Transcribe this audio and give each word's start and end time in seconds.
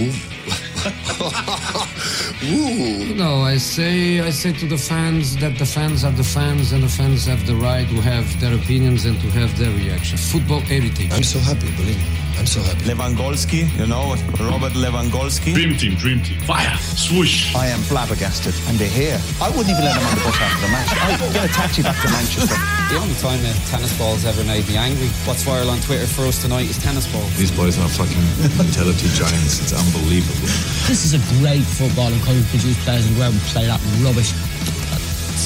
No, 3.16 3.42
I 3.42 3.58
say 3.58 4.20
I 4.20 4.30
say 4.30 4.52
to 4.52 4.66
the 4.66 4.78
fans 4.78 5.36
that 5.36 5.58
the 5.58 5.66
fans 5.66 6.04
are 6.04 6.12
the 6.12 6.24
fans 6.24 6.72
and 6.72 6.82
the 6.82 6.88
fans 6.88 7.26
have 7.26 7.46
the 7.46 7.54
right 7.54 7.86
to 7.88 8.00
have 8.00 8.40
their 8.40 8.54
opinions 8.54 9.04
and 9.04 9.20
to 9.20 9.26
have 9.38 9.56
their 9.58 9.70
reaction. 9.72 10.16
Football 10.16 10.60
heritage. 10.60 11.12
I'm 11.12 11.22
so 11.22 11.38
happy, 11.38 11.70
believe 11.76 11.98
me. 11.98 12.29
I'm 12.40 12.48
so 12.48 12.64
happy. 12.64 12.88
Lewandowski, 12.88 13.68
you 13.76 13.84
know, 13.84 14.16
Robert 14.40 14.72
Lewandowski. 14.72 15.52
Dream 15.52 15.76
team, 15.76 15.92
dream 15.92 16.24
team. 16.24 16.40
Fire, 16.48 16.72
swoosh. 16.96 17.54
I 17.54 17.68
am 17.68 17.84
flabbergasted, 17.84 18.56
and 18.64 18.80
they're 18.80 18.88
here. 18.88 19.20
I 19.44 19.52
wouldn't 19.52 19.68
even 19.68 19.84
let 19.84 19.92
them 19.92 20.08
on 20.08 20.14
the 20.16 20.24
bus 20.24 20.40
after 20.40 20.64
the 20.64 20.72
match. 20.72 20.88
I'd 20.88 21.20
get 21.36 21.44
a 21.44 21.52
taxi 21.52 21.84
back 21.84 22.00
to 22.00 22.08
Manchester. 22.08 22.56
The 22.88 22.96
only 22.96 23.12
time 23.20 23.44
a 23.44 23.52
tennis 23.68 23.92
ball's 24.00 24.24
ever 24.24 24.40
made 24.48 24.66
me 24.72 24.80
angry. 24.80 25.12
What's 25.28 25.44
viral 25.44 25.68
on 25.68 25.84
Twitter 25.84 26.08
for 26.08 26.24
us 26.24 26.40
tonight 26.40 26.64
is 26.64 26.80
tennis 26.80 27.04
balls. 27.12 27.28
These 27.36 27.52
boys 27.52 27.76
are 27.76 27.86
fucking 27.92 28.24
mentality 28.56 29.12
giants. 29.12 29.60
It's 29.60 29.76
unbelievable. 29.76 30.48
This 30.88 31.04
is 31.04 31.12
a 31.12 31.20
great 31.44 31.68
football 31.68 32.08
and 32.08 32.24
couldn't 32.24 32.48
produce 32.48 32.82
players 32.88 33.04
and 33.04 33.20
go 33.20 33.28
out 33.28 33.36
and 33.36 33.40
play 33.52 33.68
that 33.68 33.84
rubbish. 34.00 34.32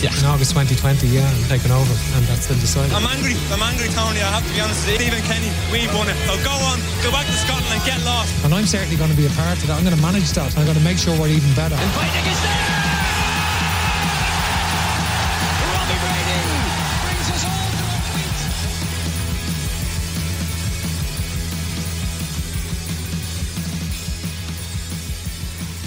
Yeah. 0.03 0.11
In 0.19 0.25
August 0.27 0.51
2020, 0.57 1.07
yeah, 1.07 1.23
I'm 1.23 1.45
taking 1.47 1.71
over, 1.71 1.95
and 2.17 2.25
that's 2.27 2.47
the 2.47 2.55
decider. 2.55 2.93
I'm 2.95 3.07
angry. 3.07 3.35
I'm 3.55 3.63
angry, 3.63 3.89
Tony. 3.95 4.19
I 4.21 4.31
have 4.35 4.47
to 4.47 4.53
be 4.53 4.61
honest. 4.61 4.87
With 4.87 4.99
you. 4.99 5.07
Stephen 5.07 5.23
Kenny, 5.29 5.51
we've 5.71 5.93
won 5.95 6.09
it. 6.09 6.17
So 6.27 6.35
go 6.43 6.55
on, 6.71 6.81
go 7.03 7.11
back 7.15 7.27
to 7.27 7.37
Scotland 7.37 7.71
and 7.71 7.85
get 7.87 8.03
lost. 8.03 8.33
And 8.45 8.55
I'm 8.55 8.67
certainly 8.67 8.97
going 8.97 9.11
to 9.11 9.17
be 9.17 9.27
a 9.27 9.35
part 9.39 9.59
of 9.59 9.67
that. 9.69 9.77
I'm 9.79 9.85
going 9.85 9.97
to 9.97 10.03
manage 10.03 10.31
that. 10.33 10.57
I'm 10.59 10.65
going 10.65 10.79
to 10.79 10.85
make 10.85 10.99
sure 10.99 11.15
we're 11.19 11.29
even 11.29 11.53
better. 11.55 11.77
And 11.77 11.91
fighting 11.93 12.27
is 12.27 12.41
there. 12.43 12.84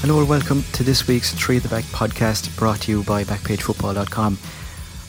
Hello 0.08 0.22
and 0.22 0.30
welcome 0.30 0.64
to 0.72 0.84
this 0.84 1.06
week's 1.06 1.34
Three 1.34 1.60
the 1.60 1.68
Back 1.68 1.84
podcast 1.84 2.58
brought 2.58 2.80
to 2.84 2.92
you 2.94 3.04
by 3.04 3.26
BackpageFootball.com. 3.26 4.38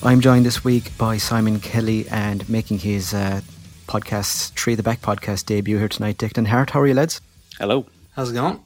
I'm 0.03 0.21
joined 0.21 0.45
this 0.45 0.65
week 0.65 0.91
by 0.99 1.19
Simon 1.19 1.61
Kelly 1.61 2.09
and 2.09 2.49
making 2.49 2.81
his 2.81 3.15
uh, 3.15 3.43
podcast, 3.87 4.55
Three 4.55 4.75
the 4.75 4.83
Back 4.83 5.01
podcast 5.01 5.47
debut 5.47 5.79
here 5.79 5.87
tonight, 5.87 6.19
Declan 6.19 6.49
Harte. 6.49 6.71
How 6.71 6.81
are 6.81 6.87
you, 6.89 6.95
lads? 6.95 7.21
Hello. 7.61 7.87
How's 8.17 8.33
it 8.33 8.35
going? 8.35 8.59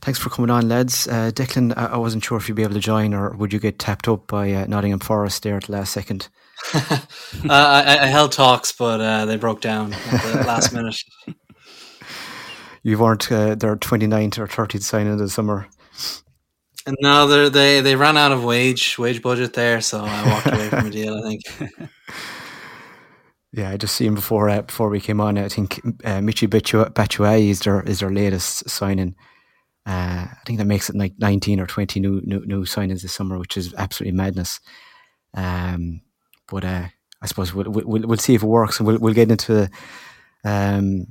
Thanks 0.00 0.18
for 0.18 0.30
coming 0.30 0.50
on, 0.50 0.68
lads. 0.68 1.06
Uh, 1.06 1.30
Declan, 1.32 1.72
I-, 1.76 1.92
I 1.92 1.96
wasn't 1.96 2.24
sure 2.24 2.36
if 2.38 2.48
you'd 2.48 2.56
be 2.56 2.64
able 2.64 2.74
to 2.74 2.80
join 2.80 3.14
or 3.14 3.30
would 3.36 3.52
you 3.52 3.60
get 3.60 3.78
tapped 3.78 4.08
up 4.08 4.26
by 4.26 4.52
uh, 4.52 4.66
Nottingham 4.66 4.98
Forest 4.98 5.44
there 5.44 5.58
at 5.58 5.66
the 5.66 5.72
last 5.72 5.92
second? 5.92 6.26
uh, 6.74 6.98
I, 7.48 7.98
I 8.00 8.06
held 8.06 8.32
talks, 8.32 8.72
but 8.72 9.00
uh, 9.00 9.26
they 9.26 9.36
broke 9.36 9.60
down 9.60 9.92
at 9.92 10.22
the 10.24 10.44
last 10.44 10.72
minute. 10.74 10.96
You 12.88 12.98
weren't 12.98 13.30
uh, 13.30 13.54
their 13.54 13.76
29th 13.76 14.38
or 14.38 14.46
30th 14.46 14.82
signing 14.82 15.12
of 15.12 15.18
the 15.18 15.28
summer. 15.28 15.68
And 16.86 16.96
no, 17.02 17.26
they 17.26 17.50
they 17.50 17.80
they 17.82 17.96
ran 17.96 18.16
out 18.16 18.32
of 18.32 18.42
wage 18.42 18.98
wage 18.98 19.20
budget 19.20 19.52
there, 19.52 19.82
so 19.82 20.04
I 20.06 20.32
walked 20.32 20.46
away 20.46 20.68
from 20.70 20.84
the 20.84 20.90
deal. 20.90 21.14
I 21.14 21.22
think. 21.22 21.90
Yeah, 23.50 23.70
I 23.70 23.78
just 23.78 23.96
seen 23.96 24.14
before 24.14 24.50
uh, 24.50 24.60
before 24.60 24.90
we 24.90 25.00
came 25.00 25.22
on. 25.22 25.38
I 25.38 25.48
think 25.48 25.78
uh, 26.04 26.20
Michy 26.20 26.46
Batshuayi 26.46 27.48
is 27.48 27.60
their 27.60 27.80
is 27.80 28.00
their 28.00 28.10
latest 28.10 28.68
signing. 28.68 29.16
Uh, 29.86 30.28
I 30.30 30.38
think 30.44 30.58
that 30.58 30.66
makes 30.66 30.90
it 30.90 30.96
like 30.96 31.14
nineteen 31.18 31.58
or 31.58 31.66
twenty 31.66 31.98
new 31.98 32.20
new, 32.24 32.44
new 32.44 32.64
signings 32.64 33.00
this 33.00 33.14
summer, 33.14 33.38
which 33.38 33.56
is 33.56 33.72
absolutely 33.74 34.16
madness. 34.16 34.60
Um, 35.32 36.02
but 36.46 36.64
uh, 36.64 36.88
I 37.22 37.26
suppose 37.26 37.54
we'll, 37.54 37.70
we'll 37.70 38.06
we'll 38.06 38.18
see 38.18 38.34
if 38.34 38.42
it 38.42 38.46
works, 38.46 38.78
and 38.78 38.86
we'll 38.86 38.98
we'll 38.98 39.14
get 39.14 39.30
into 39.30 39.54
the 39.54 39.70
um, 40.44 41.06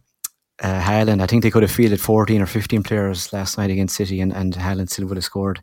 uh. 0.63 1.21
I 1.21 1.27
think 1.27 1.43
they 1.43 1.51
could 1.51 1.63
have 1.63 1.71
fielded 1.71 2.01
fourteen 2.01 2.41
or 2.41 2.47
fifteen 2.47 2.83
players 2.83 3.31
last 3.33 3.57
night 3.57 3.69
against 3.69 3.95
City, 3.95 4.21
and 4.21 4.33
and 4.33 4.55
still 4.89 5.05
would 5.07 5.17
have 5.17 5.23
scored 5.23 5.61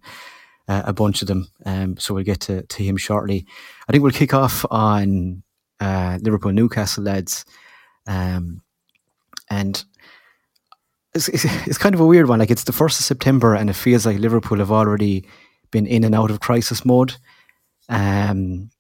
uh, 0.69 0.83
a 0.85 0.93
bunch 0.93 1.23
of 1.23 1.29
them. 1.29 1.49
Um, 1.67 1.97
so 1.97 2.15
we'll 2.15 2.25
get 2.25 2.41
to 2.41 2.63
to 2.63 2.83
him 2.83 2.97
shortly. 2.97 3.47
I 3.89 3.93
think 3.93 4.03
we'll 4.03 4.13
kick 4.13 4.35
off 4.35 4.65
on 4.71 5.43
uh, 5.81 6.19
Liverpool 6.23 6.53
Newcastle 6.53 7.05
lads, 7.05 7.45
um, 8.07 8.63
and 9.51 9.85
it's, 11.15 11.29
it's, 11.29 11.45
it's 11.67 11.79
kind 11.79 11.95
of 11.95 12.01
a 12.01 12.07
weird 12.07 12.29
one. 12.29 12.39
Like 12.39 12.51
it's 12.51 12.65
the 12.65 12.73
first 12.73 13.01
of 13.01 13.07
September, 13.07 13.55
and 13.55 13.71
it 13.71 13.77
feels 13.77 14.07
like 14.07 14.19
Liverpool 14.19 14.59
have 14.59 14.73
already 14.73 15.27
been 15.71 15.87
in 15.87 16.05
and 16.05 16.15
out 16.15 16.31
of 16.31 16.41
crisis 16.41 16.85
mode. 16.85 17.17
Um, 17.89 18.71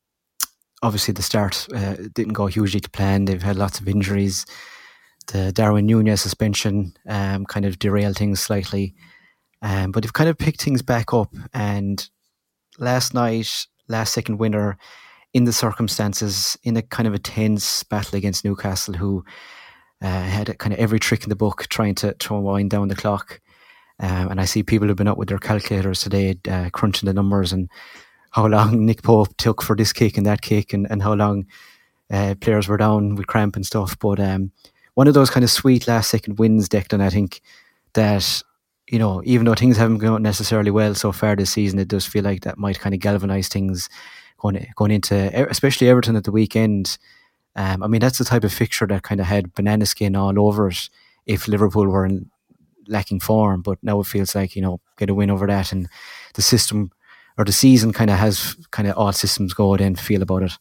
obviously, 0.82 1.12
the 1.12 1.22
start 1.22 1.66
uh, 1.74 1.96
didn't 2.14 2.34
go 2.34 2.46
hugely 2.46 2.80
to 2.80 2.90
plan. 2.90 3.24
They've 3.24 3.42
had 3.42 3.56
lots 3.56 3.80
of 3.80 3.88
injuries. 3.88 4.46
The 5.26 5.52
Darwin 5.52 5.86
Nunez 5.86 6.20
suspension 6.20 6.94
um, 7.08 7.46
kind 7.46 7.64
of 7.64 7.78
derailed 7.78 8.16
things 8.16 8.40
slightly, 8.40 8.94
um, 9.62 9.92
but 9.92 10.02
they've 10.02 10.12
kind 10.12 10.28
of 10.28 10.38
picked 10.38 10.62
things 10.62 10.82
back 10.82 11.14
up. 11.14 11.34
And 11.52 12.08
last 12.78 13.14
night, 13.14 13.66
last 13.88 14.12
second 14.12 14.38
winner 14.38 14.76
in 15.32 15.44
the 15.44 15.52
circumstances, 15.52 16.56
in 16.62 16.76
a 16.76 16.82
kind 16.82 17.08
of 17.08 17.14
a 17.14 17.18
tense 17.18 17.82
battle 17.82 18.16
against 18.16 18.44
Newcastle, 18.44 18.94
who 18.94 19.24
uh, 20.02 20.06
had 20.06 20.58
kind 20.58 20.72
of 20.72 20.78
every 20.78 21.00
trick 21.00 21.24
in 21.24 21.28
the 21.28 21.36
book 21.36 21.66
trying 21.68 21.94
to, 21.96 22.14
to 22.14 22.34
wind 22.34 22.70
down 22.70 22.88
the 22.88 22.94
clock. 22.94 23.40
Um, 24.00 24.30
and 24.30 24.40
I 24.40 24.44
see 24.44 24.62
people 24.62 24.88
who've 24.88 24.96
been 24.96 25.08
up 25.08 25.18
with 25.18 25.28
their 25.28 25.38
calculators 25.38 26.00
today, 26.00 26.36
uh, 26.48 26.68
crunching 26.70 27.06
the 27.06 27.14
numbers 27.14 27.52
and 27.52 27.68
how 28.30 28.46
long 28.46 28.84
Nick 28.84 29.02
Pope 29.02 29.36
took 29.36 29.62
for 29.62 29.76
this 29.76 29.92
kick 29.92 30.16
and 30.16 30.26
that 30.26 30.42
kick, 30.42 30.72
and, 30.72 30.86
and 30.90 31.02
how 31.02 31.14
long 31.14 31.46
uh, 32.10 32.34
players 32.40 32.68
were 32.68 32.76
down 32.76 33.14
with 33.14 33.28
cramp 33.28 33.56
and 33.56 33.64
stuff. 33.64 33.96
But 33.98 34.18
um, 34.20 34.50
one 34.94 35.08
of 35.08 35.14
those 35.14 35.30
kind 35.30 35.44
of 35.44 35.50
sweet 35.50 35.86
last 35.86 36.10
second 36.10 36.38
wins, 36.38 36.68
Declan, 36.68 37.00
I 37.00 37.10
think 37.10 37.40
that, 37.94 38.42
you 38.88 38.98
know, 38.98 39.22
even 39.24 39.44
though 39.44 39.54
things 39.54 39.76
haven't 39.76 39.98
gone 39.98 40.22
necessarily 40.22 40.70
well 40.70 40.94
so 40.94 41.12
far 41.12 41.36
this 41.36 41.50
season, 41.50 41.78
it 41.78 41.88
does 41.88 42.06
feel 42.06 42.24
like 42.24 42.42
that 42.42 42.58
might 42.58 42.80
kind 42.80 42.94
of 42.94 43.00
galvanise 43.00 43.48
things 43.48 43.88
going, 44.38 44.66
going 44.76 44.90
into, 44.90 45.48
especially 45.50 45.88
Everton 45.88 46.16
at 46.16 46.24
the 46.24 46.32
weekend. 46.32 46.98
Um, 47.56 47.82
I 47.82 47.86
mean, 47.86 48.00
that's 48.00 48.18
the 48.18 48.24
type 48.24 48.44
of 48.44 48.52
fixture 48.52 48.86
that 48.86 49.02
kind 49.02 49.20
of 49.20 49.26
had 49.26 49.54
banana 49.54 49.86
skin 49.86 50.16
all 50.16 50.38
over 50.38 50.68
it 50.68 50.88
if 51.26 51.48
Liverpool 51.48 51.86
were 51.86 52.04
in 52.04 52.30
lacking 52.88 53.20
form. 53.20 53.62
But 53.62 53.78
now 53.82 54.00
it 54.00 54.06
feels 54.06 54.34
like, 54.34 54.54
you 54.54 54.62
know, 54.62 54.80
get 54.98 55.10
a 55.10 55.14
win 55.14 55.30
over 55.30 55.46
that 55.46 55.72
and 55.72 55.88
the 56.34 56.42
system 56.42 56.90
or 57.36 57.44
the 57.44 57.52
season 57.52 57.92
kind 57.92 58.10
of 58.10 58.18
has 58.18 58.56
kind 58.70 58.86
of 58.88 58.96
all 58.96 59.12
systems 59.12 59.54
go 59.54 59.76
then 59.76 59.96
feel 59.96 60.22
about 60.22 60.42
it. 60.42 60.52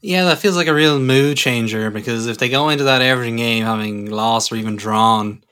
Yeah, 0.00 0.24
that 0.26 0.38
feels 0.38 0.56
like 0.56 0.68
a 0.68 0.74
real 0.74 0.98
mood 1.00 1.36
changer 1.36 1.90
because 1.90 2.26
if 2.26 2.38
they 2.38 2.48
go 2.48 2.68
into 2.68 2.84
that 2.84 3.02
Everton 3.02 3.36
game 3.36 3.64
having 3.64 4.06
lost 4.10 4.52
or 4.52 4.56
even 4.56 4.76
drawn, 4.76 5.42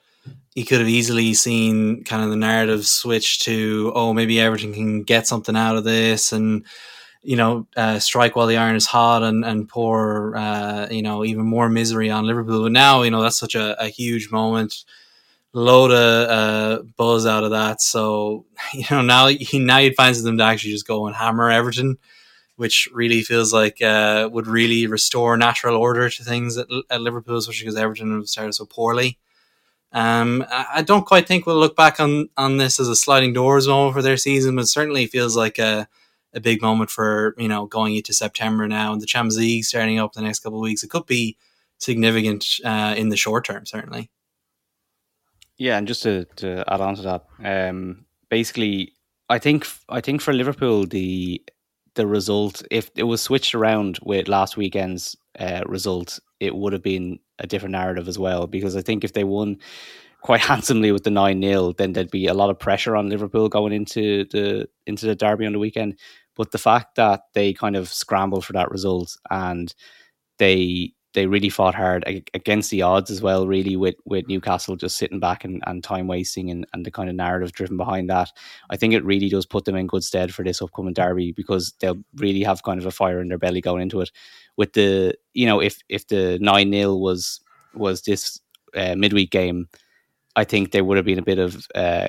you 0.54 0.64
could 0.64 0.80
have 0.80 0.88
easily 0.88 1.34
seen 1.34 2.04
kind 2.04 2.22
of 2.24 2.30
the 2.30 2.36
narrative 2.36 2.86
switch 2.86 3.40
to, 3.40 3.92
oh, 3.94 4.14
maybe 4.14 4.40
Everton 4.40 4.74
can 4.74 5.02
get 5.04 5.26
something 5.26 5.56
out 5.56 5.76
of 5.76 5.84
this 5.84 6.32
and, 6.32 6.66
you 7.22 7.36
know, 7.36 7.66
uh, 7.76 7.98
strike 8.00 8.36
while 8.36 8.46
the 8.48 8.58
iron 8.58 8.76
is 8.76 8.86
hot 8.86 9.22
and, 9.22 9.44
and 9.44 9.68
pour, 9.68 10.36
uh, 10.36 10.88
you 10.90 11.02
know, 11.02 11.24
even 11.24 11.44
more 11.46 11.68
misery 11.68 12.10
on 12.10 12.26
Liverpool. 12.26 12.62
But 12.64 12.72
now, 12.72 13.02
you 13.02 13.10
know, 13.12 13.22
that's 13.22 13.38
such 13.38 13.54
a, 13.56 13.82
a 13.82 13.88
huge 13.88 14.30
moment. 14.32 14.84
Load 15.52 15.90
of 15.92 16.30
uh, 16.30 16.82
buzz 16.96 17.26
out 17.26 17.44
of 17.44 17.50
that. 17.52 17.80
So, 17.80 18.46
you 18.74 18.84
know, 18.90 19.02
now, 19.02 19.30
now 19.54 19.78
you'd 19.78 19.96
find 19.96 20.14
them 20.16 20.38
to 20.38 20.44
actually 20.44 20.72
just 20.72 20.86
go 20.86 21.06
and 21.06 21.16
hammer 21.16 21.50
Everton 21.50 21.98
which 22.56 22.88
really 22.92 23.22
feels 23.22 23.52
like 23.52 23.80
uh, 23.82 24.28
would 24.32 24.46
really 24.46 24.86
restore 24.86 25.36
natural 25.36 25.76
order 25.76 26.08
to 26.10 26.24
things 26.24 26.56
at, 26.56 26.66
at 26.90 27.00
Liverpool, 27.00 27.36
especially 27.36 27.64
because 27.64 27.78
Everton 27.78 28.14
have 28.14 28.28
started 28.28 28.54
so 28.54 28.64
poorly. 28.64 29.18
Um, 29.92 30.44
I 30.50 30.82
don't 30.82 31.06
quite 31.06 31.26
think 31.26 31.46
we'll 31.46 31.58
look 31.58 31.76
back 31.76 32.00
on, 32.00 32.28
on 32.36 32.56
this 32.56 32.80
as 32.80 32.88
a 32.88 32.96
sliding 32.96 33.32
doors 33.32 33.68
moment 33.68 33.94
for 33.94 34.02
their 34.02 34.16
season, 34.16 34.56
but 34.56 34.68
certainly 34.68 35.06
feels 35.06 35.36
like 35.36 35.58
a, 35.58 35.88
a 36.34 36.40
big 36.40 36.60
moment 36.60 36.90
for 36.90 37.34
you 37.38 37.48
know 37.48 37.66
going 37.66 37.94
into 37.96 38.12
September 38.12 38.66
now 38.66 38.92
and 38.92 39.00
the 39.00 39.06
Champions 39.06 39.38
League 39.38 39.64
starting 39.64 39.98
up 39.98 40.12
the 40.12 40.22
next 40.22 40.40
couple 40.40 40.58
of 40.58 40.62
weeks. 40.62 40.82
It 40.82 40.90
could 40.90 41.06
be 41.06 41.36
significant 41.78 42.44
uh, 42.64 42.94
in 42.96 43.08
the 43.10 43.16
short 43.16 43.44
term, 43.44 43.64
certainly. 43.64 44.10
Yeah, 45.56 45.78
and 45.78 45.88
just 45.88 46.02
to, 46.02 46.26
to 46.36 46.64
add 46.70 46.82
on 46.82 46.96
to 46.96 47.02
that, 47.02 47.24
um, 47.42 48.04
basically, 48.28 48.92
I 49.28 49.38
think 49.38 49.66
I 49.88 50.00
think 50.00 50.20
for 50.20 50.34
Liverpool 50.34 50.84
the 50.84 51.42
the 51.96 52.06
result, 52.06 52.62
if 52.70 52.90
it 52.96 53.04
was 53.04 53.20
switched 53.22 53.54
around 53.54 53.98
with 54.02 54.28
last 54.28 54.56
weekend's 54.56 55.16
uh, 55.38 55.62
result, 55.66 56.20
it 56.40 56.54
would 56.54 56.72
have 56.72 56.82
been 56.82 57.18
a 57.38 57.46
different 57.46 57.72
narrative 57.72 58.08
as 58.08 58.18
well. 58.18 58.46
Because 58.46 58.76
I 58.76 58.82
think 58.82 59.04
if 59.04 59.12
they 59.12 59.24
won 59.24 59.58
quite 60.22 60.40
handsomely 60.52 60.92
with 60.92 61.04
the 61.04 61.10
nine 61.10 61.42
0 61.42 61.72
then 61.74 61.92
there'd 61.92 62.10
be 62.10 62.26
a 62.26 62.34
lot 62.34 62.50
of 62.50 62.58
pressure 62.58 62.96
on 62.96 63.08
Liverpool 63.08 63.48
going 63.48 63.72
into 63.72 64.24
the 64.26 64.68
into 64.86 65.06
the 65.06 65.16
derby 65.16 65.46
on 65.46 65.52
the 65.52 65.58
weekend. 65.58 65.98
But 66.36 66.52
the 66.52 66.58
fact 66.58 66.96
that 66.96 67.22
they 67.34 67.52
kind 67.52 67.76
of 67.76 67.92
scrambled 67.92 68.44
for 68.44 68.52
that 68.54 68.70
result 68.70 69.16
and 69.30 69.74
they 70.38 70.92
they 71.16 71.26
really 71.26 71.48
fought 71.48 71.74
hard 71.74 72.04
against 72.34 72.70
the 72.70 72.82
odds 72.82 73.10
as 73.10 73.22
well, 73.22 73.46
really, 73.46 73.74
with, 73.74 73.94
with 74.04 74.28
Newcastle 74.28 74.76
just 74.76 74.98
sitting 74.98 75.18
back 75.18 75.44
and, 75.44 75.62
and 75.66 75.82
time 75.82 76.06
wasting 76.06 76.50
and, 76.50 76.66
and 76.74 76.84
the 76.84 76.90
kind 76.90 77.08
of 77.08 77.16
narrative 77.16 77.52
driven 77.52 77.78
behind 77.78 78.10
that. 78.10 78.30
I 78.68 78.76
think 78.76 78.92
it 78.92 79.02
really 79.02 79.30
does 79.30 79.46
put 79.46 79.64
them 79.64 79.76
in 79.76 79.86
good 79.86 80.04
stead 80.04 80.34
for 80.34 80.44
this 80.44 80.60
upcoming 80.60 80.92
derby 80.92 81.32
because 81.32 81.72
they'll 81.80 81.96
really 82.16 82.42
have 82.42 82.62
kind 82.64 82.78
of 82.78 82.84
a 82.84 82.90
fire 82.90 83.18
in 83.18 83.28
their 83.28 83.38
belly 83.38 83.62
going 83.62 83.80
into 83.80 84.02
it. 84.02 84.10
With 84.58 84.74
the, 84.74 85.14
you 85.32 85.46
know, 85.46 85.58
if 85.58 85.78
if 85.88 86.06
the 86.06 86.38
9 86.38 86.70
0 86.70 86.94
was 86.96 87.40
was 87.74 88.02
this 88.02 88.38
uh, 88.76 88.94
midweek 88.94 89.30
game, 89.30 89.68
I 90.36 90.44
think 90.44 90.70
there 90.70 90.84
would 90.84 90.98
have 90.98 91.06
been 91.06 91.18
a 91.18 91.22
bit 91.22 91.38
of 91.38 91.66
uh, 91.74 92.08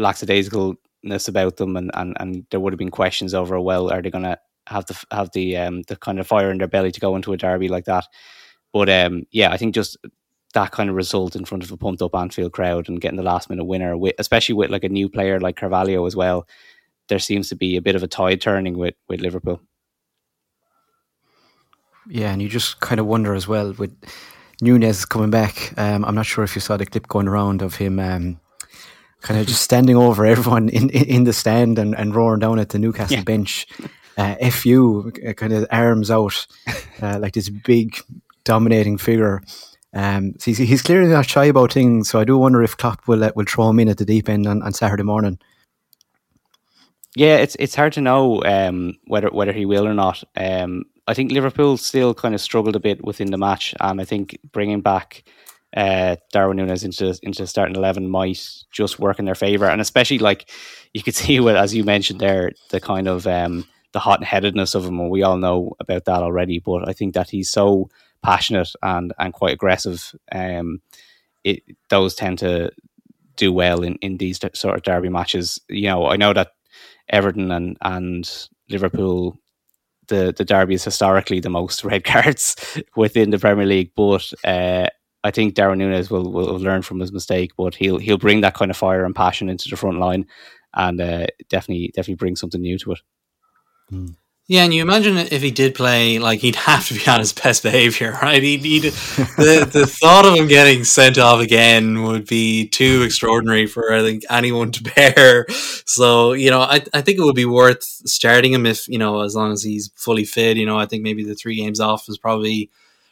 lackadaisicalness 0.00 1.28
about 1.28 1.58
them, 1.58 1.76
and, 1.76 1.92
and, 1.94 2.16
and 2.18 2.44
there 2.50 2.58
would 2.58 2.72
have 2.72 2.78
been 2.78 2.90
questions 2.90 3.34
over, 3.34 3.60
well, 3.60 3.92
are 3.92 4.02
they 4.02 4.10
going 4.10 4.24
to 4.24 4.38
have 4.66 4.86
the 4.86 5.02
have 5.10 5.30
the 5.32 5.56
um, 5.56 5.82
the 5.82 5.96
kind 5.96 6.20
of 6.20 6.26
fire 6.26 6.50
in 6.50 6.58
their 6.58 6.68
belly 6.68 6.92
to 6.92 7.00
go 7.00 7.16
into 7.16 7.32
a 7.32 7.36
derby 7.36 7.68
like 7.68 7.84
that? 7.86 8.06
But 8.72 8.88
um, 8.88 9.26
yeah, 9.30 9.50
I 9.50 9.56
think 9.56 9.74
just 9.74 9.96
that 10.54 10.70
kind 10.70 10.90
of 10.90 10.96
result 10.96 11.34
in 11.34 11.44
front 11.44 11.64
of 11.64 11.72
a 11.72 11.76
pumped 11.76 12.02
up 12.02 12.14
Anfield 12.14 12.52
crowd 12.52 12.88
and 12.88 13.00
getting 13.00 13.16
the 13.16 13.22
last 13.22 13.48
minute 13.48 13.64
winner, 13.64 13.96
with, 13.96 14.14
especially 14.18 14.54
with 14.54 14.70
like 14.70 14.84
a 14.84 14.88
new 14.88 15.08
player 15.08 15.40
like 15.40 15.56
Carvalho 15.56 16.04
as 16.06 16.14
well, 16.14 16.46
there 17.08 17.18
seems 17.18 17.48
to 17.48 17.56
be 17.56 17.76
a 17.76 17.82
bit 17.82 17.96
of 17.96 18.02
a 18.02 18.08
tide 18.08 18.40
turning 18.40 18.78
with 18.78 18.94
with 19.08 19.20
Liverpool. 19.20 19.60
Yeah, 22.08 22.32
and 22.32 22.42
you 22.42 22.48
just 22.48 22.80
kind 22.80 23.00
of 23.00 23.06
wonder 23.06 23.34
as 23.34 23.46
well 23.46 23.72
with 23.74 23.94
Nunez 24.60 25.04
coming 25.04 25.30
back. 25.30 25.72
Um, 25.78 26.04
I'm 26.04 26.14
not 26.14 26.26
sure 26.26 26.44
if 26.44 26.54
you 26.54 26.60
saw 26.60 26.76
the 26.76 26.86
clip 26.86 27.08
going 27.08 27.28
around 27.28 27.62
of 27.62 27.76
him 27.76 27.98
um, 27.98 28.40
kind 29.20 29.40
of 29.40 29.46
just 29.46 29.62
standing 29.70 29.96
over 29.96 30.26
everyone 30.26 30.68
in, 30.68 30.90
in, 30.90 31.24
the 31.24 31.32
stand 31.32 31.78
and, 31.78 31.94
and 31.96 32.14
roaring 32.14 32.40
down 32.40 32.58
at 32.58 32.70
the 32.70 32.78
Newcastle 32.78 33.18
yeah. 33.18 33.22
bench. 33.22 33.66
Uh, 34.16 34.34
FU, 34.50 35.10
uh, 35.26 35.32
kind 35.32 35.52
of 35.52 35.66
arms 35.70 36.10
out, 36.10 36.46
uh, 37.02 37.18
like 37.18 37.32
this 37.32 37.48
big 37.48 37.96
dominating 38.44 38.98
figure. 38.98 39.42
Um, 39.94 40.34
so 40.38 40.46
he's, 40.46 40.58
he's, 40.58 40.82
clearly 40.82 41.10
not 41.10 41.28
shy 41.28 41.46
about 41.46 41.72
things. 41.72 42.08
So 42.08 42.18
I 42.18 42.24
do 42.24 42.38
wonder 42.38 42.62
if 42.62 42.76
Klopp 42.76 43.06
will 43.06 43.24
uh, 43.24 43.32
will 43.34 43.44
throw 43.44 43.68
him 43.68 43.80
in 43.80 43.88
at 43.88 43.98
the 43.98 44.04
deep 44.04 44.28
end 44.28 44.46
on, 44.46 44.62
on 44.62 44.72
Saturday 44.72 45.02
morning. 45.02 45.38
Yeah, 47.14 47.36
it's 47.36 47.56
it's 47.58 47.74
hard 47.74 47.92
to 47.94 48.00
know 48.00 48.42
um, 48.44 48.94
whether 49.06 49.28
whether 49.28 49.52
he 49.52 49.66
will 49.66 49.86
or 49.86 49.94
not. 49.94 50.24
Um, 50.34 50.84
I 51.06 51.14
think 51.14 51.30
Liverpool 51.30 51.76
still 51.76 52.14
kind 52.14 52.34
of 52.34 52.40
struggled 52.40 52.76
a 52.76 52.80
bit 52.80 53.04
within 53.04 53.30
the 53.30 53.36
match, 53.36 53.74
and 53.80 54.00
I 54.00 54.04
think 54.04 54.38
bringing 54.50 54.80
back 54.80 55.24
uh, 55.76 56.16
Darwin 56.32 56.56
Nunez 56.56 56.84
into 56.84 57.18
into 57.22 57.42
the 57.42 57.46
starting 57.46 57.76
eleven 57.76 58.08
might 58.08 58.42
just 58.70 58.98
work 58.98 59.18
in 59.18 59.26
their 59.26 59.34
favor, 59.34 59.66
and 59.66 59.80
especially 59.80 60.20
like 60.20 60.48
you 60.94 61.02
could 61.02 61.14
see 61.22 61.38
what 61.38 61.56
as 61.56 61.74
you 61.74 61.84
mentioned 61.84 62.20
there, 62.20 62.52
the 62.70 62.80
kind 62.80 63.08
of 63.08 63.26
um, 63.26 63.66
the 63.92 64.00
hot 64.00 64.24
headedness 64.24 64.74
of 64.74 64.84
him, 64.84 65.00
and 65.00 65.10
we 65.10 65.22
all 65.22 65.36
know 65.36 65.74
about 65.80 66.04
that 66.06 66.22
already. 66.22 66.58
But 66.58 66.88
I 66.88 66.92
think 66.92 67.14
that 67.14 67.30
he's 67.30 67.50
so 67.50 67.90
passionate 68.22 68.70
and 68.82 69.12
and 69.18 69.32
quite 69.32 69.54
aggressive. 69.54 70.14
Um, 70.30 70.80
it 71.44 71.62
those 71.90 72.14
tend 72.14 72.38
to 72.38 72.70
do 73.36 73.52
well 73.52 73.82
in 73.82 73.96
in 73.96 74.16
these 74.18 74.40
sort 74.54 74.76
of 74.76 74.82
derby 74.82 75.08
matches. 75.08 75.60
You 75.68 75.88
know, 75.88 76.06
I 76.06 76.16
know 76.16 76.32
that 76.32 76.52
Everton 77.08 77.50
and 77.50 77.76
and 77.82 78.48
Liverpool 78.68 79.38
the 80.08 80.34
the 80.36 80.44
derby 80.44 80.74
is 80.74 80.84
historically 80.84 81.40
the 81.40 81.50
most 81.50 81.84
red 81.90 82.04
cards 82.04 82.56
within 82.96 83.30
the 83.30 83.38
Premier 83.38 83.66
League, 83.66 83.92
but 83.96 84.32
uh, 84.44 84.88
I 85.24 85.30
think 85.30 85.54
Darwin 85.54 85.78
Nunez 85.78 86.10
will, 86.10 86.30
will 86.30 86.58
learn 86.58 86.82
from 86.82 87.00
his 87.00 87.12
mistake, 87.12 87.52
but 87.56 87.74
he'll 87.74 87.98
he'll 87.98 88.18
bring 88.18 88.40
that 88.40 88.54
kind 88.54 88.70
of 88.70 88.76
fire 88.76 89.04
and 89.04 89.14
passion 89.14 89.48
into 89.48 89.68
the 89.68 89.76
front 89.76 89.98
line, 89.98 90.26
and 90.74 91.00
uh, 91.00 91.26
definitely 91.48 91.92
definitely 91.94 92.16
bring 92.16 92.36
something 92.36 92.60
new 92.60 92.78
to 92.78 92.92
it. 92.92 93.00
Mm. 93.92 94.16
Yeah, 94.48 94.64
and 94.64 94.74
you 94.74 94.82
imagine 94.82 95.16
if 95.16 95.40
he 95.40 95.50
did 95.50 95.74
play, 95.74 96.18
like 96.18 96.40
he'd 96.40 96.56
have 96.56 96.86
to 96.88 96.94
be 96.94 97.06
on 97.06 97.20
his 97.20 97.32
best 97.32 97.62
behavior, 97.62 98.12
right? 98.22 98.42
He'd, 98.42 98.64
he'd 98.64 98.82
the 98.82 99.68
the 99.72 99.86
thought 99.86 100.26
of 100.26 100.34
him 100.34 100.48
getting 100.48 100.84
sent 100.84 101.16
off 101.16 101.40
again 101.40 102.02
would 102.02 102.26
be 102.26 102.68
too 102.68 103.02
extraordinary 103.02 103.66
for 103.66 103.92
I 103.94 104.00
think 104.00 104.24
anyone 104.28 104.72
to 104.72 104.82
bear. 104.96 105.46
So 105.86 106.32
you 106.32 106.50
know, 106.50 106.60
I 106.60 106.82
I 106.92 107.02
think 107.02 107.18
it 107.18 107.22
would 107.22 107.36
be 107.36 107.44
worth 107.44 107.82
starting 107.82 108.52
him 108.52 108.66
if 108.66 108.88
you 108.88 108.98
know 108.98 109.20
as 109.20 109.36
long 109.36 109.52
as 109.52 109.62
he's 109.62 109.90
fully 109.94 110.24
fit. 110.24 110.56
You 110.56 110.66
know, 110.66 110.78
I 110.78 110.86
think 110.86 111.02
maybe 111.02 111.24
the 111.24 111.36
three 111.36 111.56
games 111.56 111.78
off 111.80 112.08
was 112.08 112.18
probably 112.18 112.68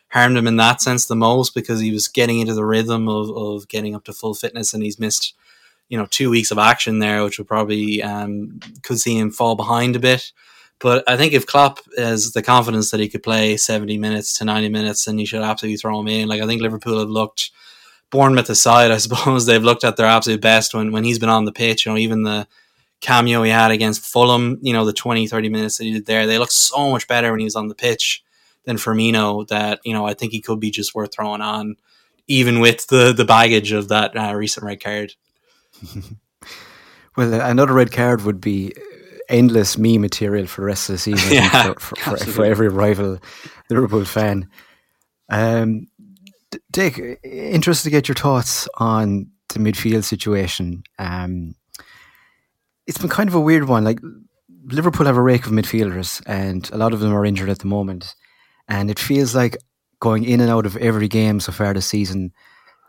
harmed 0.08 0.36
him 0.36 0.48
in 0.48 0.56
that 0.56 0.82
sense 0.82 1.06
the 1.06 1.14
most 1.14 1.54
because 1.54 1.80
he 1.80 1.92
was 1.92 2.08
getting 2.08 2.40
into 2.40 2.54
the 2.54 2.66
rhythm 2.66 3.08
of 3.08 3.30
of 3.30 3.68
getting 3.68 3.94
up 3.94 4.04
to 4.04 4.12
full 4.12 4.34
fitness, 4.34 4.74
and 4.74 4.82
he's 4.82 4.98
missed 4.98 5.34
you 5.88 5.96
know 5.96 6.06
two 6.06 6.28
weeks 6.28 6.50
of 6.50 6.58
action 6.58 6.98
there, 6.98 7.22
which 7.22 7.38
would 7.38 7.48
probably 7.48 8.02
um, 8.02 8.58
could 8.82 8.98
see 8.98 9.16
him 9.16 9.30
fall 9.30 9.54
behind 9.54 9.94
a 9.94 10.00
bit. 10.00 10.32
But 10.80 11.04
I 11.06 11.16
think 11.16 11.34
if 11.34 11.46
Klopp 11.46 11.78
has 11.96 12.32
the 12.32 12.42
confidence 12.42 12.90
that 12.90 13.00
he 13.00 13.08
could 13.08 13.22
play 13.22 13.56
70 13.58 13.98
minutes 13.98 14.34
to 14.34 14.44
90 14.44 14.70
minutes, 14.70 15.04
then 15.04 15.18
you 15.18 15.26
should 15.26 15.42
absolutely 15.42 15.76
throw 15.76 16.00
him 16.00 16.08
in. 16.08 16.26
Like, 16.26 16.40
I 16.40 16.46
think 16.46 16.62
Liverpool 16.62 16.98
have 16.98 17.10
looked, 17.10 17.50
Bournemouth 18.08 18.48
aside, 18.48 18.90
I 18.90 18.96
suppose, 18.96 19.46
they've 19.46 19.62
looked 19.62 19.84
at 19.84 19.96
their 19.96 20.06
absolute 20.06 20.40
best 20.40 20.74
when, 20.74 20.90
when 20.90 21.04
he's 21.04 21.18
been 21.18 21.28
on 21.28 21.44
the 21.44 21.52
pitch. 21.52 21.84
You 21.84 21.92
know, 21.92 21.98
even 21.98 22.22
the 22.22 22.48
cameo 23.00 23.42
he 23.42 23.50
had 23.50 23.70
against 23.70 24.04
Fulham, 24.04 24.58
you 24.62 24.72
know, 24.72 24.86
the 24.86 24.92
20, 24.92 25.26
30 25.26 25.48
minutes 25.50 25.78
that 25.78 25.84
he 25.84 25.92
did 25.92 26.06
there, 26.06 26.26
they 26.26 26.38
looked 26.38 26.52
so 26.52 26.90
much 26.90 27.06
better 27.06 27.30
when 27.30 27.40
he 27.40 27.44
was 27.44 27.56
on 27.56 27.68
the 27.68 27.74
pitch 27.74 28.24
than 28.64 28.76
Firmino 28.76 29.46
that, 29.48 29.80
you 29.84 29.92
know, 29.92 30.06
I 30.06 30.14
think 30.14 30.32
he 30.32 30.40
could 30.40 30.60
be 30.60 30.70
just 30.70 30.94
worth 30.94 31.12
throwing 31.12 31.40
on, 31.42 31.76
even 32.26 32.58
with 32.58 32.86
the, 32.86 33.12
the 33.12 33.24
baggage 33.24 33.72
of 33.72 33.88
that 33.88 34.16
uh, 34.16 34.34
recent 34.34 34.64
red 34.64 34.82
card. 34.82 35.14
well, 37.16 37.34
another 37.34 37.72
red 37.74 37.92
card 37.92 38.22
would 38.22 38.40
be 38.40 38.72
endless 39.30 39.78
me 39.78 39.98
material 39.98 40.46
for 40.46 40.60
the 40.60 40.66
rest 40.66 40.88
of 40.88 40.94
the 40.94 40.98
season 40.98 41.32
yeah, 41.32 41.72
for, 41.74 41.96
for, 41.96 42.16
for, 42.16 42.24
for, 42.26 42.44
every 42.44 42.68
rival 42.68 43.18
Liverpool 43.70 44.04
fan. 44.04 44.48
Um, 45.30 45.86
Dec, 46.72 47.18
interested 47.24 47.84
to 47.84 47.90
get 47.90 48.08
your 48.08 48.16
thoughts 48.16 48.68
on 48.78 49.30
the 49.50 49.60
midfield 49.60 50.04
situation. 50.04 50.82
Um, 50.98 51.54
it's 52.86 52.98
been 52.98 53.08
kind 53.08 53.28
of 53.28 53.34
a 53.34 53.40
weird 53.40 53.68
one. 53.68 53.84
Like 53.84 54.00
Liverpool 54.64 55.06
have 55.06 55.16
a 55.16 55.22
rake 55.22 55.46
of 55.46 55.52
midfielders, 55.52 56.22
and 56.26 56.68
a 56.72 56.76
lot 56.76 56.92
of 56.92 57.00
them 57.00 57.14
are 57.14 57.24
injured 57.24 57.48
at 57.48 57.60
the 57.60 57.66
moment. 57.66 58.14
And 58.68 58.90
it 58.90 58.98
feels 58.98 59.34
like 59.34 59.56
going 60.00 60.24
in 60.24 60.40
and 60.40 60.50
out 60.50 60.66
of 60.66 60.76
every 60.76 61.08
game 61.08 61.40
so 61.40 61.52
far 61.52 61.72
this 61.74 61.86
season 61.86 62.32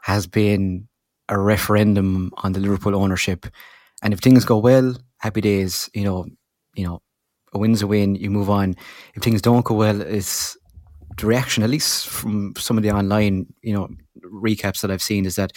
has 0.03 0.25
been 0.25 0.87
a 1.29 1.39
referendum 1.39 2.31
on 2.37 2.53
the 2.53 2.59
Liverpool 2.59 2.95
ownership. 2.95 3.45
And 4.01 4.13
if 4.13 4.19
things 4.19 4.45
go 4.45 4.57
well, 4.57 4.95
happy 5.21 5.41
days. 5.41 5.89
You 5.93 6.03
know, 6.03 6.25
you 6.75 6.85
know, 6.85 7.01
a 7.53 7.57
win's 7.57 7.81
a 7.81 7.87
win. 7.87 8.15
You 8.15 8.29
move 8.29 8.49
on. 8.49 8.75
If 9.15 9.23
things 9.23 9.41
don't 9.41 9.65
go 9.65 9.75
well, 9.75 10.01
it's 10.01 10.57
the 11.17 11.27
reaction, 11.27 11.63
at 11.63 11.69
least 11.69 12.07
from 12.07 12.53
some 12.57 12.77
of 12.77 12.83
the 12.83 12.91
online, 12.91 13.47
you 13.61 13.73
know, 13.73 13.89
recaps 14.25 14.81
that 14.81 14.91
I've 14.91 15.01
seen, 15.01 15.25
is 15.25 15.35
that, 15.35 15.51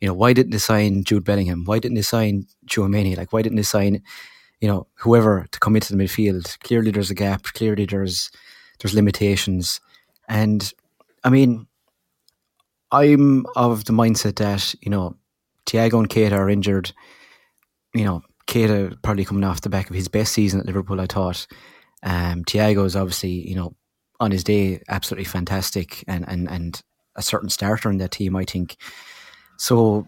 you 0.00 0.08
know, 0.08 0.14
why 0.14 0.32
didn't 0.32 0.52
they 0.52 0.58
sign 0.58 1.04
Jude 1.04 1.24
Bellingham? 1.24 1.64
Why 1.64 1.78
didn't 1.78 1.96
they 1.96 2.02
sign 2.02 2.46
Tchouameni? 2.66 3.16
Like, 3.16 3.32
why 3.32 3.42
didn't 3.42 3.56
they 3.56 3.62
sign, 3.62 4.02
you 4.60 4.68
know, 4.68 4.86
whoever 4.94 5.46
to 5.50 5.60
come 5.60 5.76
into 5.76 5.94
the 5.94 6.02
midfield? 6.02 6.58
Clearly, 6.60 6.90
there's 6.90 7.10
a 7.10 7.14
gap. 7.14 7.44
Clearly, 7.54 7.86
there's 7.86 8.30
there's 8.80 8.94
limitations, 8.94 9.80
and 10.28 10.72
I 11.24 11.30
mean, 11.30 11.66
I'm 12.92 13.46
of 13.56 13.84
the 13.86 13.92
mindset 13.92 14.36
that 14.36 14.74
you 14.80 14.90
know, 14.90 15.16
Thiago 15.66 15.98
and 15.98 16.08
Keita 16.08 16.32
are 16.32 16.50
injured. 16.50 16.92
You 17.94 18.04
know, 18.04 18.22
Keita 18.48 19.00
probably 19.02 19.24
coming 19.24 19.44
off 19.44 19.60
the 19.60 19.68
back 19.68 19.90
of 19.90 19.94
his 19.94 20.08
best 20.08 20.32
season 20.32 20.58
at 20.58 20.66
Liverpool, 20.66 21.00
I 21.00 21.06
thought. 21.06 21.46
Um, 22.02 22.44
Thiago 22.44 22.84
is 22.84 22.96
obviously, 22.96 23.48
you 23.48 23.54
know, 23.54 23.76
on 24.20 24.30
his 24.30 24.42
day, 24.42 24.82
absolutely 24.88 25.26
fantastic 25.26 26.02
and, 26.08 26.28
and, 26.28 26.48
and 26.50 26.82
a 27.14 27.22
certain 27.22 27.50
starter 27.50 27.90
in 27.90 27.98
that 27.98 28.10
team, 28.10 28.34
I 28.34 28.44
think. 28.44 28.76
So, 29.58 30.06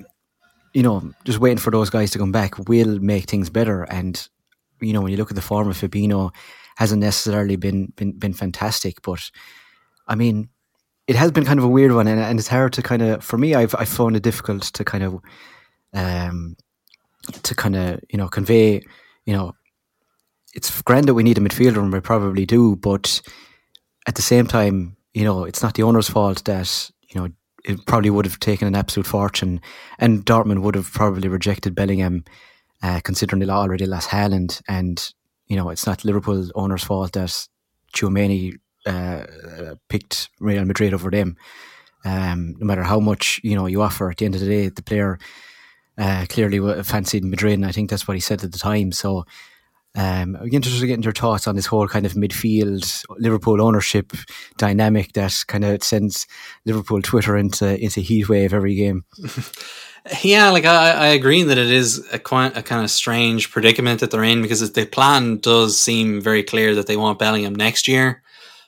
you 0.73 0.83
know, 0.83 1.13
just 1.25 1.39
waiting 1.39 1.59
for 1.59 1.71
those 1.71 1.91
guys 1.91 2.11
to 2.13 2.19
come 2.19 2.33
back 2.33 2.59
will 2.69 2.99
make 2.99 3.29
things 3.29 3.51
better. 3.51 3.83
And, 3.85 4.27
you 4.81 4.93
know, 4.93 5.03
when 5.03 5.13
you 5.13 5.19
look 5.19 5.31
at 5.31 5.37
the 5.37 5.43
form 5.43 5.69
of 5.69 5.77
Fabinho, 5.77 6.33
hasn't 6.77 7.03
necessarily 7.03 7.57
been, 7.57 7.93
been, 7.97 8.13
been 8.13 8.33
fantastic, 8.33 9.03
but 9.03 9.31
I 10.09 10.15
mean, 10.15 10.49
it 11.07 11.17
has 11.17 11.31
been 11.31 11.45
kind 11.45 11.59
of 11.59 11.65
a 11.65 11.69
weird 11.69 11.93
one, 11.93 12.07
and, 12.07 12.21
and 12.21 12.39
it's 12.39 12.49
hard 12.49 12.73
to 12.75 12.83
kind 12.83 13.03
of, 13.03 13.23
for 13.23 13.37
me, 13.37 13.55
I've, 13.55 13.75
I 13.75 13.85
found 13.85 14.17
it 14.17 14.23
difficult 14.23 14.63
to 14.63 14.85
kind 14.85 15.05
of 15.05 15.21
um, 15.93 16.57
to 17.43 17.55
kind 17.55 17.77
of 17.77 18.01
you 18.09 18.19
know 18.19 18.29
convey 18.29 18.83
you 19.27 19.33
know 19.33 19.53
it's 20.55 20.83
grand 20.83 21.07
that 21.07 21.15
we 21.15 21.23
need 21.23 21.39
a 21.39 21.41
midfielder 21.41 21.79
and 21.79 21.93
we 21.93 22.01
probably 22.01 22.47
do 22.47 22.77
but 22.77 23.21
at 24.07 24.15
the 24.15 24.23
same 24.23 24.47
time 24.47 24.97
you 25.15 25.25
know 25.25 25.45
it's 25.45 25.63
not 25.63 25.75
the 25.75 25.83
owner's 25.83 26.09
fault 26.09 26.45
that 26.45 26.91
you 27.09 27.21
know 27.21 27.29
it 27.65 27.85
probably 27.87 28.11
would 28.11 28.25
have 28.25 28.41
taken 28.41 28.67
an 28.67 28.75
absolute 28.75 29.07
fortune 29.07 29.61
and 29.99 30.25
Dortmund 30.25 30.63
would 30.63 30.75
have 30.75 30.91
probably 30.93 31.29
rejected 31.29 31.75
Bellingham 31.75 32.25
uh, 32.83 33.01
considering 33.05 33.41
they 33.41 33.49
already 33.49 33.85
lost 33.85 34.09
Haaland 34.09 34.63
and 34.67 35.13
you 35.47 35.57
know 35.57 35.69
it's 35.69 35.87
not 35.87 36.05
Liverpool 36.05 36.49
owner's 36.55 36.85
fault 36.85 37.13
that 37.13 37.49
Tchouameni 37.95 38.57
uh, 38.87 39.27
picked 39.89 40.31
Real 40.41 40.65
Madrid 40.65 40.95
over 40.95 41.11
them. 41.11 41.37
Um, 42.05 42.55
no 42.59 42.65
matter 42.65 42.83
how 42.83 42.99
much 42.99 43.41
you 43.45 43.55
know 43.55 43.67
you 43.67 43.83
offer 43.83 44.11
at 44.11 44.17
the 44.17 44.25
end 44.25 44.35
of 44.35 44.41
the 44.41 44.47
day 44.47 44.69
the 44.69 44.83
player 44.83 45.19
uh, 45.99 46.27
clearly 46.29 46.83
fancied 46.83 47.25
Madrid, 47.25 47.55
and 47.55 47.67
I 47.67 47.73
think 47.73 47.91
that's 47.91 48.09
what 48.09 48.17
he 48.17 48.21
said 48.21 48.43
at 48.43 48.53
the 48.53 48.59
time. 48.59 48.93
So 48.93 49.25
um, 49.97 50.37
I'm 50.37 50.53
interested 50.53 50.83
in 50.83 50.89
getting 50.89 51.03
your 51.03 51.13
thoughts 51.13 51.49
on 51.49 51.57
this 51.57 51.67
whole 51.67 51.89
kind 51.89 52.07
of 52.07 52.13
midfield 52.13 53.05
Liverpool 53.19 53.61
ownership 53.61 54.13
dynamic 54.57 55.13
that 55.15 55.43
kind 55.49 55.65
of 55.65 55.83
sends 55.83 56.27
Liverpool 56.65 57.03
Twitter 57.03 57.37
into 57.37 57.83
into 57.83 58.01
heat 58.01 58.29
wave 58.29 58.55
every 58.55 58.77
game. 58.77 59.05
yeah, 60.23 60.51
like 60.51 60.65
I, 60.65 60.93
I 60.93 61.07
agree 61.09 61.43
that 61.43 61.59
it 61.59 61.71
is 61.71 62.07
a, 62.13 62.21
quite, 62.21 62.57
a 62.57 62.63
kind 62.63 62.85
of 62.85 62.91
strange 62.91 63.51
predicament 63.51 63.99
that 64.01 64.13
they're 64.13 64.23
in 64.23 64.43
because 64.43 64.73
the 64.73 64.87
plan 64.87 65.39
does 65.39 65.79
seem 65.79 66.21
very 66.21 66.45
clear 66.45 66.75
that 66.77 66.87
they 66.87 66.97
want 66.97 67.19
Bellingham 67.19 67.57
next 67.57 67.89
year, 67.89 68.23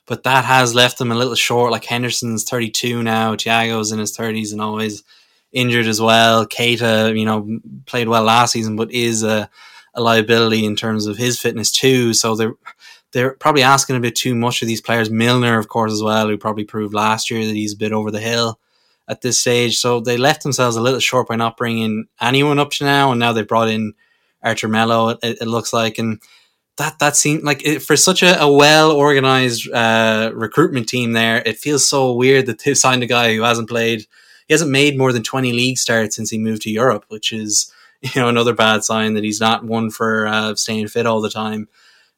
but 0.06 0.24
that 0.24 0.44
has 0.44 0.74
left 0.74 0.98
them 0.98 1.12
a 1.12 1.16
little 1.16 1.36
short. 1.36 1.70
Like 1.70 1.84
Henderson's 1.84 2.42
32 2.44 3.00
now, 3.00 3.36
Thiago's 3.36 3.92
in 3.92 4.00
his 4.00 4.16
30s, 4.16 4.50
and 4.50 4.60
always 4.60 5.04
injured 5.52 5.86
as 5.86 6.00
well. 6.00 6.46
Keita, 6.46 7.18
you 7.18 7.24
know, 7.24 7.60
played 7.86 8.08
well 8.08 8.22
last 8.22 8.52
season, 8.52 8.76
but 8.76 8.90
is 8.92 9.22
a, 9.22 9.48
a 9.94 10.00
liability 10.00 10.64
in 10.64 10.76
terms 10.76 11.06
of 11.06 11.16
his 11.16 11.38
fitness 11.38 11.70
too. 11.70 12.14
So 12.14 12.34
they're 12.34 12.54
they're 13.12 13.34
probably 13.34 13.62
asking 13.62 13.96
a 13.96 14.00
bit 14.00 14.16
too 14.16 14.34
much 14.34 14.62
of 14.62 14.68
these 14.68 14.80
players. 14.80 15.10
Milner, 15.10 15.58
of 15.58 15.68
course, 15.68 15.92
as 15.92 16.02
well, 16.02 16.28
who 16.28 16.38
probably 16.38 16.64
proved 16.64 16.94
last 16.94 17.30
year 17.30 17.44
that 17.44 17.54
he's 17.54 17.74
a 17.74 17.78
bit 17.78 17.92
over 17.92 18.10
the 18.10 18.20
hill 18.20 18.58
at 19.08 19.20
this 19.20 19.38
stage. 19.38 19.78
So 19.78 20.00
they 20.00 20.16
left 20.16 20.42
themselves 20.42 20.76
a 20.76 20.80
little 20.80 21.00
short 21.00 21.28
by 21.28 21.36
not 21.36 21.56
bringing 21.56 22.06
anyone 22.20 22.58
up 22.58 22.70
to 22.72 22.84
now, 22.84 23.10
and 23.10 23.20
now 23.20 23.32
they've 23.32 23.46
brought 23.46 23.68
in 23.68 23.92
Arthur 24.42 24.68
Melo. 24.68 25.10
It, 25.10 25.18
it 25.22 25.46
looks 25.46 25.72
like, 25.72 25.98
and 25.98 26.20
that 26.78 26.98
that 27.00 27.16
seemed 27.16 27.42
like 27.42 27.64
it, 27.66 27.82
for 27.82 27.96
such 27.96 28.22
a, 28.22 28.40
a 28.40 28.50
well 28.50 28.90
organized 28.92 29.70
uh, 29.70 30.30
recruitment 30.34 30.88
team. 30.88 31.12
There, 31.12 31.42
it 31.44 31.58
feels 31.58 31.86
so 31.86 32.14
weird 32.14 32.46
that 32.46 32.60
they've 32.60 32.76
signed 32.76 33.02
a 33.02 33.06
guy 33.06 33.34
who 33.34 33.42
hasn't 33.42 33.68
played. 33.68 34.06
He 34.52 34.54
hasn't 34.54 34.70
made 34.70 34.98
more 34.98 35.14
than 35.14 35.22
twenty 35.22 35.50
league 35.50 35.78
starts 35.78 36.14
since 36.14 36.28
he 36.28 36.36
moved 36.36 36.60
to 36.62 36.70
Europe, 36.70 37.06
which 37.08 37.32
is 37.32 37.72
you 38.02 38.20
know 38.20 38.28
another 38.28 38.52
bad 38.52 38.84
sign 38.84 39.14
that 39.14 39.24
he's 39.24 39.40
not 39.40 39.64
one 39.64 39.90
for 39.90 40.26
uh, 40.26 40.54
staying 40.54 40.88
fit 40.88 41.06
all 41.06 41.22
the 41.22 41.30
time. 41.30 41.68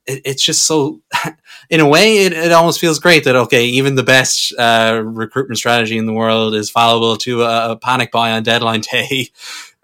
It, 0.05 0.23
it's 0.25 0.43
just 0.43 0.67
so, 0.67 1.00
in 1.71 1.79
a 1.79 1.88
way, 1.88 2.25
it, 2.25 2.33
it 2.33 2.50
almost 2.50 2.81
feels 2.81 2.99
great 2.99 3.23
that 3.23 3.37
okay, 3.37 3.67
even 3.67 3.95
the 3.95 4.03
best 4.03 4.53
uh, 4.59 5.00
recruitment 5.05 5.59
strategy 5.59 5.97
in 5.97 6.07
the 6.07 6.12
world 6.12 6.57
is 6.57 6.71
fallible 6.71 7.17
to 7.19 7.43
a, 7.45 7.71
a 7.71 7.76
panic 7.76 8.11
buy 8.11 8.33
on 8.33 8.43
deadline 8.43 8.81
day. 8.93 9.29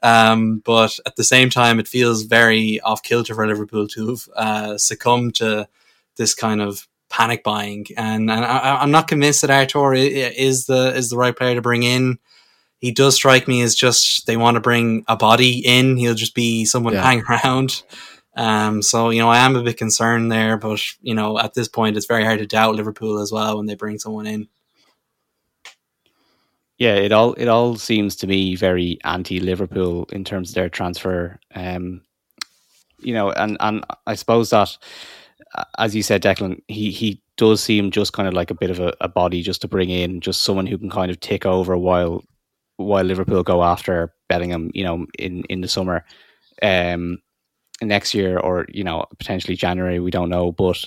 Um, 0.02 0.62
but 0.64 0.98
at 1.06 1.14
the 1.14 1.22
same 1.22 1.50
time, 1.50 1.78
it 1.78 1.86
feels 1.86 2.22
very 2.22 2.80
off 2.80 3.02
kilter 3.04 3.34
for 3.34 3.46
Liverpool 3.46 3.86
to 3.88 4.08
have 4.08 4.28
uh, 4.34 4.76
succumbed 4.76 5.36
to 5.36 5.68
this 6.16 6.34
kind 6.34 6.60
of 6.60 6.88
panic 7.10 7.44
buying. 7.44 7.86
And, 7.96 8.30
and 8.30 8.44
I, 8.44 8.82
am 8.82 8.90
not 8.90 9.08
convinced 9.08 9.42
that 9.42 9.50
Arthur 9.50 9.92
is 9.92 10.66
the 10.66 10.94
is 10.94 11.10
the 11.10 11.18
right 11.18 11.36
player 11.36 11.54
to 11.54 11.62
bring 11.62 11.82
in. 11.82 12.18
He 12.80 12.92
does 12.92 13.14
strike 13.14 13.46
me 13.46 13.62
as 13.62 13.74
just 13.74 14.26
they 14.26 14.36
want 14.36 14.56
to 14.56 14.60
bring 14.60 15.04
a 15.06 15.16
body 15.16 15.58
in. 15.64 15.96
He'll 15.96 16.14
just 16.14 16.34
be 16.34 16.64
someone 16.64 16.94
yeah. 16.94 17.02
hang 17.02 17.22
around. 17.28 17.82
Um, 18.36 18.82
so 18.82 19.10
you 19.10 19.20
know, 19.20 19.28
I 19.28 19.38
am 19.38 19.56
a 19.56 19.62
bit 19.62 19.76
concerned 19.76 20.32
there, 20.32 20.56
but 20.56 20.80
you 21.00 21.14
know, 21.14 21.38
at 21.38 21.54
this 21.54 21.68
point, 21.68 21.96
it's 21.96 22.06
very 22.06 22.24
hard 22.24 22.38
to 22.40 22.46
doubt 22.46 22.74
Liverpool 22.74 23.20
as 23.20 23.30
well 23.30 23.56
when 23.56 23.66
they 23.66 23.74
bring 23.74 23.98
someone 23.98 24.26
in 24.26 24.48
yeah, 26.80 26.94
it 26.94 27.12
all 27.12 27.34
it 27.34 27.46
all 27.46 27.76
seems 27.76 28.16
to 28.16 28.26
me 28.26 28.56
very 28.56 28.98
anti 29.04 29.38
Liverpool 29.38 30.08
in 30.12 30.24
terms 30.24 30.48
of 30.48 30.54
their 30.54 30.70
transfer. 30.70 31.38
Um, 31.54 32.00
you 33.00 33.12
know, 33.12 33.30
and 33.32 33.58
and 33.60 33.84
I 34.06 34.14
suppose 34.14 34.48
that, 34.48 34.78
as 35.76 35.94
you 35.94 36.02
said, 36.02 36.22
Declan, 36.22 36.62
he 36.68 36.90
he 36.90 37.22
does 37.36 37.62
seem 37.62 37.90
just 37.90 38.14
kind 38.14 38.26
of 38.26 38.32
like 38.32 38.50
a 38.50 38.54
bit 38.54 38.70
of 38.70 38.80
a, 38.80 38.94
a 39.02 39.08
body 39.08 39.42
just 39.42 39.60
to 39.60 39.68
bring 39.68 39.90
in, 39.90 40.22
just 40.22 40.40
someone 40.40 40.66
who 40.66 40.78
can 40.78 40.88
kind 40.88 41.10
of 41.10 41.20
take 41.20 41.44
over 41.44 41.76
while 41.76 42.24
while 42.84 43.04
Liverpool 43.04 43.42
go 43.42 43.62
after 43.62 44.12
Bellingham. 44.28 44.70
You 44.74 44.84
know, 44.84 45.06
in 45.18 45.44
in 45.44 45.60
the 45.60 45.68
summer, 45.68 46.04
um, 46.62 47.18
next 47.82 48.14
year 48.14 48.38
or 48.38 48.66
you 48.68 48.84
know 48.84 49.06
potentially 49.18 49.56
January, 49.56 50.00
we 50.00 50.10
don't 50.10 50.30
know, 50.30 50.52
but. 50.52 50.78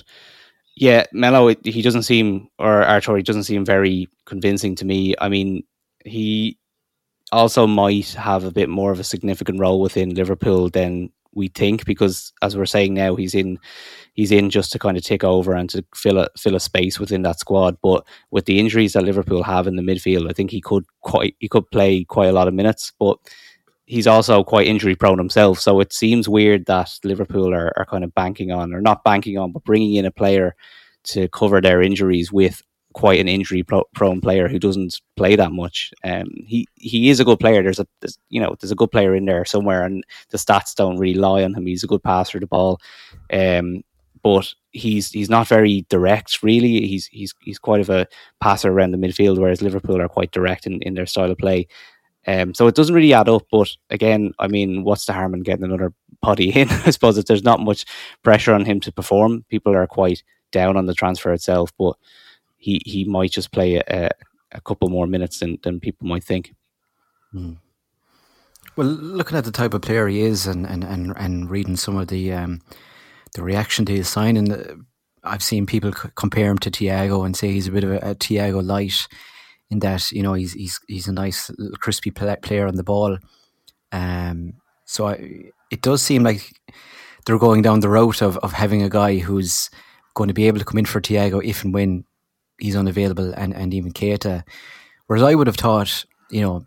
Yeah, 0.75 1.03
Melo, 1.13 1.53
he 1.63 1.83
doesn't 1.83 2.01
seem, 2.01 2.47
or 2.57 2.81
Arthur, 2.81 3.15
he 3.15 3.21
doesn't 3.21 3.43
seem 3.43 3.63
very 3.63 4.07
convincing 4.25 4.73
to 4.77 4.85
me. 4.85 5.13
I 5.21 5.29
mean, 5.29 5.61
he 6.03 6.57
also 7.31 7.67
might 7.67 8.09
have 8.13 8.43
a 8.43 8.51
bit 8.51 8.69
more 8.69 8.91
of 8.91 8.99
a 8.99 9.03
significant 9.03 9.59
role 9.59 9.81
within 9.81 10.15
Liverpool 10.15 10.69
than 10.69 11.11
we 11.35 11.47
think 11.47 11.85
because 11.85 12.33
as 12.41 12.55
we're 12.55 12.65
saying 12.65 12.93
now 12.93 13.15
he's 13.15 13.33
in 13.33 13.59
he's 14.13 14.31
in 14.31 14.49
just 14.49 14.71
to 14.71 14.79
kind 14.79 14.97
of 14.97 15.03
take 15.03 15.23
over 15.23 15.53
and 15.53 15.69
to 15.69 15.83
fill 15.95 16.19
a 16.19 16.27
fill 16.37 16.55
a 16.55 16.59
space 16.59 16.99
within 16.99 17.23
that 17.23 17.39
squad. 17.39 17.77
But 17.81 18.05
with 18.31 18.45
the 18.45 18.59
injuries 18.59 18.93
that 18.93 19.03
Liverpool 19.03 19.43
have 19.43 19.67
in 19.67 19.75
the 19.75 19.81
midfield 19.81 20.29
I 20.29 20.33
think 20.33 20.51
he 20.51 20.61
could 20.61 20.85
quite 21.01 21.35
he 21.39 21.47
could 21.47 21.69
play 21.71 22.03
quite 22.03 22.27
a 22.27 22.33
lot 22.33 22.47
of 22.47 22.53
minutes 22.53 22.91
but 22.99 23.17
he's 23.85 24.07
also 24.07 24.43
quite 24.43 24.67
injury 24.67 24.95
prone 24.95 25.17
himself. 25.17 25.59
So 25.59 25.79
it 25.79 25.91
seems 25.91 26.29
weird 26.29 26.65
that 26.67 26.97
Liverpool 27.03 27.53
are, 27.53 27.73
are 27.77 27.85
kind 27.85 28.03
of 28.03 28.13
banking 28.15 28.51
on 28.51 28.73
or 28.73 28.81
not 28.81 29.03
banking 29.03 29.37
on 29.37 29.51
but 29.51 29.63
bringing 29.63 29.95
in 29.95 30.05
a 30.05 30.11
player 30.11 30.55
to 31.05 31.27
cover 31.29 31.59
their 31.59 31.81
injuries 31.81 32.31
with 32.31 32.61
quite 32.93 33.19
an 33.19 33.27
injury 33.27 33.63
prone 33.63 34.21
player 34.21 34.47
who 34.47 34.59
doesn't 34.59 35.01
play 35.15 35.35
that 35.35 35.51
much. 35.51 35.93
Um, 36.03 36.29
he 36.35 36.67
he 36.75 37.09
is 37.09 37.19
a 37.19 37.25
good 37.25 37.39
player. 37.39 37.61
There's 37.63 37.79
a 37.79 37.87
there's, 38.01 38.17
you 38.29 38.39
know 38.39 38.55
there's 38.59 38.71
a 38.71 38.75
good 38.75 38.91
player 38.91 39.15
in 39.15 39.25
there 39.25 39.45
somewhere, 39.45 39.83
and 39.83 40.03
the 40.29 40.37
stats 40.37 40.75
don't 40.75 40.97
really 40.97 41.19
lie 41.19 41.43
on 41.43 41.53
him. 41.53 41.65
He's 41.65 41.83
a 41.83 41.87
good 41.87 42.03
passer 42.03 42.37
of 42.37 42.41
the 42.41 42.47
ball, 42.47 42.79
um, 43.31 43.83
but 44.21 44.53
he's 44.71 45.11
he's 45.11 45.29
not 45.29 45.47
very 45.47 45.85
direct. 45.89 46.43
Really, 46.43 46.87
he's 46.87 47.07
he's 47.07 47.33
he's 47.41 47.59
quite 47.59 47.81
of 47.81 47.89
a 47.89 48.07
passer 48.39 48.71
around 48.71 48.91
the 48.91 48.97
midfield, 48.97 49.37
whereas 49.37 49.61
Liverpool 49.61 50.01
are 50.01 50.09
quite 50.09 50.31
direct 50.31 50.65
in, 50.65 50.81
in 50.81 50.93
their 50.93 51.05
style 51.05 51.31
of 51.31 51.37
play. 51.37 51.67
Um, 52.25 52.53
so 52.53 52.67
it 52.67 52.75
doesn't 52.75 52.95
really 52.95 53.13
add 53.13 53.29
up. 53.29 53.43
But 53.51 53.69
again, 53.89 54.33
I 54.39 54.47
mean, 54.47 54.83
what's 54.83 55.05
the 55.05 55.13
harm 55.13 55.33
in 55.33 55.41
getting 55.41 55.65
another 55.65 55.93
putty 56.21 56.49
in? 56.51 56.69
I 56.85 56.91
suppose 56.91 57.17
if 57.17 57.25
there's 57.25 57.43
not 57.43 57.59
much 57.59 57.85
pressure 58.23 58.53
on 58.53 58.65
him 58.65 58.79
to 58.81 58.91
perform, 58.91 59.45
people 59.49 59.75
are 59.75 59.87
quite 59.87 60.23
down 60.51 60.77
on 60.77 60.85
the 60.85 60.93
transfer 60.93 61.33
itself, 61.33 61.73
but 61.77 61.97
he 62.63 62.81
he 62.85 63.03
might 63.03 63.31
just 63.31 63.51
play 63.51 63.75
a, 63.75 64.09
a 64.53 64.61
couple 64.61 64.87
more 64.87 65.05
minutes 65.05 65.39
than, 65.39 65.57
than 65.63 65.81
people 65.81 66.07
might 66.07 66.23
think. 66.23 66.53
Mm. 67.35 67.57
Well, 68.77 68.87
looking 68.87 69.37
at 69.37 69.43
the 69.43 69.51
type 69.51 69.73
of 69.73 69.81
player 69.81 70.07
he 70.07 70.21
is, 70.21 70.47
and 70.47 70.65
and, 70.65 70.83
and, 70.83 71.13
and 71.17 71.49
reading 71.49 71.75
some 71.75 71.97
of 71.97 72.07
the 72.07 72.31
um, 72.31 72.61
the 73.33 73.43
reaction 73.43 73.85
to 73.85 73.95
his 73.95 74.07
signing, 74.07 74.49
uh, 74.53 74.75
I've 75.25 75.43
seen 75.43 75.65
people 75.65 75.91
c- 75.91 76.07
compare 76.15 76.49
him 76.49 76.57
to 76.59 76.71
Thiago 76.71 77.25
and 77.25 77.35
say 77.35 77.51
he's 77.51 77.67
a 77.67 77.71
bit 77.71 77.83
of 77.83 77.91
a, 77.91 77.97
a 77.97 78.15
Thiago 78.15 78.65
light, 78.65 79.09
in 79.69 79.79
that 79.79 80.09
you 80.13 80.23
know 80.23 80.33
he's 80.33 80.53
he's 80.53 80.79
he's 80.87 81.09
a 81.09 81.13
nice 81.13 81.51
crispy 81.79 82.11
player 82.11 82.65
on 82.65 82.75
the 82.75 82.83
ball. 82.83 83.17
Um, 83.91 84.53
so 84.85 85.09
I, 85.09 85.51
it 85.69 85.81
does 85.81 86.01
seem 86.01 86.23
like 86.23 86.49
they're 87.25 87.37
going 87.37 87.61
down 87.61 87.81
the 87.81 87.89
route 87.89 88.21
of, 88.21 88.37
of 88.37 88.53
having 88.53 88.83
a 88.83 88.89
guy 88.89 89.17
who's 89.17 89.69
going 90.15 90.29
to 90.29 90.33
be 90.33 90.47
able 90.47 90.59
to 90.59 90.65
come 90.65 90.77
in 90.77 90.85
for 90.85 91.01
Thiago 91.01 91.43
if 91.43 91.65
and 91.65 91.73
when 91.73 92.05
he's 92.63 92.77
unavailable, 92.77 93.33
and, 93.33 93.53
and 93.53 93.73
even 93.73 93.91
Keita. 93.91 94.43
Whereas 95.07 95.23
I 95.23 95.35
would 95.35 95.47
have 95.47 95.57
thought, 95.57 96.05
you 96.31 96.41
know, 96.41 96.65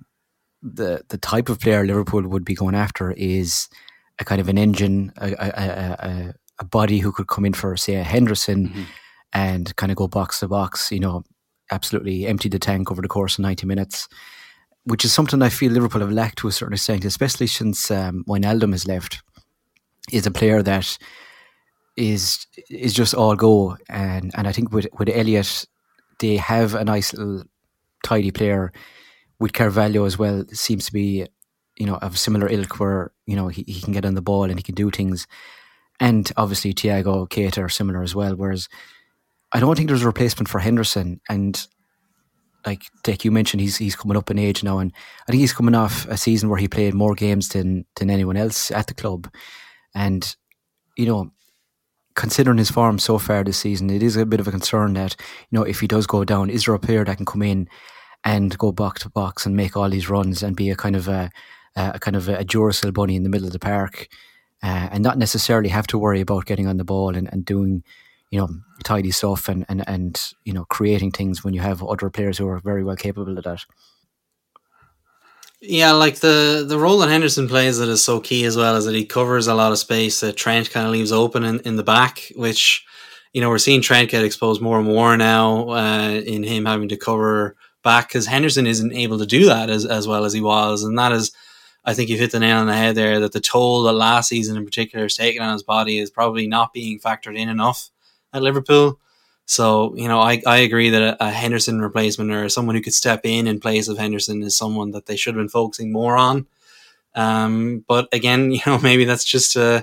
the 0.62 1.02
the 1.08 1.16
type 1.16 1.48
of 1.48 1.58
player 1.58 1.86
Liverpool 1.86 2.28
would 2.28 2.44
be 2.44 2.54
going 2.54 2.74
after 2.74 3.12
is 3.12 3.68
a 4.18 4.24
kind 4.24 4.40
of 4.40 4.48
an 4.48 4.58
engine, 4.58 5.12
a, 5.16 5.32
a, 5.32 5.48
a, 6.08 6.34
a 6.58 6.64
body 6.64 6.98
who 6.98 7.12
could 7.12 7.28
come 7.28 7.46
in 7.46 7.54
for, 7.54 7.76
say, 7.76 7.94
a 7.94 8.02
Henderson 8.04 8.68
mm-hmm. 8.68 8.82
and 9.32 9.74
kind 9.76 9.90
of 9.90 9.96
go 9.96 10.06
box 10.06 10.40
to 10.40 10.48
box, 10.48 10.92
you 10.92 11.00
know, 11.00 11.22
absolutely 11.70 12.26
empty 12.26 12.48
the 12.48 12.58
tank 12.58 12.90
over 12.90 13.02
the 13.02 13.08
course 13.08 13.38
of 13.38 13.42
90 13.42 13.66
minutes, 13.66 14.08
which 14.84 15.04
is 15.04 15.12
something 15.12 15.42
I 15.42 15.48
feel 15.48 15.72
Liverpool 15.72 16.00
have 16.00 16.12
lacked 16.12 16.38
to 16.38 16.48
a 16.48 16.52
certain 16.52 16.74
extent, 16.74 17.04
especially 17.04 17.46
since 17.46 17.90
um, 17.90 18.24
Wijnaldum 18.28 18.72
has 18.72 18.86
left, 18.86 19.22
is 20.12 20.26
a 20.26 20.30
player 20.30 20.62
that 20.62 20.98
is 21.96 22.46
is 22.68 22.92
just 22.92 23.14
all 23.14 23.34
go. 23.34 23.76
And, 23.88 24.30
and 24.36 24.46
I 24.46 24.52
think 24.52 24.72
with, 24.72 24.86
with 24.98 25.08
Elliott 25.08 25.66
they 26.18 26.36
have 26.36 26.74
a 26.74 26.84
nice 26.84 27.12
little 27.12 27.44
tidy 28.04 28.30
player 28.30 28.72
with 29.38 29.52
Carvalho 29.52 30.04
as 30.04 30.18
well. 30.18 30.44
Seems 30.52 30.86
to 30.86 30.92
be, 30.92 31.26
you 31.76 31.86
know, 31.86 31.96
of 31.96 32.18
similar 32.18 32.48
ilk 32.48 32.78
where 32.80 33.12
you 33.26 33.36
know 33.36 33.48
he, 33.48 33.64
he 33.66 33.80
can 33.80 33.92
get 33.92 34.04
on 34.04 34.14
the 34.14 34.22
ball 34.22 34.44
and 34.44 34.58
he 34.58 34.62
can 34.62 34.74
do 34.74 34.90
things. 34.90 35.26
And 35.98 36.30
obviously 36.36 36.74
Thiago, 36.74 37.28
Keita 37.28 37.64
are 37.64 37.68
similar 37.68 38.02
as 38.02 38.14
well. 38.14 38.36
Whereas 38.36 38.68
I 39.52 39.60
don't 39.60 39.76
think 39.76 39.88
there's 39.88 40.02
a 40.02 40.06
replacement 40.06 40.48
for 40.48 40.58
Henderson. 40.58 41.20
And 41.28 41.66
like 42.66 42.82
Dec, 43.04 43.24
you 43.24 43.30
mentioned 43.30 43.60
he's 43.60 43.76
he's 43.76 43.96
coming 43.96 44.16
up 44.16 44.30
in 44.30 44.38
age 44.38 44.62
now, 44.64 44.78
and 44.78 44.92
I 45.26 45.30
think 45.30 45.40
he's 45.40 45.52
coming 45.52 45.74
off 45.74 46.06
a 46.08 46.16
season 46.16 46.48
where 46.48 46.58
he 46.58 46.68
played 46.68 46.94
more 46.94 47.14
games 47.14 47.50
than 47.50 47.86
than 47.96 48.10
anyone 48.10 48.36
else 48.36 48.70
at 48.70 48.88
the 48.88 48.94
club. 48.94 49.32
And 49.94 50.36
you 50.96 51.06
know, 51.06 51.30
considering 52.16 52.58
his 52.58 52.70
form 52.70 52.98
so 52.98 53.18
far 53.18 53.44
this 53.44 53.58
season, 53.58 53.90
it 53.90 54.02
is 54.02 54.16
a 54.16 54.26
bit 54.26 54.40
of 54.40 54.48
a 54.48 54.50
concern 54.50 54.94
that 54.94 55.14
you 55.50 55.58
know 55.58 55.62
if 55.62 55.80
he 55.80 55.86
does 55.86 56.06
go 56.06 56.24
down, 56.24 56.50
is 56.50 56.64
there 56.64 56.74
a 56.74 56.78
player 56.78 57.04
that 57.04 57.16
can 57.16 57.26
come 57.26 57.42
in 57.42 57.68
and 58.24 58.58
go 58.58 58.72
box 58.72 59.02
to 59.02 59.08
box 59.10 59.46
and 59.46 59.54
make 59.54 59.76
all 59.76 59.88
these 59.88 60.10
runs 60.10 60.42
and 60.42 60.56
be 60.56 60.70
a 60.70 60.76
kind 60.76 60.96
of 60.96 61.06
a, 61.06 61.30
a 61.76 62.00
kind 62.00 62.16
of 62.16 62.28
a 62.28 62.44
Duracell 62.44 62.92
bunny 62.92 63.14
in 63.14 63.22
the 63.22 63.28
middle 63.28 63.46
of 63.46 63.52
the 63.52 63.58
park, 63.60 64.08
uh, 64.62 64.88
and 64.90 65.04
not 65.04 65.18
necessarily 65.18 65.68
have 65.68 65.86
to 65.88 65.98
worry 65.98 66.20
about 66.20 66.46
getting 66.46 66.66
on 66.66 66.78
the 66.78 66.84
ball 66.84 67.14
and, 67.14 67.28
and 67.32 67.44
doing 67.44 67.84
you 68.30 68.40
know 68.40 68.48
tidy 68.82 69.10
stuff 69.10 69.48
and, 69.48 69.64
and 69.68 69.88
and 69.88 70.32
you 70.44 70.52
know 70.52 70.64
creating 70.64 71.12
things 71.12 71.44
when 71.44 71.54
you 71.54 71.60
have 71.60 71.82
other 71.82 72.10
players 72.10 72.38
who 72.38 72.48
are 72.48 72.58
very 72.58 72.82
well 72.82 72.96
capable 72.96 73.38
of 73.38 73.44
that. 73.44 73.64
Yeah, 75.60 75.92
like 75.92 76.16
the 76.20 76.64
the 76.68 76.78
role 76.78 76.98
that 76.98 77.08
Henderson 77.08 77.48
plays 77.48 77.78
that 77.78 77.88
is 77.88 78.04
so 78.04 78.20
key 78.20 78.44
as 78.44 78.56
well 78.56 78.76
is 78.76 78.84
that 78.84 78.94
he 78.94 79.06
covers 79.06 79.46
a 79.46 79.54
lot 79.54 79.72
of 79.72 79.78
space 79.78 80.20
that 80.20 80.36
Trent 80.36 80.70
kind 80.70 80.86
of 80.86 80.92
leaves 80.92 81.12
open 81.12 81.44
in, 81.44 81.60
in 81.60 81.76
the 81.76 81.82
back, 81.82 82.30
which 82.36 82.84
you 83.32 83.40
know 83.40 83.48
we're 83.48 83.58
seeing 83.58 83.80
Trent 83.80 84.10
get 84.10 84.24
exposed 84.24 84.60
more 84.60 84.78
and 84.78 84.86
more 84.86 85.16
now 85.16 85.70
uh, 85.70 86.10
in 86.10 86.42
him 86.42 86.66
having 86.66 86.88
to 86.90 86.96
cover 86.96 87.56
back 87.82 88.08
because 88.08 88.26
Henderson 88.26 88.66
isn't 88.66 88.92
able 88.92 89.18
to 89.18 89.26
do 89.26 89.46
that 89.46 89.70
as 89.70 89.86
as 89.86 90.06
well 90.06 90.24
as 90.24 90.32
he 90.32 90.40
was, 90.40 90.82
and 90.82 90.98
that 90.98 91.12
is. 91.12 91.32
I 91.88 91.94
think 91.94 92.10
you've 92.10 92.18
hit 92.18 92.32
the 92.32 92.40
nail 92.40 92.58
on 92.58 92.66
the 92.66 92.74
head 92.74 92.96
there 92.96 93.20
that 93.20 93.30
the 93.30 93.40
toll 93.40 93.84
that 93.84 93.92
last 93.92 94.28
season 94.28 94.56
in 94.56 94.64
particular 94.64 95.04
is 95.04 95.14
taken 95.14 95.40
on 95.40 95.52
his 95.52 95.62
body 95.62 95.98
is 95.98 96.10
probably 96.10 96.48
not 96.48 96.72
being 96.72 96.98
factored 96.98 97.38
in 97.38 97.48
enough 97.48 97.90
at 98.32 98.42
Liverpool. 98.42 98.98
So, 99.46 99.94
you 99.96 100.08
know, 100.08 100.20
I, 100.20 100.42
I 100.44 100.58
agree 100.58 100.90
that 100.90 101.02
a, 101.02 101.24
a, 101.24 101.30
Henderson 101.30 101.80
replacement 101.80 102.32
or 102.32 102.48
someone 102.48 102.74
who 102.74 102.82
could 102.82 102.94
step 102.94 103.20
in 103.24 103.46
in 103.46 103.60
place 103.60 103.86
of 103.86 103.96
Henderson 103.96 104.42
is 104.42 104.56
someone 104.56 104.90
that 104.90 105.06
they 105.06 105.14
should 105.16 105.34
have 105.34 105.40
been 105.40 105.48
focusing 105.48 105.92
more 105.92 106.16
on. 106.16 106.46
Um, 107.14 107.84
but 107.86 108.08
again, 108.12 108.50
you 108.52 108.60
know, 108.66 108.78
maybe 108.78 109.04
that's 109.04 109.24
just 109.24 109.56
uh, 109.56 109.82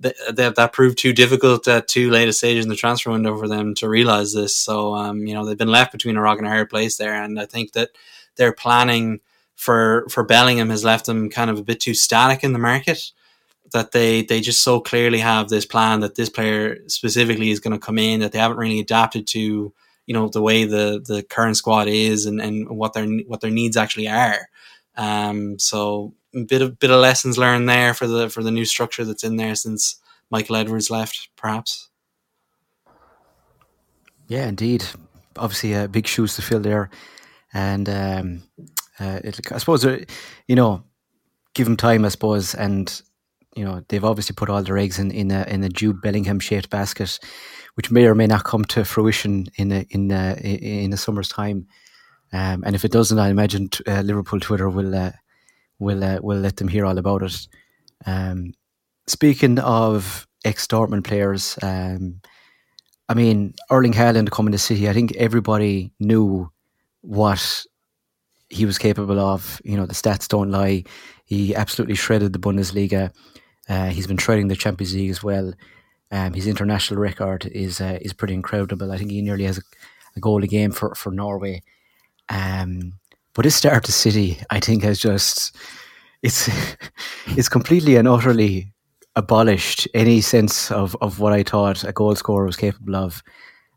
that 0.00 0.56
that 0.56 0.72
proved 0.72 0.98
too 0.98 1.12
difficult 1.12 1.68
at 1.68 1.86
too 1.86 2.10
late 2.10 2.28
a 2.28 2.32
stage 2.32 2.62
in 2.62 2.68
the 2.68 2.76
transfer 2.76 3.10
window 3.10 3.38
for 3.38 3.46
them 3.46 3.74
to 3.76 3.88
realize 3.88 4.32
this. 4.32 4.56
So, 4.56 4.94
um, 4.94 5.26
you 5.26 5.34
know, 5.34 5.44
they've 5.44 5.56
been 5.56 5.68
left 5.68 5.92
between 5.92 6.16
a 6.16 6.20
rock 6.20 6.38
and 6.38 6.46
a 6.46 6.50
hard 6.50 6.70
place 6.70 6.96
there, 6.96 7.14
and 7.14 7.38
I 7.38 7.46
think 7.46 7.72
that 7.72 7.90
their 8.36 8.52
planning 8.52 9.20
for 9.54 10.06
for 10.08 10.24
Bellingham 10.24 10.70
has 10.70 10.84
left 10.84 11.06
them 11.06 11.30
kind 11.30 11.50
of 11.50 11.58
a 11.58 11.62
bit 11.62 11.80
too 11.80 11.94
static 11.94 12.42
in 12.42 12.52
the 12.52 12.58
market. 12.58 13.12
That 13.74 13.92
they 13.92 14.22
they 14.22 14.40
just 14.40 14.62
so 14.62 14.80
clearly 14.80 15.18
have 15.18 15.48
this 15.48 15.66
plan 15.66 16.00
that 16.00 16.14
this 16.14 16.30
player 16.30 16.78
specifically 16.86 17.50
is 17.50 17.60
going 17.60 17.78
to 17.78 17.86
come 17.86 17.98
in 17.98 18.20
that 18.20 18.32
they 18.32 18.38
haven't 18.38 18.56
really 18.56 18.80
adapted 18.80 19.26
to 19.28 19.74
you 20.06 20.14
know 20.14 20.28
the 20.28 20.40
way 20.40 20.64
the 20.64 21.02
the 21.06 21.22
current 21.22 21.56
squad 21.56 21.88
is 21.88 22.24
and, 22.24 22.40
and 22.40 22.68
what 22.68 22.92
their 22.92 23.06
what 23.26 23.40
their 23.40 23.50
needs 23.50 23.76
actually 23.76 24.08
are. 24.08 24.48
Um, 24.96 25.58
so 25.58 26.14
bit 26.46 26.62
of 26.62 26.78
bit 26.78 26.90
of 26.90 27.00
lessons 27.00 27.38
learned 27.38 27.68
there 27.68 27.94
for 27.94 28.06
the 28.06 28.28
for 28.28 28.42
the 28.42 28.50
new 28.50 28.64
structure 28.64 29.04
that's 29.04 29.24
in 29.24 29.36
there 29.36 29.54
since 29.54 29.96
Michael 30.30 30.56
Edwards 30.56 30.90
left, 30.90 31.28
perhaps. 31.36 31.90
Yeah, 34.28 34.48
indeed. 34.48 34.84
Obviously, 35.36 35.74
uh, 35.74 35.88
big 35.88 36.06
shoes 36.06 36.36
to 36.36 36.42
fill 36.42 36.60
there, 36.60 36.90
and 37.52 37.88
um, 37.88 38.42
uh, 39.00 39.20
I 39.24 39.58
suppose 39.58 39.84
uh, 39.84 40.04
you 40.46 40.54
know, 40.54 40.84
give 41.54 41.66
them 41.66 41.76
time, 41.76 42.04
I 42.04 42.08
suppose, 42.08 42.54
and 42.54 43.02
you 43.56 43.64
know 43.64 43.82
they've 43.88 44.04
obviously 44.04 44.34
put 44.34 44.50
all 44.50 44.62
their 44.62 44.78
eggs 44.78 44.98
in 44.98 45.10
in 45.10 45.30
a, 45.30 45.44
in 45.44 45.62
a 45.64 45.68
Jude 45.68 46.00
Bellingham 46.00 46.40
shaped 46.40 46.70
basket, 46.70 47.18
which 47.74 47.90
may 47.90 48.06
or 48.06 48.14
may 48.14 48.26
not 48.26 48.44
come 48.44 48.64
to 48.66 48.84
fruition 48.84 49.46
in 49.56 49.72
a, 49.72 49.86
in 49.90 50.10
a, 50.10 50.34
in 50.42 50.90
the 50.90 50.96
summer's 50.96 51.28
time. 51.28 51.66
Um, 52.32 52.64
and 52.66 52.74
if 52.74 52.84
it 52.84 52.90
doesn't, 52.92 53.18
I 53.18 53.28
imagine 53.28 53.70
uh, 53.86 54.00
Liverpool 54.00 54.40
Twitter 54.40 54.68
will 54.68 54.94
uh, 54.94 55.12
we'll 55.78 56.02
uh, 56.02 56.18
we'll 56.20 56.40
let 56.40 56.56
them 56.56 56.68
hear 56.68 56.84
all 56.84 56.98
about 56.98 57.22
it. 57.22 57.46
Um, 58.06 58.54
speaking 59.06 59.58
of 59.60 60.26
ex 60.44 60.66
Dortmund 60.66 61.04
players, 61.04 61.56
um, 61.62 62.20
I 63.08 63.14
mean 63.14 63.54
Erling 63.70 63.92
Haaland 63.92 64.30
coming 64.30 64.52
to 64.52 64.58
City. 64.58 64.88
I 64.88 64.92
think 64.92 65.14
everybody 65.16 65.92
knew 66.00 66.50
what 67.02 67.64
he 68.48 68.66
was 68.66 68.78
capable 68.78 69.20
of. 69.20 69.60
You 69.64 69.76
know 69.76 69.86
the 69.86 69.94
stats 69.94 70.26
don't 70.26 70.50
lie. 70.50 70.84
He 71.24 71.54
absolutely 71.54 71.94
shredded 71.94 72.32
the 72.32 72.38
Bundesliga. 72.38 73.12
Uh, 73.68 73.88
he's 73.88 74.06
been 74.06 74.18
shredding 74.18 74.48
the 74.48 74.56
Champions 74.56 74.94
League 74.94 75.10
as 75.10 75.22
well. 75.22 75.52
Um, 76.10 76.34
his 76.34 76.46
international 76.46 77.00
record 77.00 77.46
is 77.46 77.80
uh, 77.80 77.98
is 78.00 78.12
pretty 78.12 78.34
incredible. 78.34 78.92
I 78.92 78.98
think 78.98 79.10
he 79.10 79.22
nearly 79.22 79.44
has 79.44 79.58
a, 79.58 79.62
a 80.16 80.20
goal 80.20 80.44
a 80.44 80.46
game 80.46 80.70
for 80.70 80.94
for 80.94 81.10
Norway. 81.10 81.62
Um, 82.28 82.94
but 83.34 83.44
his 83.44 83.54
start 83.54 83.84
to 83.84 83.92
City, 83.92 84.38
I 84.50 84.60
think, 84.60 84.82
has 84.84 84.98
just 84.98 85.56
it's 86.22 86.48
it's 87.28 87.48
completely 87.48 87.96
and 87.96 88.08
utterly 88.08 88.72
abolished 89.16 89.86
any 89.94 90.20
sense 90.20 90.70
of, 90.70 90.96
of 91.00 91.20
what 91.20 91.32
I 91.32 91.42
thought 91.42 91.84
a 91.84 91.92
goal 91.92 92.14
scorer 92.16 92.46
was 92.46 92.56
capable 92.56 92.96
of. 92.96 93.22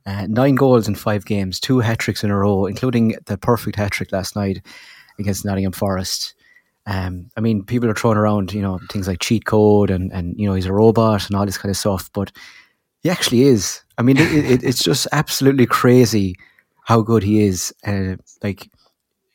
Uh, 0.06 0.26
nine 0.28 0.56
goals 0.56 0.88
in 0.88 0.96
five 0.96 1.26
games, 1.26 1.60
two 1.60 1.80
hat 1.80 2.00
tricks 2.00 2.24
in 2.24 2.32
a 2.32 2.38
row, 2.38 2.66
including 2.66 3.16
the 3.26 3.38
perfect 3.38 3.76
hat 3.76 3.92
trick 3.92 4.12
last 4.12 4.36
night 4.36 4.66
against 5.20 5.46
Nottingham 5.46 5.74
Forest. 5.74 6.34
Um, 6.88 7.30
I 7.36 7.42
mean, 7.42 7.64
people 7.64 7.90
are 7.90 7.94
throwing 7.94 8.18
around, 8.18 8.54
you 8.54 8.62
know, 8.62 8.80
things 8.90 9.08
like 9.08 9.20
cheat 9.20 9.46
code 9.46 9.92
and, 9.92 10.12
and 10.14 10.40
you 10.40 10.48
know, 10.48 10.56
he's 10.56 10.66
a 10.66 10.74
robot 10.74 11.28
and 11.28 11.36
all 11.36 11.46
this 11.46 11.58
kind 11.58 11.70
of 11.70 11.78
stuff, 11.78 12.10
but 12.14 12.32
he 13.04 13.10
actually 13.10 13.44
is. 13.44 13.82
I 13.98 14.04
mean, 14.04 14.18
it, 14.18 14.32
it, 14.32 14.64
it's 14.64 14.82
just 14.82 15.06
absolutely 15.12 15.66
crazy 15.66 16.36
how 16.86 17.02
good 17.02 17.24
he 17.24 17.44
is. 17.44 17.74
Uh, 17.86 18.16
like, 18.42 18.70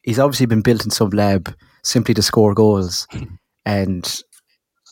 he's 0.02 0.18
obviously 0.18 0.46
been 0.46 0.62
built 0.62 0.84
in 0.84 0.90
some 0.90 1.10
lab 1.10 1.54
simply 1.84 2.14
to 2.14 2.22
score 2.22 2.54
goals. 2.54 3.06
And, 3.64 4.20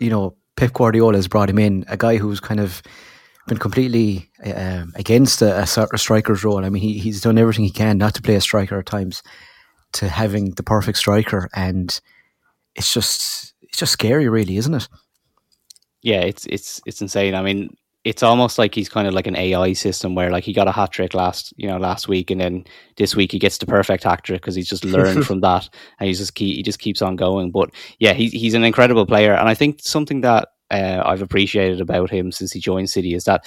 you 0.01 0.11
know, 0.11 0.37
Pep 0.55 0.73
Guardiola 0.75 1.17
has 1.17 1.27
brought 1.27 1.51
him 1.51 1.59
in, 1.59 1.85
a 1.89 1.97
guy 1.97 2.19
who's 2.19 2.39
kind 2.39 2.61
of 2.61 2.83
been 3.49 3.59
completely 3.59 4.31
um, 4.45 4.93
against 4.95 5.43
a, 5.43 5.63
a, 5.63 5.67
striker's 5.99 6.45
role. 6.45 6.65
I 6.65 6.69
mean, 6.69 6.81
he, 6.81 6.99
he's 6.99 7.21
done 7.21 7.37
everything 7.37 7.65
he 7.65 7.73
can 7.73 7.99
not 7.99 8.15
to 8.15 8.23
play 8.23 8.37
a 8.37 8.41
striker 8.41 8.79
at 8.79 8.87
times, 8.87 9.25
to 9.95 10.09
having 10.09 10.53
the 10.53 10.63
perfect 10.63 10.99
striker. 10.99 11.49
And 11.53 12.01
it's 12.75 12.93
just, 12.93 13.55
it's 13.63 13.79
just 13.79 13.93
scary, 13.93 14.29
really, 14.29 14.57
isn't 14.57 14.75
it? 14.75 14.89
Yeah, 16.03 16.21
it's 16.21 16.47
it's 16.47 16.81
it's 16.87 17.03
insane. 17.03 17.35
I 17.35 17.43
mean, 17.43 17.77
it's 18.05 18.23
almost 18.23 18.59
like 18.59 18.75
he's 18.75 18.89
kind 18.89 19.07
of 19.07 19.13
like 19.13 19.27
an 19.27 19.37
AI 19.37 19.75
system 19.75 20.15
where 20.15 20.31
like 20.31 20.45
he 20.45 20.55
got 20.55 20.69
a 20.69 20.73
hat 20.73 20.93
trick 20.93 21.13
last 21.13 21.53
you 21.57 21.69
know 21.69 21.77
last 21.77 22.09
week 22.09 22.31
and 22.31 22.41
then 22.41 22.65
this 22.97 23.15
week 23.15 23.33
he 23.33 23.39
gets 23.39 23.59
the 23.59 23.67
perfect 23.67 24.05
hat 24.05 24.25
trick 24.25 24.41
because 24.41 24.55
he's 24.55 24.69
just 24.69 24.85
learned 24.85 25.27
from 25.27 25.41
that 25.41 25.69
and 25.99 26.07
he's 26.09 26.19
just 26.19 26.39
he 26.39 26.63
just 26.63 26.79
keeps 26.79 27.03
on 27.03 27.17
going. 27.17 27.51
But 27.51 27.71
yeah, 27.99 28.15
he's 28.15 28.33
he's 28.33 28.55
an 28.55 28.65
incredible 28.65 29.05
player 29.07 29.35
and 29.35 29.49
I 29.49 29.55
think 29.55 29.81
something 29.83 30.23
that 30.23 30.49
uh, 30.71 31.03
I've 31.05 31.23
appreciated 31.23 31.81
about 31.81 32.11
him 32.11 32.33
since 32.33 32.53
he 32.53 32.61
joined 32.61 32.89
City 32.89 33.15
is 33.15 33.25
that 33.25 33.45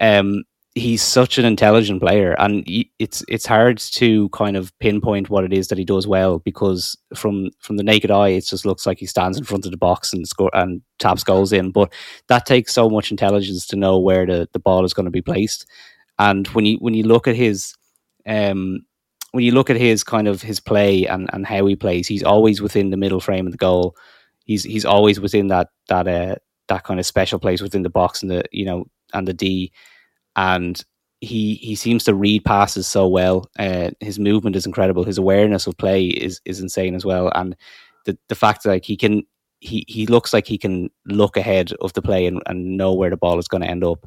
um, 0.00 0.44
he's 0.80 1.02
such 1.02 1.38
an 1.38 1.44
intelligent 1.44 2.00
player, 2.00 2.34
and 2.38 2.64
it's 2.98 3.22
it's 3.28 3.46
hard 3.46 3.78
to 3.78 4.28
kind 4.30 4.56
of 4.56 4.76
pinpoint 4.78 5.28
what 5.28 5.44
it 5.44 5.52
is 5.52 5.68
that 5.68 5.78
he 5.78 5.84
does 5.84 6.06
well 6.06 6.38
because 6.40 6.96
from 7.14 7.50
from 7.60 7.76
the 7.76 7.82
naked 7.82 8.10
eye, 8.10 8.30
it 8.30 8.46
just 8.46 8.64
looks 8.64 8.86
like 8.86 8.98
he 8.98 9.06
stands 9.06 9.38
in 9.38 9.44
front 9.44 9.66
of 9.66 9.70
the 9.70 9.76
box 9.76 10.12
and 10.12 10.26
score 10.26 10.50
and 10.54 10.82
taps 10.98 11.22
goals 11.22 11.52
in. 11.52 11.70
But 11.70 11.92
that 12.28 12.46
takes 12.46 12.72
so 12.72 12.88
much 12.88 13.10
intelligence 13.10 13.66
to 13.68 13.76
know 13.76 13.98
where 13.98 14.26
the, 14.26 14.48
the 14.52 14.58
ball 14.58 14.84
is 14.84 14.94
going 14.94 15.04
to 15.04 15.10
be 15.10 15.22
placed. 15.22 15.66
And 16.18 16.48
when 16.48 16.64
you 16.66 16.78
when 16.78 16.94
you 16.94 17.04
look 17.04 17.28
at 17.28 17.36
his 17.36 17.74
um, 18.26 18.84
when 19.32 19.44
you 19.44 19.52
look 19.52 19.70
at 19.70 19.76
his 19.76 20.02
kind 20.02 20.26
of 20.28 20.42
his 20.42 20.60
play 20.60 21.06
and, 21.06 21.28
and 21.32 21.46
how 21.46 21.66
he 21.66 21.76
plays, 21.76 22.08
he's 22.08 22.24
always 22.24 22.60
within 22.60 22.90
the 22.90 22.96
middle 22.96 23.20
frame 23.20 23.46
of 23.46 23.52
the 23.52 23.58
goal. 23.58 23.94
He's 24.44 24.64
he's 24.64 24.84
always 24.84 25.20
within 25.20 25.48
that 25.48 25.68
that 25.88 26.08
uh, 26.08 26.36
that 26.68 26.84
kind 26.84 26.98
of 26.98 27.06
special 27.06 27.38
place 27.38 27.60
within 27.60 27.82
the 27.82 27.90
box 27.90 28.22
and 28.22 28.30
the 28.30 28.44
you 28.50 28.64
know 28.64 28.86
and 29.12 29.28
the 29.28 29.34
D 29.34 29.72
and 30.36 30.82
he 31.20 31.54
he 31.56 31.74
seems 31.74 32.04
to 32.04 32.14
read 32.14 32.44
passes 32.44 32.86
so 32.86 33.06
well. 33.06 33.46
Uh, 33.58 33.90
his 34.00 34.18
movement 34.18 34.56
is 34.56 34.66
incredible. 34.66 35.04
His 35.04 35.18
awareness 35.18 35.66
of 35.66 35.76
play 35.76 36.06
is 36.06 36.40
is 36.44 36.60
insane 36.60 36.94
as 36.94 37.04
well. 37.04 37.30
And 37.34 37.56
the 38.06 38.18
the 38.28 38.34
fact 38.34 38.62
that 38.62 38.70
like 38.70 38.84
he 38.84 38.96
can 38.96 39.22
he 39.60 39.84
he 39.88 40.06
looks 40.06 40.32
like 40.32 40.46
he 40.46 40.58
can 40.58 40.90
look 41.06 41.36
ahead 41.36 41.72
of 41.80 41.92
the 41.92 42.02
play 42.02 42.26
and, 42.26 42.42
and 42.46 42.76
know 42.76 42.94
where 42.94 43.10
the 43.10 43.16
ball 43.16 43.38
is 43.38 43.48
going 43.48 43.62
to 43.62 43.68
end 43.68 43.84
up. 43.84 44.04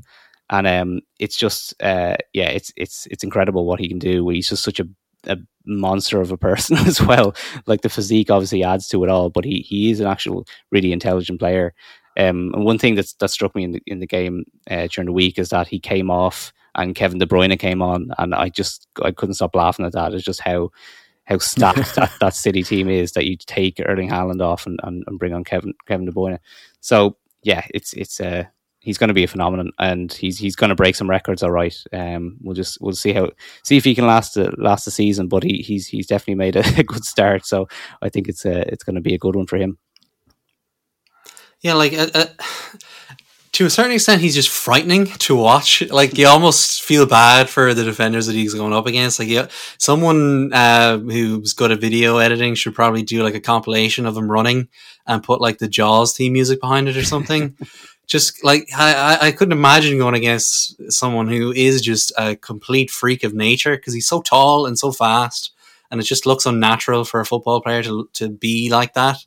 And 0.50 0.68
um, 0.68 1.02
it's 1.20 1.38
just 1.38 1.74
uh, 1.82 2.18
yeah, 2.34 2.50
it's 2.50 2.72
it's 2.76 3.08
it's 3.12 3.24
incredible 3.24 3.66
what 3.66 3.80
he 3.80 3.88
can 3.88 4.00
do. 4.00 4.28
He's 4.30 4.50
just 4.50 4.64
such 4.64 4.80
a 4.80 4.88
a 5.26 5.38
monster 5.66 6.20
of 6.20 6.32
a 6.32 6.38
person 6.38 6.78
as 6.88 7.02
well. 7.02 7.36
Like 7.68 7.82
the 7.82 7.90
physique 7.90 8.32
obviously 8.32 8.64
adds 8.64 8.88
to 8.90 9.04
it 9.04 9.10
all, 9.10 9.30
but 9.30 9.46
he 9.46 9.60
he 9.60 9.92
is 9.92 10.00
an 10.00 10.08
actual 10.08 10.46
really 10.72 10.92
intelligent 10.92 11.40
player. 11.40 11.74
Um, 12.18 12.52
and 12.54 12.64
one 12.64 12.78
thing 12.78 12.96
that's, 12.96 13.14
that 13.14 13.30
struck 13.30 13.56
me 13.56 13.64
in 13.64 13.72
the, 13.72 13.84
in 13.88 14.00
the 14.00 14.08
game 14.08 14.46
uh, 14.70 14.88
during 14.88 15.08
the 15.08 15.14
week 15.14 15.40
is 15.40 15.50
that 15.50 15.68
he 15.68 15.80
came 15.80 16.12
off 16.12 16.54
and 16.76 16.96
Kevin 16.96 17.20
De 17.20 17.26
Bruyne 17.26 17.58
came 17.60 17.82
on, 17.82 18.12
and 18.18 18.34
I 18.34 18.50
just 18.50 18.88
I 19.02 19.12
couldn't 19.12 19.36
stop 19.36 19.56
laughing 19.56 19.86
at 19.86 19.94
that. 19.94 20.14
It's 20.14 20.24
just 20.24 20.42
how 20.42 20.72
how 21.26 21.38
stacked 21.38 21.96
that, 21.96 22.12
that 22.20 22.36
City 22.36 22.64
team 22.64 22.90
is 22.90 23.14
that 23.14 23.26
you 23.26 23.38
take 23.38 23.80
Erling 23.86 24.10
Haaland 24.10 24.42
off 24.42 24.66
and, 24.66 24.80
and, 24.84 25.04
and, 25.08 25.20
bring 25.20 25.34
on 25.34 25.44
Kevin 25.44 25.74
Kevin 25.88 26.06
De 26.06 26.12
Bruyne. 26.12 26.40
So 26.82 27.18
yeah, 27.44 27.66
it's 27.74 27.94
it's 27.94 28.20
uh, 28.20 28.46
he's 28.80 28.98
going 28.98 29.10
to 29.10 29.14
be 29.14 29.24
a 29.24 29.28
phenomenon, 29.28 29.72
and 29.80 30.12
he's 30.12 30.38
he's 30.40 30.56
going 30.56 30.70
to 30.70 30.76
break 30.76 30.96
some 30.96 31.10
records. 31.10 31.44
All 31.44 31.52
right, 31.52 31.76
um, 31.94 32.38
we'll 32.42 32.56
just 32.56 32.80
we'll 32.82 32.94
see 32.94 33.14
how 33.14 33.30
see 33.64 33.78
if 33.78 33.84
he 33.84 33.96
can 33.96 34.08
last 34.08 34.34
the 34.34 34.54
last 34.58 34.86
the 34.86 34.92
season. 34.92 35.28
But 35.28 35.44
he 35.44 35.64
he's 35.66 35.88
he's 35.88 36.08
definitely 36.08 36.36
made 36.36 36.56
a, 36.56 36.64
a 36.80 36.84
good 36.84 37.06
start. 37.06 37.46
So 37.46 37.68
I 38.02 38.10
think 38.10 38.28
it's 38.28 38.46
a, 38.46 38.62
uh, 38.62 38.64
it's 38.68 38.84
going 38.84 38.96
to 38.96 39.02
be 39.02 39.14
a 39.14 39.20
good 39.20 39.36
one 39.36 39.48
for 39.48 39.58
him. 39.58 39.78
Yeah, 41.64 41.74
like 41.76 41.94
uh, 41.94 42.10
uh, 42.14 42.26
to 43.54 43.66
a 43.66 43.70
certain 43.70 43.94
extent, 43.94 44.22
he's 44.22 44.36
just 44.36 44.50
frightening 44.50 45.06
to 45.06 45.36
watch. 45.36 45.82
Like 45.90 46.18
you 46.18 46.28
almost 46.28 46.84
feel 46.84 47.06
bad 47.06 47.50
for 47.50 47.74
the 47.74 47.84
defenders 47.84 48.28
that 48.28 48.34
he's 48.36 48.54
going 48.54 48.74
up 48.74 48.86
against. 48.86 49.18
Like 49.18 49.30
yeah, 49.30 49.48
someone 49.78 50.54
uh, 50.54 51.00
who's 51.00 51.54
good 51.54 51.72
at 51.72 51.80
video 51.80 52.18
editing 52.18 52.54
should 52.56 52.76
probably 52.76 53.02
do 53.02 53.24
like 53.24 53.36
a 53.36 53.40
compilation 53.40 54.06
of 54.06 54.16
him 54.16 54.30
running 54.30 54.68
and 55.08 55.24
put 55.24 55.42
like 55.42 55.58
the 55.58 55.68
Jaws 55.68 56.16
theme 56.16 56.34
music 56.34 56.60
behind 56.60 56.90
it 56.90 56.98
or 56.98 57.04
something. 57.04 57.58
just 58.06 58.44
like 58.44 58.68
I, 58.76 59.18
I 59.22 59.32
couldn't 59.32 59.58
imagine 59.58 59.98
going 59.98 60.16
against 60.16 60.92
someone 60.92 61.30
who 61.30 61.54
is 61.54 61.82
just 61.82 62.12
a 62.18 62.36
complete 62.36 62.92
freak 62.92 63.24
of 63.24 63.34
nature 63.34 63.78
because 63.78 63.94
he's 63.94 64.08
so 64.08 64.22
tall 64.22 64.66
and 64.66 64.78
so 64.78 64.92
fast, 64.92 65.54
and 65.90 66.02
it 66.02 66.04
just 66.04 66.26
looks 66.26 66.46
unnatural 66.46 67.06
for 67.06 67.22
a 67.22 67.26
football 67.26 67.62
player 67.62 67.82
to 67.84 68.10
to 68.14 68.30
be 68.30 68.70
like 68.70 68.94
that. 68.96 69.26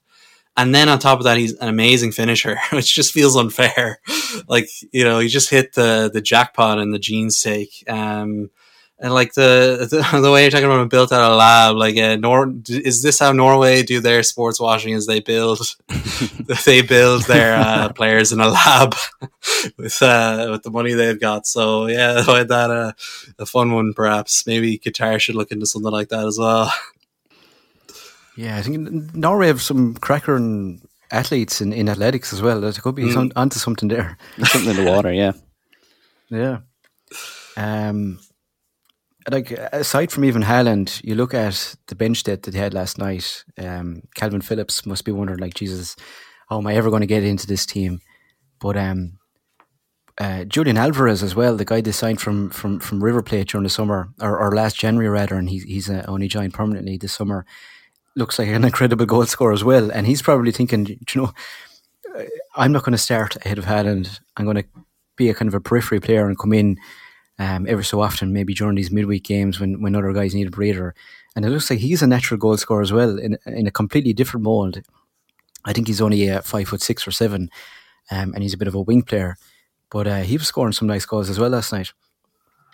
And 0.56 0.74
then 0.74 0.88
on 0.88 0.98
top 0.98 1.18
of 1.18 1.24
that, 1.24 1.36
he's 1.36 1.52
an 1.54 1.68
amazing 1.68 2.12
finisher, 2.12 2.58
which 2.72 2.94
just 2.94 3.12
feels 3.12 3.36
unfair. 3.36 4.00
like, 4.48 4.68
you 4.92 5.04
know, 5.04 5.18
he 5.18 5.28
just 5.28 5.50
hit 5.50 5.74
the, 5.74 6.10
the 6.12 6.20
jackpot 6.20 6.78
in 6.78 6.90
the 6.90 6.98
jeans 6.98 7.40
take. 7.42 7.84
Um, 7.88 8.50
and 8.98 9.12
like 9.12 9.34
the, 9.34 9.86
the, 9.90 10.20
the 10.20 10.32
way 10.32 10.42
you're 10.42 10.50
talking 10.50 10.64
about 10.64 10.80
him 10.80 10.88
built 10.88 11.12
out 11.12 11.30
a 11.30 11.34
lab, 11.34 11.76
like 11.76 11.98
uh, 11.98 12.16
Nor 12.16 12.54
is 12.66 13.02
this 13.02 13.18
how 13.18 13.32
Norway 13.32 13.82
do 13.82 14.00
their 14.00 14.22
sports 14.22 14.58
washing? 14.58 14.94
Is 14.94 15.06
they 15.06 15.20
build 15.20 15.60
they 16.64 16.80
build 16.80 17.24
their 17.24 17.56
uh, 17.56 17.92
players 17.92 18.32
in 18.32 18.40
a 18.40 18.48
lab 18.48 18.94
with 19.76 20.00
uh, 20.00 20.48
with 20.50 20.62
the 20.62 20.70
money 20.70 20.94
they've 20.94 21.20
got. 21.20 21.46
So 21.46 21.88
yeah, 21.88 22.22
that 22.22 22.70
uh, 22.70 22.92
a 23.38 23.44
fun 23.44 23.72
one 23.72 23.92
perhaps. 23.92 24.46
Maybe 24.46 24.78
Qatar 24.78 25.20
should 25.20 25.34
look 25.34 25.52
into 25.52 25.66
something 25.66 25.92
like 25.92 26.08
that 26.08 26.26
as 26.26 26.38
well. 26.38 26.72
Yeah, 28.36 28.56
I 28.56 28.62
think 28.62 29.14
Norway 29.14 29.46
have 29.46 29.62
some 29.62 29.94
cracker 29.94 30.36
and 30.36 30.80
athletes 31.10 31.60
in, 31.60 31.72
in 31.72 31.88
athletics 31.88 32.32
as 32.32 32.42
well. 32.42 32.60
There 32.60 32.72
could 32.72 32.94
be 32.94 33.04
mm. 33.04 33.14
some, 33.14 33.32
onto 33.36 33.58
something 33.58 33.88
there. 33.88 34.18
something 34.44 34.76
in 34.76 34.84
the 34.84 34.90
water, 34.90 35.12
yeah. 35.12 35.32
Yeah. 36.28 36.58
Um, 37.56 38.18
like 39.30 39.50
aside 39.50 40.12
from 40.12 40.24
even 40.24 40.42
Haaland, 40.42 41.02
you 41.02 41.14
look 41.14 41.34
at 41.34 41.74
the 41.88 41.94
bench 41.94 42.24
that 42.24 42.42
they 42.42 42.58
had 42.58 42.74
last 42.74 42.98
night. 42.98 43.44
Um, 43.58 44.02
Kalvin 44.16 44.44
Phillips 44.44 44.86
must 44.86 45.04
be 45.04 45.12
wondering, 45.12 45.40
like, 45.40 45.54
Jesus, 45.54 45.96
how 46.48 46.58
am 46.58 46.66
I 46.66 46.74
ever 46.74 46.90
going 46.90 47.00
to 47.00 47.06
get 47.06 47.24
into 47.24 47.46
this 47.46 47.66
team? 47.66 48.00
But 48.60 48.76
um, 48.76 49.18
uh, 50.18 50.44
Julian 50.44 50.78
Alvarez 50.78 51.22
as 51.22 51.34
well, 51.34 51.56
the 51.56 51.64
guy 51.64 51.80
they 51.80 51.92
signed 51.92 52.20
from 52.20 52.50
from 52.50 52.80
from 52.80 53.02
River 53.02 53.22
Plate 53.22 53.48
during 53.48 53.64
the 53.64 53.70
summer 53.70 54.08
or, 54.20 54.38
or 54.38 54.54
last 54.54 54.78
January 54.78 55.08
rather, 55.08 55.36
and 55.36 55.50
he, 55.50 55.58
he's 55.58 55.90
uh, 55.90 56.04
only 56.06 56.28
joined 56.28 56.54
permanently 56.54 56.96
this 56.96 57.12
summer. 57.12 57.44
Looks 58.16 58.38
like 58.38 58.48
an 58.48 58.64
incredible 58.64 59.06
goal 59.06 59.26
scorer 59.26 59.52
as 59.52 59.62
well, 59.62 59.92
and 59.92 60.06
he's 60.06 60.22
probably 60.22 60.50
thinking, 60.50 60.86
you 60.86 60.98
know, 61.14 61.32
uh, 62.18 62.24
I'm 62.56 62.72
not 62.72 62.82
going 62.82 62.92
to 62.92 62.98
start 62.98 63.36
ahead 63.44 63.58
of 63.58 63.66
Haaland. 63.66 64.20
I'm 64.36 64.46
going 64.46 64.56
to 64.56 64.64
be 65.16 65.28
a 65.28 65.34
kind 65.34 65.48
of 65.48 65.54
a 65.54 65.60
periphery 65.60 66.00
player 66.00 66.26
and 66.26 66.38
come 66.38 66.54
in 66.54 66.78
um, 67.38 67.66
every 67.68 67.84
so 67.84 68.00
often, 68.00 68.32
maybe 68.32 68.54
during 68.54 68.74
these 68.74 68.90
midweek 68.90 69.24
games 69.24 69.60
when, 69.60 69.82
when 69.82 69.94
other 69.94 70.14
guys 70.14 70.34
need 70.34 70.46
a 70.46 70.50
breather. 70.50 70.94
And 71.34 71.44
it 71.44 71.50
looks 71.50 71.68
like 71.68 71.80
he's 71.80 72.00
a 72.00 72.06
natural 72.06 72.38
goal 72.38 72.56
scorer 72.56 72.80
as 72.80 72.92
well 72.92 73.18
in, 73.18 73.36
in 73.44 73.66
a 73.66 73.70
completely 73.70 74.14
different 74.14 74.44
mold. 74.44 74.80
I 75.66 75.74
think 75.74 75.86
he's 75.86 76.00
only 76.00 76.30
uh, 76.30 76.40
five 76.40 76.68
foot 76.68 76.80
six 76.80 77.06
or 77.06 77.10
seven, 77.10 77.50
um, 78.10 78.32
and 78.32 78.42
he's 78.42 78.54
a 78.54 78.58
bit 78.58 78.68
of 78.68 78.74
a 78.74 78.80
wing 78.80 79.02
player. 79.02 79.36
But 79.90 80.06
uh, 80.06 80.20
he 80.20 80.38
was 80.38 80.48
scoring 80.48 80.72
some 80.72 80.88
nice 80.88 81.04
goals 81.04 81.28
as 81.28 81.38
well 81.38 81.50
last 81.50 81.70
night. 81.70 81.92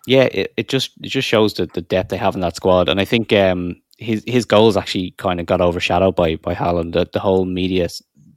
Yeah, 0.07 0.25
it, 0.25 0.53
it 0.57 0.69
just 0.69 0.93
it 1.03 1.09
just 1.09 1.27
shows 1.27 1.55
the, 1.55 1.67
the 1.67 1.83
depth 1.83 2.11
they 2.11 2.17
have 2.17 2.37
in 2.37 2.41
that 2.43 2.55
squad, 2.55 2.89
and 2.89 3.01
I 3.01 3.05
think 3.05 3.33
um, 3.33 3.82
his 3.99 4.23
his 4.27 4.45
goals 4.45 4.77
actually 4.77 5.13
kind 5.19 5.41
of 5.41 5.47
got 5.47 5.61
overshadowed 5.61 6.17
by 6.17 6.37
by 6.37 6.55
Haaland. 6.55 6.93
The, 6.93 7.09
the 7.13 7.21
whole 7.21 7.45
media 7.45 7.89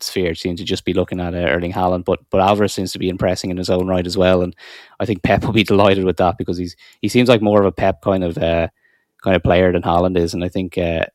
sphere 0.02 0.36
seems 0.36 0.60
to 0.60 0.66
just 0.66 0.86
be 0.86 0.94
looking 0.94 1.20
at 1.20 1.34
uh, 1.34 1.38
Erling 1.38 1.74
Haaland, 1.74 2.06
but 2.06 2.20
but 2.30 2.42
Alvarez 2.42 2.74
seems 2.74 2.92
to 2.94 3.00
be 3.00 3.10
impressing 3.10 3.52
in 3.52 3.58
his 3.58 3.70
own 3.70 3.88
right 3.88 4.06
as 4.06 4.18
well, 4.18 4.42
and 4.42 4.56
I 5.00 5.06
think 5.06 5.24
Pep 5.24 5.44
will 5.44 5.54
be 5.54 5.64
delighted 5.74 6.06
with 6.06 6.18
that 6.18 6.38
because 6.38 6.58
he's 6.58 6.76
he 7.02 7.10
seems 7.10 7.30
like 7.30 7.42
more 7.42 7.60
of 7.60 7.66
a 7.66 7.72
Pep 7.72 8.02
kind 8.02 8.24
of 8.24 8.38
uh, 8.38 8.68
kind 9.24 9.36
of 9.36 9.44
player 9.44 9.72
than 9.72 9.82
Haaland 9.82 10.18
is, 10.18 10.34
and 10.34 10.44
I 10.44 10.50
think 10.50 10.78
uh, 10.78 11.06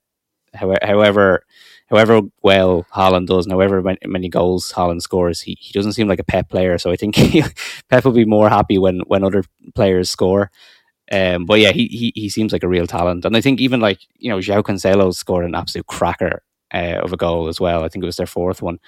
however 0.55 1.44
however 1.88 2.22
well 2.42 2.87
Haaland 2.94 3.26
does, 3.26 3.46
and 3.46 3.53
however 3.53 3.83
many 4.05 4.29
goals 4.29 4.72
Haaland 4.72 5.03
scores, 5.03 5.40
he, 5.40 5.57
he 5.61 5.72
doesn't 5.72 5.92
seem 5.92 6.09
like 6.09 6.20
a 6.20 6.24
Pep 6.24 6.48
player. 6.48 6.79
So 6.79 6.90
I 6.90 6.96
think 6.96 7.16
he, 7.16 7.42
Pep 7.88 8.05
will 8.05 8.12
be 8.12 8.24
more 8.24 8.48
happy 8.48 8.79
when 8.79 9.00
when 9.07 9.24
other 9.24 9.44
players 9.74 10.11
score. 10.11 10.50
Um, 11.11 11.44
but 11.44 11.59
yeah, 11.59 11.73
he, 11.73 11.87
he 11.87 12.12
he 12.14 12.29
seems 12.29 12.53
like 12.53 12.62
a 12.62 12.68
real 12.68 12.87
talent, 12.87 13.25
and 13.25 13.37
I 13.37 13.40
think 13.40 13.61
even 13.61 13.81
like 13.81 14.01
you 14.18 14.31
know, 14.31 14.38
João 14.38 14.62
Cancelo 14.62 15.14
scored 15.14 15.44
an 15.44 15.55
absolute 15.55 15.87
cracker 15.87 16.42
uh, 16.73 17.01
of 17.03 17.12
a 17.12 17.16
goal 17.16 17.49
as 17.49 17.61
well. 17.61 17.85
I 17.85 17.88
think 17.88 18.03
it 18.03 18.07
was 18.07 18.16
their 18.16 18.27
fourth 18.27 18.62
one. 18.62 18.79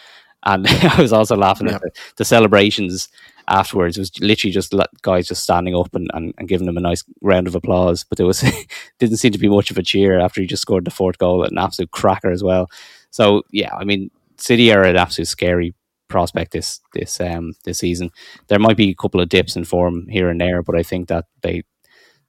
And 0.44 0.66
I 0.68 1.00
was 1.00 1.12
also 1.12 1.36
laughing 1.36 1.68
yeah. 1.68 1.76
at 1.76 1.82
the, 1.82 1.90
the, 2.16 2.24
celebrations 2.24 3.08
afterwards. 3.48 3.96
It 3.96 4.00
was 4.00 4.20
literally 4.20 4.52
just 4.52 4.74
guys 5.02 5.28
just 5.28 5.42
standing 5.42 5.74
up 5.74 5.94
and, 5.94 6.10
and, 6.14 6.34
and, 6.38 6.48
giving 6.48 6.66
them 6.66 6.76
a 6.76 6.80
nice 6.80 7.04
round 7.20 7.46
of 7.46 7.54
applause. 7.54 8.04
But 8.04 8.18
there 8.18 8.26
was 8.26 8.40
didn't 8.98 9.18
seem 9.18 9.32
to 9.32 9.38
be 9.38 9.48
much 9.48 9.70
of 9.70 9.78
a 9.78 9.82
cheer 9.82 10.18
after 10.18 10.40
he 10.40 10.46
just 10.46 10.62
scored 10.62 10.84
the 10.84 10.90
fourth 10.90 11.18
goal, 11.18 11.44
an 11.44 11.58
absolute 11.58 11.90
cracker 11.90 12.30
as 12.30 12.42
well. 12.42 12.70
So 13.10 13.42
yeah, 13.50 13.74
I 13.74 13.84
mean, 13.84 14.10
City 14.36 14.72
are 14.72 14.82
an 14.82 14.96
absolute 14.96 15.28
scary 15.28 15.74
prospect 16.08 16.52
this 16.52 16.80
this 16.92 17.20
um 17.20 17.52
this 17.64 17.78
season. 17.78 18.10
There 18.48 18.58
might 18.58 18.76
be 18.76 18.90
a 18.90 18.94
couple 18.94 19.20
of 19.20 19.28
dips 19.28 19.56
in 19.56 19.64
form 19.64 20.08
here 20.08 20.28
and 20.28 20.40
there, 20.40 20.62
but 20.62 20.76
I 20.76 20.82
think 20.82 21.08
that 21.08 21.26
they 21.42 21.62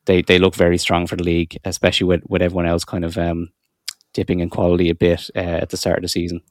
they 0.06 0.22
they 0.22 0.40
look 0.40 0.56
very 0.56 0.78
strong 0.78 1.08
for 1.08 1.16
the 1.16 1.24
league, 1.24 1.58
especially 1.66 2.06
with 2.06 2.24
with 2.28 2.42
everyone 2.42 2.66
else 2.66 2.84
kind 2.84 3.06
of 3.06 3.18
um 3.18 3.50
dipping 4.14 4.40
in 4.40 4.50
quality 4.50 4.90
a 4.90 4.96
bit 4.96 5.30
uh, 5.36 5.40
at 5.40 5.70
the 5.70 5.78
start 5.78 5.98
of 5.98 6.04
the 6.04 6.10
season. 6.10 6.42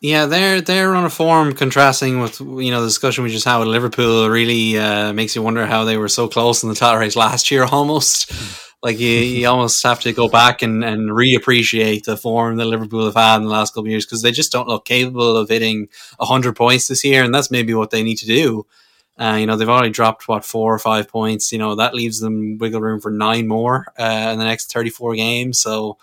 Yeah, 0.00 0.26
they're 0.26 0.60
they're 0.60 0.96
on 0.96 1.04
a 1.04 1.10
form 1.10 1.52
contrasting 1.52 2.20
with 2.20 2.40
you 2.40 2.70
know 2.72 2.80
the 2.80 2.88
discussion 2.88 3.22
we 3.22 3.30
just 3.30 3.44
had 3.44 3.58
with 3.58 3.68
Liverpool. 3.68 4.28
Really 4.28 4.76
uh, 4.76 5.12
makes 5.12 5.36
you 5.36 5.42
wonder 5.42 5.64
how 5.64 5.84
they 5.84 5.96
were 5.96 6.08
so 6.08 6.26
close 6.26 6.64
in 6.64 6.68
the 6.68 6.74
title 6.74 6.98
race 6.98 7.14
last 7.14 7.50
year. 7.52 7.64
Almost 7.70 8.32
like 8.82 8.98
you, 8.98 9.08
you 9.08 9.46
almost 9.48 9.80
have 9.84 10.00
to 10.00 10.12
go 10.12 10.28
back 10.28 10.60
and 10.60 10.84
and 10.84 11.10
reappreciate 11.10 12.02
the 12.02 12.16
form 12.16 12.56
that 12.56 12.64
Liverpool 12.64 13.04
have 13.04 13.14
had 13.14 13.36
in 13.36 13.44
the 13.44 13.48
last 13.50 13.74
couple 13.74 13.84
of 13.84 13.90
years 13.90 14.04
because 14.04 14.22
they 14.22 14.32
just 14.32 14.50
don't 14.50 14.66
look 14.66 14.84
capable 14.84 15.36
of 15.36 15.48
hitting 15.48 15.86
hundred 16.18 16.56
points 16.56 16.88
this 16.88 17.04
year, 17.04 17.22
and 17.22 17.32
that's 17.32 17.52
maybe 17.52 17.72
what 17.72 17.90
they 17.90 18.02
need 18.02 18.18
to 18.18 18.26
do. 18.26 18.66
Uh, 19.18 19.36
you 19.38 19.46
know, 19.46 19.56
they've 19.56 19.68
already 19.68 19.90
dropped 19.90 20.26
what 20.26 20.44
four 20.44 20.74
or 20.74 20.78
five 20.78 21.08
points. 21.08 21.52
You 21.52 21.58
know, 21.58 21.74
that 21.74 21.94
leaves 21.94 22.20
them 22.20 22.58
wiggle 22.58 22.80
room 22.80 23.00
for 23.00 23.10
nine 23.10 23.46
more 23.46 23.86
uh, 23.98 24.30
in 24.32 24.38
the 24.38 24.44
next 24.44 24.72
34 24.72 25.14
games. 25.16 25.58
So, 25.58 25.98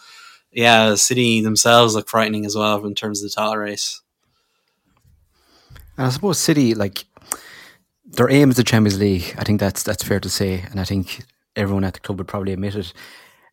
yeah, 0.52 0.95
City 0.95 1.41
themselves 1.41 1.95
look 1.95 2.08
frightening 2.08 2.45
as 2.45 2.56
well 2.56 2.86
in 2.86 2.95
terms 2.95 3.24
of 3.24 3.30
the 3.30 3.36
title 3.36 3.58
race. 3.58 4.02
And 5.98 6.08
I 6.08 6.10
suppose 6.10 6.38
City, 6.38 6.76
like, 6.76 7.06
their 8.06 8.30
aim 8.30 8.52
is 8.52 8.58
the 8.58 8.63
Champions 8.63 9.00
League. 9.00 9.36
I 9.38 9.43
think 9.43 9.60
that's 9.60 9.84
that's 9.84 10.04
fair 10.04 10.19
to 10.19 10.30
say, 10.30 10.65
and 10.72 10.80
I 10.80 10.84
think 10.84 11.24
everyone 11.56 11.84
at 11.84 11.93
the 11.93 12.00
club 12.00 12.17
would 12.17 12.28
probably 12.28 12.54
admit 12.54 12.76
it. 12.76 12.93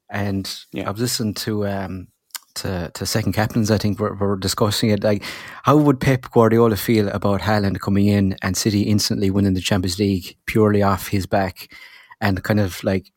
And 0.08 0.48
yeah. 0.72 0.88
I've 0.88 0.98
listened 0.98 1.36
to 1.38 1.66
um, 1.66 2.08
to, 2.56 2.90
to 2.94 3.06
second 3.06 3.32
captains, 3.32 3.70
I 3.70 3.78
think 3.78 3.98
we're, 3.98 4.14
we're 4.14 4.36
discussing 4.36 4.90
it. 4.90 5.02
Like, 5.02 5.22
how 5.62 5.76
would 5.76 6.00
Pep 6.00 6.30
Guardiola 6.30 6.76
feel 6.76 7.08
about 7.08 7.40
Haaland 7.40 7.80
coming 7.80 8.06
in 8.06 8.36
and 8.42 8.56
City 8.56 8.82
instantly 8.82 9.30
winning 9.30 9.54
the 9.54 9.60
Champions 9.60 9.98
League 9.98 10.36
purely 10.46 10.82
off 10.82 11.08
his 11.08 11.26
back, 11.26 11.72
and 12.20 12.42
kind 12.42 12.60
of 12.60 12.82
like 12.82 13.12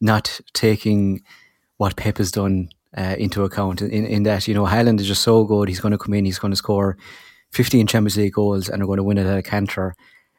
not 0.00 0.40
taking 0.52 1.22
what 1.76 1.96
Pep 1.96 2.18
has 2.18 2.30
done 2.30 2.68
uh, 2.96 3.16
into 3.18 3.44
account 3.44 3.82
in, 3.82 4.06
in 4.06 4.22
that 4.22 4.46
you 4.46 4.54
know 4.54 4.64
Haaland 4.64 5.00
is 5.00 5.06
just 5.06 5.22
so 5.22 5.44
good. 5.44 5.68
He's 5.68 5.80
going 5.80 5.92
to 5.92 5.98
come 5.98 6.14
in, 6.14 6.24
he's 6.24 6.38
going 6.38 6.52
to 6.52 6.56
score 6.56 6.96
15 7.52 7.86
Champions 7.86 8.16
League 8.16 8.32
goals, 8.32 8.68
and 8.68 8.82
are 8.82 8.86
going 8.86 8.98
to 8.98 9.02
win 9.04 9.18
it 9.18 9.26
at 9.26 9.38
a 9.38 9.42
canter. 9.42 9.94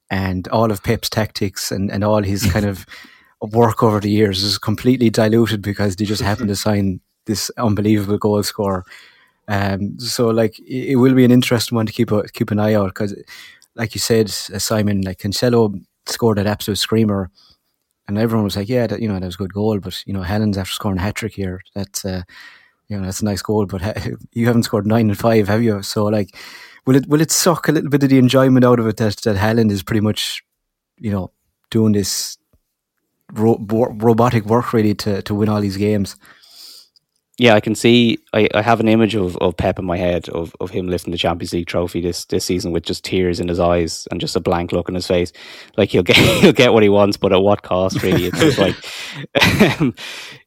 And 0.10 0.48
all 0.50 0.72
of 0.72 0.84
Pep's 0.84 1.10
tactics 1.10 1.72
and, 1.72 1.91
and 1.91 2.04
all 2.04 2.22
his 2.22 2.46
kind 2.52 2.65
of 2.65 2.86
work 3.41 3.82
over 3.82 4.00
the 4.00 4.10
years 4.10 4.44
is 4.44 4.58
completely 4.58 5.10
diluted 5.10 5.62
because 5.62 5.96
they 5.96 6.06
just 6.06 6.22
happen 6.22 6.48
to 6.48 6.56
sign 6.56 7.02
this 7.25 7.51
unbelievable 7.57 8.17
goal 8.17 8.43
scorer. 8.43 8.85
Um, 9.47 9.99
so 9.99 10.27
like 10.27 10.57
it, 10.59 10.91
it, 10.91 10.95
will 10.95 11.13
be 11.13 11.25
an 11.25 11.31
interesting 11.31 11.75
one 11.75 11.85
to 11.85 11.93
keep 11.93 12.11
a, 12.11 12.23
keep 12.29 12.51
an 12.51 12.59
eye 12.59 12.73
out 12.73 12.88
because, 12.88 13.15
like 13.75 13.93
you 13.93 13.99
said, 13.99 14.27
uh, 14.53 14.59
Simon, 14.59 15.01
like 15.01 15.19
Cancelo 15.19 15.79
scored 16.07 16.38
that 16.38 16.47
absolute 16.47 16.77
screamer, 16.77 17.29
and 18.07 18.17
everyone 18.17 18.43
was 18.43 18.55
like, 18.55 18.69
"Yeah, 18.69 18.88
that, 18.88 19.01
you 19.01 19.07
know 19.07 19.19
that 19.19 19.25
was 19.25 19.35
a 19.35 19.39
good 19.39 19.53
goal." 19.53 19.79
But 19.79 20.01
you 20.07 20.13
know, 20.13 20.21
Haaland's 20.21 20.57
after 20.57 20.73
scoring 20.73 20.97
a 20.97 21.01
hat 21.01 21.15
trick 21.15 21.33
here. 21.33 21.61
That's 21.75 22.03
uh, 22.05 22.23
you 22.88 22.97
know 22.97 23.05
that's 23.05 23.21
a 23.21 23.25
nice 23.25 23.41
goal, 23.41 23.65
but 23.67 23.81
ha- 23.81 23.93
you 24.31 24.47
haven't 24.47 24.63
scored 24.63 24.88
nine 24.88 25.09
and 25.09 25.17
five, 25.17 25.47
have 25.47 25.61
you? 25.61 25.83
So 25.83 26.05
like, 26.05 26.35
will 26.85 26.95
it 26.95 27.07
will 27.07 27.21
it 27.21 27.31
suck 27.31 27.67
a 27.67 27.71
little 27.71 27.89
bit 27.89 28.03
of 28.03 28.09
the 28.09 28.17
enjoyment 28.17 28.65
out 28.65 28.79
of 28.79 28.88
it 28.88 28.97
that 28.97 29.17
that 29.17 29.38
Haaland 29.38 29.71
is 29.71 29.83
pretty 29.83 30.01
much, 30.01 30.43
you 30.97 31.11
know, 31.11 31.31
doing 31.69 31.93
this 31.93 32.38
ro- 33.33 33.63
robotic 33.69 34.45
work 34.45 34.73
really 34.73 34.95
to 34.95 35.21
to 35.21 35.35
win 35.35 35.49
all 35.49 35.61
these 35.61 35.77
games? 35.77 36.15
Yeah, 37.38 37.54
I 37.54 37.60
can 37.60 37.76
see. 37.76 38.19
I, 38.34 38.48
I 38.54 38.62
have 38.62 38.80
an 38.80 38.88
image 38.88 39.13
of, 39.13 39.36
of 39.38 39.58
Pep 39.58 39.78
in 39.78 39.86
my 39.86 39.98
head 39.98 40.30
of, 40.30 40.56
of 40.62 40.69
him 40.69 40.88
lifting 40.88 41.12
the 41.12 41.17
Champions 41.17 41.52
League 41.52 41.67
trophy 41.67 42.00
this, 42.00 42.24
this 42.26 42.45
season 42.45 42.71
with 42.71 42.84
just 42.84 43.04
tears 43.04 43.41
in 43.41 43.50
his 43.50 43.60
eyes 43.60 44.08
and 44.10 44.21
just 44.21 44.38
a 44.38 44.39
blank 44.39 44.71
look 44.71 44.88
on 44.88 44.95
his 44.95 45.08
face. 45.08 45.34
Like 45.76 45.89
he'll 45.89 46.04
get 46.04 46.15
he'll 46.41 46.54
get 46.54 46.71
what 46.71 46.84
he 46.84 46.89
wants, 46.89 47.17
but 47.17 47.34
at 47.34 47.41
what 47.41 47.62
cost? 47.62 48.02
Really, 48.04 48.28
it's 48.28 48.39
just 48.39 48.58
like, 48.58 48.76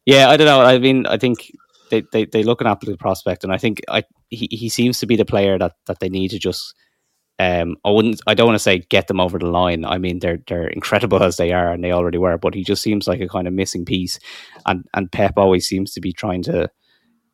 yeah, 0.07 0.31
I 0.31 0.37
don't 0.39 0.47
know. 0.47 0.63
I 0.63 0.79
mean, 0.79 1.07
I 1.07 1.19
think 1.19 1.53
they 1.91 2.05
they 2.13 2.25
they 2.25 2.43
looking 2.43 2.67
at 2.67 2.81
the 2.81 2.97
prospect, 2.97 3.45
and 3.45 3.53
I 3.53 3.59
think 3.59 3.83
I 3.89 4.05
he, 4.31 4.49
he 4.51 4.71
seems 4.71 4.99
to 5.01 5.07
be 5.07 5.17
the 5.17 5.27
player 5.27 5.59
that 5.59 5.73
that 5.87 6.01
they 6.01 6.09
need 6.09 6.31
to 6.31 6.39
just. 6.39 6.75
Um, 7.41 7.77
I 7.85 7.91
wouldn't. 7.91 8.21
I 8.27 8.35
don't 8.35 8.49
want 8.49 8.57
to 8.57 8.63
say 8.63 8.81
get 8.91 9.07
them 9.07 9.21
over 9.21 9.39
the 9.39 9.47
line. 9.47 9.85
I 9.85 9.99
mean, 9.99 10.19
they're 10.19 10.41
they're 10.49 10.67
incredible 10.67 11.23
as 11.23 11.37
they 11.37 11.53
are, 11.53 11.71
and 11.71 11.85
they 11.85 11.93
already 11.93 12.19
were. 12.19 12.37
But 12.37 12.55
he 12.55 12.65
just 12.65 12.83
seems 12.83 13.07
like 13.07 13.21
a 13.21 13.29
kind 13.29 13.47
of 13.47 13.53
missing 13.53 13.85
piece, 13.85 14.19
and 14.67 14.85
and 14.95 15.13
Pep 15.13 15.35
always 15.37 15.67
seems 15.67 15.93
to 15.93 16.01
be 16.01 16.13
trying 16.13 16.43
to 16.45 16.69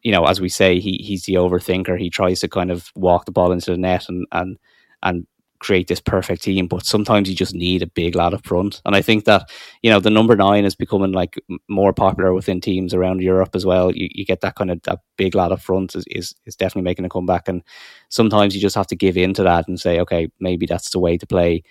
you 0.05 0.13
know, 0.13 0.27
as 0.27 0.41
we 0.41 0.49
say, 0.49 0.79
he 0.79 1.01
he's 1.03 1.25
the 1.25 1.35
overthinker. 1.35 1.99
He 1.99 2.11
tries 2.11 2.41
to 2.41 2.49
kind 2.49 2.71
of 2.71 2.91
walk 2.95 3.25
the 3.25 3.33
ball 3.33 3.51
into 3.53 3.73
the 3.73 3.79
net 3.79 4.09
and 4.09 4.27
and 4.31 4.59
and 5.03 5.27
create 5.61 5.89
this 5.89 6.01
perfect 6.01 6.43
team. 6.43 6.67
But 6.69 6.85
sometimes 6.85 7.29
you 7.29 7.35
just 7.35 7.55
need 7.55 7.83
a 7.83 7.87
big 7.87 8.15
lad 8.15 8.35
up 8.35 8.47
front. 8.47 8.83
And 8.85 8.95
I 8.95 9.01
think 9.01 9.25
that 9.25 9.51
you 9.83 9.91
know 9.91 10.01
the 10.01 10.11
number 10.11 10.37
nine 10.37 10.67
is 10.67 10.75
becoming 10.75 11.13
like 11.13 11.41
more 11.69 11.95
popular 11.95 12.35
within 12.35 12.61
teams 12.61 12.93
around 12.93 13.23
Europe 13.23 13.57
as 13.57 13.65
well. 13.65 13.91
You, 13.91 14.09
you 14.13 14.27
get 14.27 14.43
that 14.43 14.57
kind 14.57 14.71
of 14.71 14.83
that 14.83 15.01
big 15.17 15.35
lad 15.35 15.53
up 15.53 15.61
front 15.63 15.95
is, 15.95 16.05
is 16.11 16.35
is 16.45 16.55
definitely 16.55 16.83
making 16.83 17.07
a 17.07 17.09
comeback. 17.09 17.49
And 17.49 17.63
sometimes 18.11 18.55
you 18.55 18.61
just 18.61 18.77
have 18.77 18.89
to 18.89 18.97
give 18.97 19.17
in 19.17 19.33
to 19.35 19.43
that 19.45 19.67
and 19.67 19.81
say, 19.81 20.01
okay, 20.01 20.29
maybe 20.39 20.67
that's 20.67 20.91
the 20.91 21.01
way 21.01 21.17
to 21.17 21.27
play. 21.27 21.63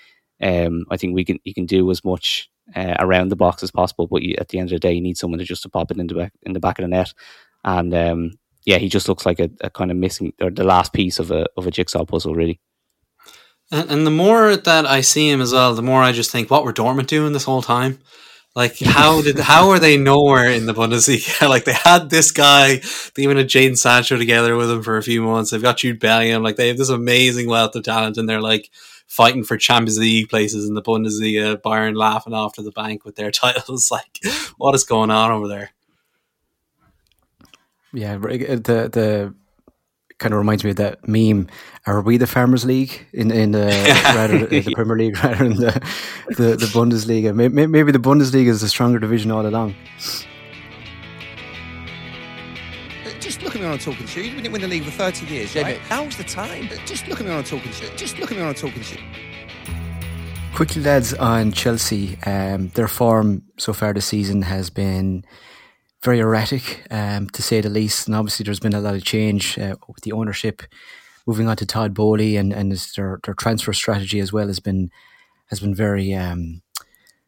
Um, 0.42 0.86
I 0.90 0.98
think 0.98 1.14
we 1.14 1.24
can 1.24 1.38
you 1.44 1.54
can 1.54 1.68
do 1.68 1.90
as 1.92 2.04
much 2.04 2.50
uh, 2.76 2.96
around 3.00 3.30
the 3.30 3.36
box 3.36 3.62
as 3.64 3.72
possible. 3.72 4.08
But 4.08 4.24
you, 4.24 4.36
at 4.40 4.50
the 4.50 4.60
end 4.60 4.70
of 4.70 4.76
the 4.76 4.80
day, 4.80 4.94
you 4.94 5.02
need 5.02 5.18
someone 5.18 5.40
to 5.40 5.46
just 5.46 5.64
to 5.64 5.70
pop 5.70 5.92
it 5.92 5.98
in 5.98 6.08
the 6.08 6.16
back 6.16 6.34
in 6.44 6.54
the 6.54 6.60
back 6.60 6.80
of 6.80 6.84
the 6.84 6.90
net. 6.90 7.14
And 7.64 7.94
um, 7.94 8.32
yeah, 8.66 8.78
he 8.78 8.90
just 8.90 9.08
looks 9.08 9.26
like 9.26 9.40
a, 9.40 9.50
a, 9.62 9.70
kind 9.70 9.92
of 9.92 9.98
missing 9.98 10.34
or 10.42 10.50
the 10.50 10.64
last 10.64 10.94
piece 10.94 11.20
of 11.20 11.32
a 11.32 11.46
of 11.58 11.68
a 11.68 11.72
jigsaw 11.72 12.06
puzzle, 12.06 12.36
really. 12.36 12.60
And, 13.72 13.90
and 13.90 14.08
the 14.08 14.12
more 14.12 14.56
that 14.56 14.86
I 14.86 15.02
see 15.02 15.30
him 15.30 15.42
as 15.42 15.54
well, 15.54 15.74
the 15.74 15.82
more 15.82 16.02
I 16.02 16.12
just 16.12 16.32
think, 16.32 16.50
what 16.50 16.64
were 16.64 16.74
Dortmund 16.74 17.08
doing 17.08 17.34
this 17.34 17.46
whole 17.46 17.62
time? 17.62 18.00
Like 18.56 18.78
how 18.80 19.22
did 19.22 19.40
how 19.52 19.70
are 19.70 19.80
they 19.80 19.98
nowhere 19.98 20.50
in 20.50 20.66
the 20.66 20.74
Bundesliga? 20.74 21.48
like 21.50 21.66
they 21.66 21.74
had 21.74 22.10
this 22.10 22.32
guy, 22.32 22.82
they 23.16 23.24
even 23.24 23.38
had 23.38 23.48
Jadon 23.48 23.78
Sancho 23.78 24.18
together 24.18 24.56
with 24.56 24.70
him 24.70 24.84
for 24.84 24.98
a 24.98 25.04
few 25.04 25.24
months. 25.24 25.52
They've 25.52 25.62
got 25.62 25.78
Jude 25.78 26.00
Bellingham, 26.00 26.44
like 26.44 26.56
they 26.56 26.68
have 26.68 26.78
this 26.78 26.90
amazing 26.90 27.48
wealth 27.48 27.76
of 27.76 27.84
talent, 27.84 28.18
and 28.18 28.30
they're 28.30 28.42
like 28.42 28.70
fighting 29.08 29.44
for 29.44 29.58
Champions 29.58 30.00
League 30.00 30.30
places 30.30 30.68
in 30.68 30.76
the 30.76 30.82
Bundesliga. 30.82 31.58
Bayern 31.58 31.96
laughing 31.96 32.34
off 32.34 32.54
to 32.54 32.62
the 32.62 32.72
bank 32.72 33.06
with 33.06 33.16
their 33.16 33.32
titles. 33.32 33.90
Like 33.90 34.20
what 34.58 34.76
is 34.76 34.84
going 34.84 35.10
on 35.10 35.32
over 35.32 35.48
there? 35.48 35.72
Yeah, 37.94 38.18
the 38.18 38.90
the 38.92 39.36
kind 40.18 40.34
of 40.34 40.38
reminds 40.38 40.64
me 40.64 40.72
of 40.72 40.78
that 40.78 41.08
meme. 41.08 41.48
Are 41.86 42.02
we 42.02 42.18
the 42.18 42.28
Farmers 42.28 42.66
League 42.66 43.06
in 43.14 43.32
in 43.32 43.52
the 43.52 43.68
rather 44.16 44.46
the 44.46 44.74
Premier 44.74 44.98
League 44.98 45.18
rather 45.24 45.48
than 45.48 45.58
the 45.58 45.72
the, 46.30 46.56
the 46.56 46.70
Bundesliga? 46.74 47.36
Maybe, 47.36 47.68
maybe 47.68 47.92
the 47.92 48.00
Bundesliga 48.00 48.48
is 48.48 48.62
the 48.62 48.70
stronger 48.70 49.00
division 49.00 49.32
all 49.32 49.46
along. 49.46 49.76
Just 53.20 53.42
look 53.42 53.56
at 53.56 53.62
me 53.62 53.68
on 53.68 53.74
a 53.74 53.78
talking 53.78 54.06
shoe. 54.06 54.22
You 54.22 54.36
didn't 54.36 54.52
win 54.52 54.62
the 54.62 54.68
league 54.68 54.84
for 54.84 54.92
30 54.92 55.26
years, 55.28 55.56
yeah, 55.56 55.62
right? 55.62 55.80
Now's 55.90 56.18
the 56.18 56.26
time. 56.26 56.68
Just 56.86 57.08
look 57.08 57.20
at 57.20 57.26
me 57.26 57.32
on 57.32 57.40
a 57.40 57.44
talking 57.44 57.72
shoe. 57.72 57.90
Just 57.96 58.20
look 58.20 58.32
at 58.32 58.38
me 58.38 58.44
on 58.44 58.50
a 58.50 58.54
talking 58.54 58.82
shoe. 58.82 59.00
Quickly, 60.54 60.82
lads, 60.82 61.14
on 61.14 61.52
Chelsea. 61.52 62.18
Um, 62.26 62.68
their 62.70 62.88
form 62.88 63.44
so 63.58 63.72
far 63.72 63.94
this 63.94 64.06
season 64.06 64.42
has 64.42 64.70
been 64.70 65.24
very 66.04 66.20
erratic, 66.20 66.86
um, 66.92 67.30
to 67.30 67.42
say 67.42 67.62
the 67.62 67.70
least. 67.70 68.08
And 68.08 68.16
obviously, 68.16 68.44
there's 68.44 68.60
been 68.60 68.74
a 68.74 68.82
lot 68.82 68.96
of 68.96 69.04
change 69.04 69.58
uh, 69.58 69.76
with 69.88 70.04
the 70.04 70.12
ownership 70.12 70.62
moving 71.26 71.48
on 71.48 71.56
to 71.58 71.66
Todd 71.66 71.94
Boehly, 71.94 72.38
and 72.38 72.54
and 72.54 72.72
their 72.72 73.20
their 73.24 73.34
transfer 73.34 73.74
strategy 73.74 74.20
as 74.20 74.34
well 74.34 74.48
has 74.48 74.60
been 74.60 74.92
has 75.48 75.60
been 75.60 75.74
very 75.74 76.14
um, 76.14 76.62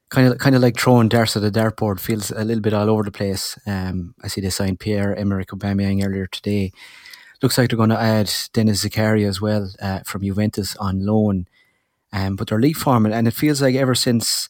kind 0.10 0.32
of 0.32 0.38
kind 0.38 0.56
of 0.56 0.62
like 0.62 0.78
throwing 0.78 1.10
darts 1.10 1.38
at 1.38 1.44
a 1.44 1.52
dartboard. 1.52 2.00
Feels 2.00 2.32
a 2.32 2.44
little 2.44 2.62
bit 2.62 2.74
all 2.74 2.90
over 2.90 3.04
the 3.04 3.12
place. 3.12 3.58
Um, 3.66 4.16
I 4.24 4.28
see 4.28 4.42
they 4.42 4.50
signed 4.50 4.80
Pierre 4.80 5.16
Emerick 5.16 5.50
Aubameyang 5.50 6.06
earlier 6.06 6.28
today. 6.28 6.72
Looks 7.42 7.58
like 7.58 7.70
they're 7.70 7.78
going 7.78 7.90
to 7.90 8.00
add 8.00 8.32
Denis 8.54 8.84
Zakaria 8.84 9.28
as 9.28 9.42
well 9.42 9.70
uh, 9.82 10.00
from 10.06 10.22
Juventus 10.24 10.76
on 10.78 11.06
loan. 11.06 11.48
Um, 12.14 12.38
but 12.38 12.48
their 12.48 12.62
league 12.62 12.78
form, 12.78 13.06
and 13.06 13.28
it 13.28 13.34
feels 13.34 13.62
like 13.62 13.76
ever 13.76 13.94
since 13.94 14.48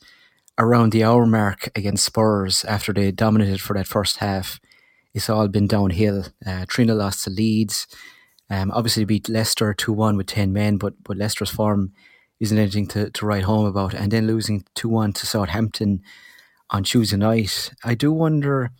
around 0.58 0.91
the 0.91 1.04
hour 1.04 1.26
mark 1.26 1.70
against 1.76 2.06
Spurs 2.06 2.63
after 2.65 2.94
they 2.94 3.12
dominated 3.12 3.62
for 3.62 3.74
that 3.76 3.88
first 3.88 4.18
half, 4.18 4.60
it's 5.13 5.30
all 5.30 5.48
been 5.48 5.68
downhill. 5.68 6.26
Uh, 6.46 6.65
Trina 6.68 6.94
lost 6.94 7.24
to 7.24 7.30
Leeds. 7.30 7.88
Um, 8.50 8.72
obviously 8.72 9.06
beat 9.06 9.30
Leicester 9.30 9.74
2 9.74 9.91
1 9.91 10.18
with 10.18 10.28
10 10.28 10.54
men, 10.54 10.78
but, 10.78 10.94
but 11.04 11.18
Leicester's 11.18 11.50
form 11.50 11.94
isn't 12.39 12.58
anything 12.58 12.88
to, 12.88 13.10
to 13.10 13.26
write 13.26 13.44
home 13.44 13.65
about. 13.65 13.94
And 13.94 14.12
then 14.12 14.28
losing 14.28 14.65
2 14.76 14.88
1 14.88 15.13
to 15.13 15.26
Southampton 15.26 16.02
on 16.70 16.84
Tuesday 16.84 17.18
night. 17.18 17.72
I 17.84 17.96
do 17.96 18.12
wonder 18.12 18.72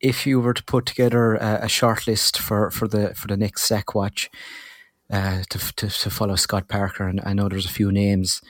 if 0.00 0.26
you 0.26 0.40
were 0.40 0.54
to 0.54 0.64
put 0.64 0.86
together 0.86 1.34
a, 1.36 1.60
a 1.62 1.68
short 1.68 2.06
list 2.06 2.38
for, 2.38 2.70
for 2.70 2.88
the 2.88 3.14
for 3.14 3.28
the 3.28 3.36
next 3.36 3.62
sack 3.62 3.94
watch 3.94 4.30
uh, 5.10 5.42
to, 5.50 5.58
to, 5.76 5.88
to 5.88 6.10
follow 6.10 6.36
Scott 6.36 6.68
Parker, 6.68 7.06
and 7.06 7.20
I 7.24 7.32
know 7.32 7.48
there's 7.48 7.66
a 7.66 7.70
few 7.70 7.92
names 7.92 8.42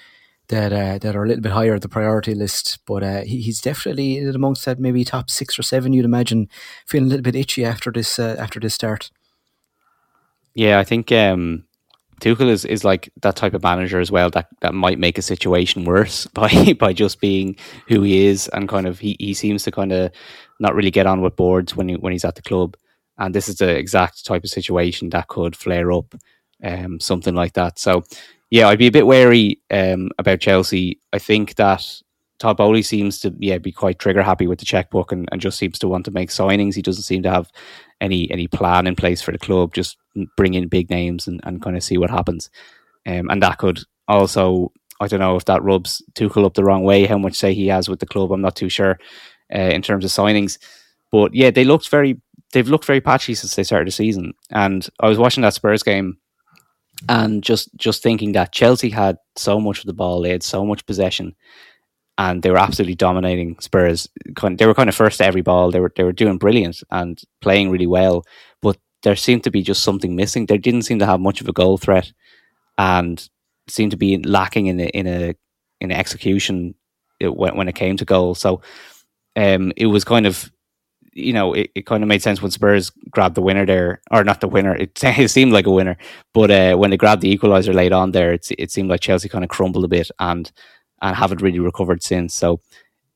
that 0.48 0.72
uh, 0.72 0.98
that 0.98 1.16
are 1.16 1.24
a 1.24 1.28
little 1.28 1.42
bit 1.42 1.52
higher 1.52 1.74
at 1.74 1.82
the 1.82 1.88
priority 1.88 2.34
list. 2.34 2.78
But 2.86 3.02
uh, 3.02 3.20
he, 3.22 3.40
he's 3.40 3.60
definitely 3.60 4.18
amongst 4.18 4.64
that 4.64 4.78
maybe 4.78 5.04
top 5.04 5.30
six 5.30 5.58
or 5.58 5.62
seven. 5.62 5.92
You'd 5.92 6.04
imagine 6.04 6.48
feeling 6.86 7.06
a 7.06 7.10
little 7.10 7.22
bit 7.22 7.36
itchy 7.36 7.64
after 7.64 7.90
this 7.90 8.18
uh, 8.18 8.36
after 8.38 8.60
this 8.60 8.74
start. 8.74 9.10
Yeah, 10.54 10.78
I 10.78 10.84
think 10.84 11.12
um, 11.12 11.66
Tuchel 12.20 12.48
is, 12.48 12.64
is 12.64 12.82
like 12.82 13.10
that 13.20 13.36
type 13.36 13.52
of 13.52 13.62
manager 13.62 14.00
as 14.00 14.10
well 14.10 14.30
that, 14.30 14.48
that 14.60 14.74
might 14.74 14.98
make 14.98 15.18
a 15.18 15.22
situation 15.22 15.84
worse 15.84 16.26
by 16.34 16.72
by 16.78 16.92
just 16.92 17.20
being 17.20 17.56
who 17.88 18.02
he 18.02 18.26
is 18.26 18.48
and 18.48 18.68
kind 18.68 18.86
of 18.86 18.98
he, 18.98 19.16
he 19.18 19.34
seems 19.34 19.64
to 19.64 19.70
kind 19.70 19.92
of 19.92 20.10
not 20.58 20.74
really 20.74 20.90
get 20.90 21.06
on 21.06 21.20
with 21.20 21.36
boards 21.36 21.76
when 21.76 21.88
he, 21.88 21.96
when 21.96 22.12
he's 22.12 22.24
at 22.24 22.34
the 22.34 22.42
club. 22.42 22.76
And 23.18 23.34
this 23.34 23.48
is 23.48 23.56
the 23.56 23.76
exact 23.76 24.24
type 24.24 24.44
of 24.44 24.50
situation 24.50 25.10
that 25.10 25.28
could 25.28 25.56
flare 25.56 25.92
up, 25.92 26.14
um, 26.62 27.00
something 27.00 27.34
like 27.34 27.54
that. 27.54 27.78
So 27.78 28.04
yeah, 28.50 28.68
I'd 28.68 28.78
be 28.78 28.86
a 28.86 28.92
bit 28.92 29.06
wary 29.06 29.60
um, 29.70 30.10
about 30.18 30.40
Chelsea. 30.40 31.00
I 31.12 31.18
think 31.18 31.56
that 31.56 31.84
Todd 32.38 32.58
Boehly 32.58 32.82
seems 32.82 33.18
to 33.20 33.34
yeah 33.38 33.58
be 33.58 33.72
quite 33.72 33.98
trigger 33.98 34.22
happy 34.22 34.46
with 34.46 34.58
the 34.58 34.64
checkbook 34.64 35.12
and, 35.12 35.28
and 35.32 35.40
just 35.40 35.58
seems 35.58 35.78
to 35.80 35.88
want 35.88 36.04
to 36.04 36.10
make 36.10 36.30
signings. 36.30 36.74
He 36.74 36.82
doesn't 36.82 37.04
seem 37.04 37.22
to 37.22 37.30
have 37.30 37.50
any 38.00 38.30
any 38.30 38.46
plan 38.46 38.86
in 38.86 38.94
place 38.94 39.22
for 39.22 39.32
the 39.32 39.38
club. 39.38 39.74
Just 39.74 39.96
bring 40.36 40.54
in 40.54 40.68
big 40.68 40.90
names 40.90 41.26
and, 41.26 41.40
and 41.44 41.62
kind 41.62 41.76
of 41.76 41.82
see 41.82 41.98
what 41.98 42.10
happens. 42.10 42.50
Um, 43.06 43.30
and 43.30 43.42
that 43.42 43.58
could 43.58 43.80
also 44.08 44.72
I 45.00 45.08
don't 45.08 45.20
know 45.20 45.36
if 45.36 45.44
that 45.46 45.62
rubs 45.62 46.02
Tuchel 46.14 46.44
up 46.44 46.54
the 46.54 46.64
wrong 46.64 46.84
way. 46.84 47.06
How 47.06 47.18
much 47.18 47.34
say 47.34 47.52
he 47.54 47.68
has 47.68 47.88
with 47.88 48.00
the 48.00 48.06
club, 48.06 48.32
I'm 48.32 48.40
not 48.42 48.56
too 48.56 48.68
sure 48.68 48.98
uh, 49.54 49.58
in 49.58 49.82
terms 49.82 50.04
of 50.04 50.10
signings. 50.10 50.58
But 51.10 51.34
yeah, 51.34 51.50
they 51.50 51.64
looked 51.64 51.88
very 51.88 52.20
they've 52.52 52.68
looked 52.68 52.84
very 52.84 53.00
patchy 53.00 53.34
since 53.34 53.56
they 53.56 53.64
started 53.64 53.88
the 53.88 53.92
season. 53.92 54.34
And 54.50 54.88
I 55.00 55.08
was 55.08 55.18
watching 55.18 55.42
that 55.42 55.54
Spurs 55.54 55.82
game 55.82 56.18
and 57.08 57.42
just 57.42 57.68
just 57.76 58.02
thinking 58.02 58.32
that 58.32 58.52
Chelsea 58.52 58.90
had 58.90 59.18
so 59.36 59.60
much 59.60 59.80
of 59.80 59.86
the 59.86 59.92
ball, 59.92 60.22
they 60.22 60.30
had 60.30 60.42
so 60.42 60.64
much 60.64 60.86
possession, 60.86 61.34
and 62.18 62.42
they 62.42 62.50
were 62.50 62.58
absolutely 62.58 62.94
dominating 62.94 63.58
Spurs. 63.60 64.08
They 64.24 64.66
were 64.66 64.74
kind 64.74 64.88
of 64.88 64.94
first 64.94 65.18
to 65.18 65.24
every 65.24 65.42
ball. 65.42 65.70
They 65.70 65.80
were 65.80 65.92
they 65.94 66.04
were 66.04 66.12
doing 66.12 66.38
brilliant 66.38 66.82
and 66.90 67.20
playing 67.40 67.70
really 67.70 67.86
well, 67.86 68.24
but 68.62 68.78
there 69.02 69.16
seemed 69.16 69.44
to 69.44 69.50
be 69.50 69.62
just 69.62 69.82
something 69.82 70.16
missing. 70.16 70.46
They 70.46 70.58
didn't 70.58 70.82
seem 70.82 70.98
to 71.00 71.06
have 71.06 71.20
much 71.20 71.40
of 71.40 71.48
a 71.48 71.52
goal 71.52 71.78
threat, 71.78 72.12
and 72.78 73.28
seemed 73.68 73.90
to 73.90 73.96
be 73.96 74.18
lacking 74.18 74.66
in 74.66 74.80
a, 74.80 74.86
in 74.86 75.06
a 75.06 75.34
in 75.80 75.92
execution 75.92 76.74
when 77.20 77.56
when 77.56 77.68
it 77.68 77.74
came 77.74 77.96
to 77.98 78.04
goal. 78.04 78.34
So, 78.34 78.62
um, 79.36 79.72
it 79.76 79.86
was 79.86 80.04
kind 80.04 80.26
of 80.26 80.50
you 81.16 81.32
know, 81.32 81.54
it, 81.54 81.70
it 81.74 81.86
kind 81.86 82.02
of 82.02 82.08
made 82.08 82.22
sense 82.22 82.42
when 82.42 82.50
Spurs 82.50 82.92
grabbed 83.10 83.34
the 83.34 83.42
winner 83.42 83.64
there, 83.64 84.02
or 84.10 84.22
not 84.22 84.40
the 84.40 84.48
winner. 84.48 84.74
It, 84.76 85.00
it 85.02 85.30
seemed 85.30 85.52
like 85.52 85.66
a 85.66 85.70
winner, 85.70 85.96
but 86.34 86.50
uh, 86.50 86.76
when 86.76 86.90
they 86.90 86.96
grabbed 86.96 87.22
the 87.22 87.36
equaliser 87.36 87.74
late 87.74 87.92
on 87.92 88.12
there, 88.12 88.32
it, 88.34 88.46
it 88.58 88.70
seemed 88.70 88.90
like 88.90 89.00
Chelsea 89.00 89.28
kind 89.28 89.42
of 89.42 89.50
crumbled 89.50 89.84
a 89.84 89.88
bit 89.88 90.10
and 90.18 90.52
and 91.02 91.16
haven't 91.16 91.42
really 91.42 91.58
recovered 91.58 92.02
since. 92.02 92.34
So, 92.34 92.60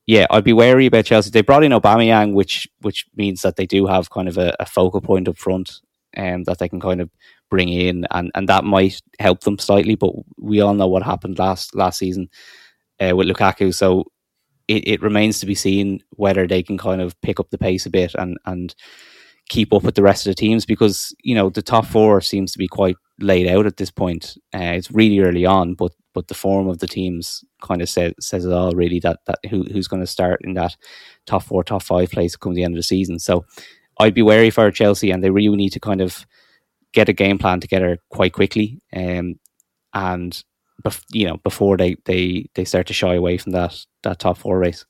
yeah, 0.05 0.25
I'd 0.29 0.43
be 0.43 0.53
wary 0.53 0.87
about 0.87 1.05
Chelsea. 1.05 1.29
They 1.29 1.41
brought 1.41 1.63
in 1.63 1.71
Aubameyang, 1.71 2.33
which 2.33 2.67
which 2.81 3.05
means 3.15 3.43
that 3.43 3.55
they 3.55 3.67
do 3.67 3.85
have 3.85 4.09
kind 4.09 4.27
of 4.27 4.37
a, 4.37 4.55
a 4.59 4.65
focal 4.65 5.01
point 5.01 5.27
up 5.27 5.37
front, 5.37 5.79
and 6.13 6.35
um, 6.35 6.43
that 6.45 6.57
they 6.57 6.69
can 6.69 6.79
kind 6.79 7.01
of 7.01 7.09
bring 7.51 7.69
in, 7.69 8.05
and 8.09 8.31
and 8.33 8.49
that 8.49 8.63
might 8.63 8.99
help 9.19 9.41
them 9.41 9.59
slightly. 9.59 9.95
But 9.95 10.13
we 10.39 10.59
all 10.61 10.73
know 10.73 10.87
what 10.87 11.03
happened 11.03 11.37
last 11.37 11.75
last 11.75 11.99
season 11.99 12.29
uh, 12.99 13.15
with 13.15 13.27
Lukaku, 13.27 13.73
so 13.73 14.05
it, 14.67 14.87
it 14.87 15.01
remains 15.01 15.39
to 15.39 15.45
be 15.45 15.55
seen 15.55 16.01
whether 16.11 16.47
they 16.47 16.63
can 16.63 16.77
kind 16.77 17.01
of 17.01 17.19
pick 17.21 17.39
up 17.39 17.49
the 17.49 17.57
pace 17.57 17.85
a 17.85 17.89
bit 17.89 18.13
and 18.15 18.37
and 18.45 18.75
keep 19.49 19.73
up 19.73 19.83
with 19.83 19.95
the 19.95 20.03
rest 20.03 20.25
of 20.25 20.31
the 20.31 20.35
teams 20.35 20.65
because 20.65 21.13
you 21.23 21.35
know 21.35 21.49
the 21.49 21.61
top 21.61 21.85
four 21.85 22.21
seems 22.21 22.51
to 22.53 22.57
be 22.57 22.67
quite 22.67 22.95
laid 23.19 23.47
out 23.47 23.65
at 23.65 23.77
this 23.77 23.91
point. 23.91 24.37
Uh, 24.53 24.73
it's 24.77 24.91
really 24.91 25.19
early 25.19 25.45
on, 25.45 25.73
but 25.73 25.91
but 26.13 26.27
the 26.27 26.33
form 26.33 26.67
of 26.67 26.79
the 26.79 26.87
teams 26.87 27.43
kind 27.61 27.81
of 27.81 27.89
says 27.89 28.13
says 28.19 28.45
it 28.45 28.51
all. 28.53 28.71
Really, 28.71 28.99
that 28.99 29.19
that 29.27 29.39
who 29.49 29.63
who's 29.63 29.87
going 29.87 30.01
to 30.01 30.07
start 30.07 30.41
in 30.43 30.53
that 30.55 30.75
top 31.25 31.43
four, 31.43 31.63
top 31.63 31.83
five 31.83 32.11
place 32.11 32.35
come 32.35 32.53
the 32.53 32.63
end 32.63 32.75
of 32.75 32.79
the 32.79 32.83
season. 32.83 33.19
So 33.19 33.45
I'd 33.99 34.13
be 34.13 34.21
wary 34.21 34.49
for 34.49 34.71
Chelsea, 34.71 35.11
and 35.11 35.23
they 35.23 35.29
really 35.29 35.55
need 35.55 35.71
to 35.71 35.79
kind 35.79 36.01
of 36.01 36.25
get 36.93 37.09
a 37.09 37.13
game 37.13 37.37
plan 37.37 37.59
together 37.59 37.97
quite 38.09 38.33
quickly. 38.33 38.81
Um, 38.93 39.35
and 39.93 40.41
bef- 40.83 41.05
you 41.11 41.27
know 41.27 41.37
before 41.37 41.77
they, 41.77 41.95
they 42.05 42.45
they 42.55 42.65
start 42.65 42.87
to 42.87 42.93
shy 42.93 43.15
away 43.15 43.37
from 43.37 43.51
that 43.51 43.77
that 44.03 44.19
top 44.19 44.37
four 44.37 44.57
race. 44.57 44.85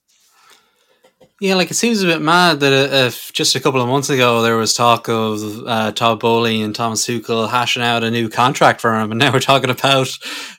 Yeah, 1.42 1.56
like 1.56 1.72
it 1.72 1.74
seems 1.74 2.04
a 2.04 2.06
bit 2.06 2.22
mad 2.22 2.60
that 2.60 3.08
if 3.08 3.34
just 3.34 3.56
a 3.56 3.60
couple 3.60 3.82
of 3.82 3.88
months 3.88 4.12
ago 4.12 4.44
there 4.44 4.58
was 4.58 4.76
talk 4.76 5.10
of 5.10 5.66
uh, 5.66 5.92
Todd 5.92 6.20
Boehly 6.20 6.62
and 6.62 6.76
Thomas 6.76 7.04
Tuchel 7.04 7.50
hashing 7.50 7.82
out 7.82 8.04
a 8.04 8.12
new 8.12 8.30
contract 8.30 8.80
for 8.80 8.94
him, 8.94 9.10
and 9.10 9.18
now 9.18 9.34
we're 9.34 9.40
talking 9.40 9.72
about 9.72 10.08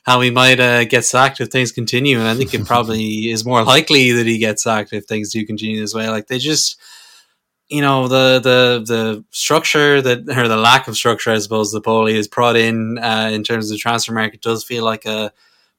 how 0.03 0.19
he 0.19 0.29
might 0.29 0.59
uh, 0.59 0.83
get 0.83 1.05
sacked 1.05 1.39
if 1.39 1.47
things 1.47 1.71
continue. 1.71 2.19
And 2.19 2.27
I 2.27 2.35
think 2.35 2.53
it 2.53 2.65
probably 2.65 3.29
is 3.31 3.45
more 3.45 3.63
likely 3.63 4.11
that 4.11 4.25
he 4.25 4.37
gets 4.37 4.63
sacked 4.63 4.91
if 4.91 5.05
things 5.05 5.31
do 5.31 5.45
continue 5.45 5.79
this 5.79 5.93
way. 5.93 6.09
Like 6.09 6.27
they 6.27 6.37
just, 6.37 6.77
you 7.69 7.79
know, 7.79 8.09
the 8.09 8.41
the 8.43 8.83
the 8.85 9.25
structure 9.31 10.01
that 10.01 10.37
or 10.37 10.49
the 10.49 10.57
lack 10.57 10.89
of 10.89 10.97
structure, 10.97 11.31
I 11.31 11.39
suppose, 11.39 11.71
the 11.71 11.79
Boehly 11.79 12.15
has 12.15 12.27
brought 12.27 12.57
in 12.57 12.97
uh, 12.97 13.29
in 13.31 13.45
terms 13.45 13.71
of 13.71 13.75
the 13.75 13.79
transfer 13.79 14.11
market 14.11 14.41
does 14.41 14.65
feel 14.65 14.83
like 14.83 15.05
a 15.05 15.31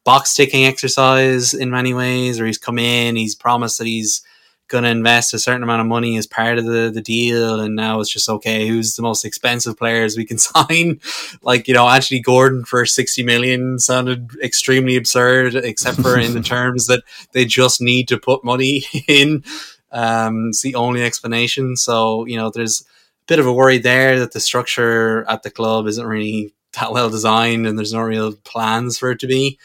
box 0.04 0.34
ticking 0.34 0.64
exercise 0.66 1.54
in 1.54 1.70
many 1.70 1.94
ways. 1.94 2.40
Or 2.40 2.46
he's 2.46 2.58
come 2.58 2.78
in, 2.78 3.16
he's 3.16 3.34
promised 3.34 3.78
that 3.78 3.86
he's 3.86 4.22
going 4.68 4.84
to 4.84 4.90
invest 4.90 5.34
a 5.34 5.38
certain 5.38 5.62
amount 5.62 5.80
of 5.80 5.86
money 5.86 6.16
as 6.16 6.26
part 6.26 6.58
of 6.58 6.64
the, 6.64 6.90
the 6.92 7.00
deal. 7.00 7.60
And 7.60 7.76
now 7.76 8.00
it's 8.00 8.10
just, 8.10 8.28
okay, 8.28 8.66
who's 8.66 8.96
the 8.96 9.02
most 9.02 9.24
expensive 9.24 9.76
players 9.76 10.16
we 10.16 10.24
can 10.24 10.38
sign? 10.38 11.00
like, 11.42 11.68
you 11.68 11.74
know, 11.74 11.86
Anthony 11.86 12.20
Gordon 12.20 12.64
for 12.64 12.86
60 12.86 13.22
million 13.22 13.78
sounded 13.78 14.30
extremely 14.42 14.96
absurd, 14.96 15.54
except 15.54 16.00
for 16.00 16.18
in 16.18 16.34
the 16.34 16.42
terms 16.54 16.86
that 16.86 17.02
they 17.32 17.44
just 17.44 17.80
need 17.80 18.08
to 18.08 18.18
put 18.18 18.44
money 18.44 18.84
in. 19.08 19.44
Um, 19.92 20.48
it's 20.48 20.62
the 20.62 20.74
only 20.74 21.02
explanation. 21.02 21.76
So, 21.76 22.26
you 22.26 22.36
know, 22.36 22.50
there's 22.50 22.80
a 22.80 22.84
bit 23.26 23.38
of 23.38 23.46
a 23.46 23.52
worry 23.52 23.78
there 23.78 24.18
that 24.18 24.32
the 24.32 24.40
structure 24.40 25.24
at 25.28 25.42
the 25.42 25.50
club 25.50 25.86
isn't 25.86 26.06
really 26.06 26.54
that 26.72 26.90
well 26.90 27.08
designed 27.08 27.66
and 27.66 27.78
there's 27.78 27.92
no 27.92 28.00
real 28.00 28.32
plans 28.32 28.98
for 28.98 29.12
it 29.12 29.20
to 29.20 29.26
be. 29.26 29.58